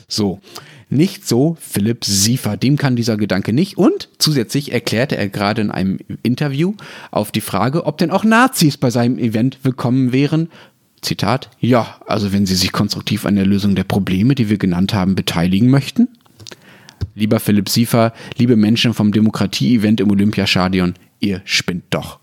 So. 0.09 0.41
Nicht 0.89 1.27
so 1.27 1.57
Philipp 1.61 2.05
Siefer, 2.05 2.57
dem 2.57 2.77
kann 2.77 2.97
dieser 2.97 3.17
Gedanke 3.17 3.53
nicht. 3.53 3.77
Und 3.77 4.09
zusätzlich 4.19 4.73
erklärte 4.73 5.17
er 5.17 5.29
gerade 5.29 5.63
in 5.63 5.71
einem 5.71 5.99
Interview 6.23 6.75
auf 7.11 7.33
die 7.33 7.41
Frage, 7.41 7.87
ob 7.87 7.99
denn 7.99 8.11
auch 8.11 8.25
Nazis 8.25 8.77
bei 8.77 8.91
seinem 8.91 9.19
Event 9.19 9.59
willkommen 9.63 10.13
wären. 10.13 10.49
Zitat, 11.01 11.51
ja, 11.61 12.01
also 12.07 12.33
wenn 12.33 12.47
sie 12.47 12.55
sich 12.55 12.73
konstruktiv 12.73 13.27
an 13.27 13.37
der 13.37 13.47
Lösung 13.47 13.75
der 13.75 13.85
Probleme, 13.85 14.35
die 14.35 14.49
wir 14.49 14.59
genannt 14.59 14.95
haben, 14.95 15.15
beteiligen 15.15 15.69
möchten. 15.69 16.09
Lieber 17.15 17.41
Philipp 17.41 17.69
Siefer, 17.69 18.13
liebe 18.37 18.57
Menschen 18.57 18.95
vom 18.95 19.13
Demokratie-Event 19.13 20.01
im 20.01 20.11
Olympiastadion, 20.11 20.95
ihr 21.21 21.43
spinnt 21.45 21.85
doch. 21.91 22.21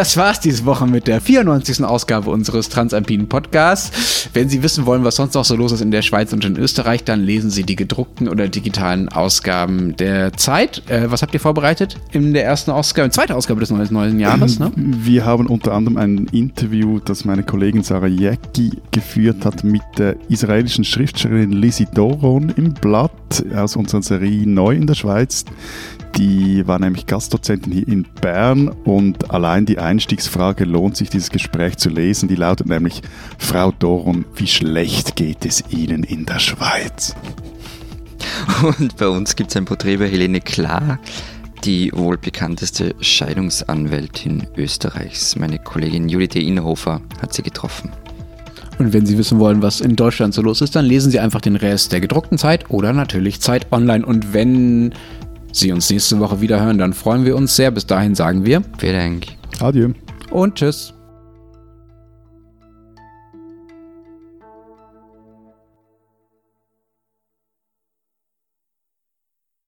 Das 0.00 0.16
war's 0.16 0.40
diese 0.40 0.64
Woche 0.64 0.86
mit 0.86 1.08
der 1.08 1.20
94. 1.20 1.84
Ausgabe 1.84 2.30
unseres 2.30 2.70
Transalpinen 2.70 3.28
Podcasts. 3.28 4.30
Wenn 4.32 4.48
Sie 4.48 4.62
wissen 4.62 4.86
wollen, 4.86 5.04
was 5.04 5.16
sonst 5.16 5.34
noch 5.34 5.44
so 5.44 5.54
los 5.54 5.72
ist 5.72 5.82
in 5.82 5.90
der 5.90 6.00
Schweiz 6.00 6.32
und 6.32 6.42
in 6.42 6.56
Österreich, 6.56 7.04
dann 7.04 7.20
lesen 7.20 7.50
Sie 7.50 7.64
die 7.64 7.76
gedruckten 7.76 8.26
oder 8.26 8.48
digitalen 8.48 9.10
Ausgaben 9.10 9.94
der 9.96 10.32
Zeit. 10.32 10.82
Äh, 10.88 11.10
was 11.10 11.20
habt 11.20 11.34
ihr 11.34 11.40
vorbereitet 11.40 11.98
in 12.12 12.32
der 12.32 12.46
ersten 12.46 12.70
Ausgabe, 12.70 13.10
zweite 13.10 13.36
Ausgabe 13.36 13.60
des 13.60 13.70
neuen 13.70 14.18
Jahres? 14.18 14.58
Ne? 14.58 14.72
Wir 14.74 15.26
haben 15.26 15.46
unter 15.46 15.74
anderem 15.74 15.98
ein 15.98 16.28
Interview, 16.32 16.98
das 16.98 17.26
meine 17.26 17.42
Kollegin 17.42 17.82
Sarah 17.82 18.06
Jäcki 18.06 18.70
geführt 18.92 19.44
hat 19.44 19.64
mit 19.64 19.82
der 19.98 20.16
israelischen 20.30 20.84
Schriftstellerin 20.84 21.52
Lizzie 21.52 21.86
Doron 21.92 22.48
im 22.56 22.72
Blatt 22.72 23.44
aus 23.54 23.76
unserer 23.76 24.00
Serie 24.00 24.48
Neu 24.48 24.76
in 24.76 24.86
der 24.86 24.94
Schweiz. 24.94 25.44
Die 26.16 26.66
war 26.66 26.78
nämlich 26.78 27.06
Gastdozentin 27.06 27.72
hier 27.72 27.88
in 27.88 28.06
Bern 28.20 28.68
und 28.68 29.30
allein 29.30 29.64
die 29.64 29.78
Einstiegsfrage 29.78 30.64
lohnt 30.64 30.96
sich, 30.96 31.08
dieses 31.08 31.30
Gespräch 31.30 31.76
zu 31.78 31.88
lesen. 31.88 32.28
Die 32.28 32.34
lautet 32.34 32.66
nämlich, 32.66 33.02
Frau 33.38 33.70
Doron, 33.72 34.24
wie 34.34 34.46
schlecht 34.46 35.16
geht 35.16 35.46
es 35.46 35.64
Ihnen 35.70 36.04
in 36.04 36.26
der 36.26 36.38
Schweiz? 36.38 37.14
Und 38.78 38.96
bei 38.96 39.08
uns 39.08 39.36
gibt 39.36 39.50
es 39.50 39.56
ein 39.56 39.64
Porträt 39.64 39.94
über 39.94 40.06
Helene 40.06 40.40
Klar, 40.40 40.98
die 41.64 41.90
wohl 41.94 42.16
bekannteste 42.18 42.94
Scheidungsanwältin 43.00 44.46
Österreichs. 44.56 45.36
Meine 45.36 45.58
Kollegin 45.58 46.08
Judith 46.08 46.34
Inhofer 46.34 47.00
hat 47.20 47.32
sie 47.32 47.42
getroffen. 47.42 47.90
Und 48.78 48.94
wenn 48.94 49.04
Sie 49.04 49.18
wissen 49.18 49.38
wollen, 49.38 49.60
was 49.60 49.82
in 49.82 49.94
Deutschland 49.94 50.32
so 50.32 50.40
los 50.40 50.62
ist, 50.62 50.74
dann 50.74 50.86
lesen 50.86 51.12
Sie 51.12 51.20
einfach 51.20 51.42
den 51.42 51.56
Rest 51.56 51.92
der 51.92 52.00
gedruckten 52.00 52.38
Zeit 52.38 52.70
oder 52.70 52.94
natürlich 52.94 53.42
Zeit 53.42 53.70
online. 53.72 54.06
Und 54.06 54.32
wenn 54.32 54.94
Sie 55.52 55.72
uns 55.72 55.90
nächste 55.90 56.18
Woche 56.20 56.40
wieder 56.40 56.60
hören, 56.60 56.78
dann 56.78 56.92
freuen 56.92 57.24
wir 57.24 57.36
uns 57.36 57.56
sehr. 57.56 57.70
Bis 57.70 57.86
dahin 57.86 58.14
sagen 58.14 58.44
wir 58.44 58.62
Vielen 58.78 58.94
Dank. 58.94 59.26
Adieu. 59.60 59.90
und 60.30 60.54
tschüss. 60.54 60.94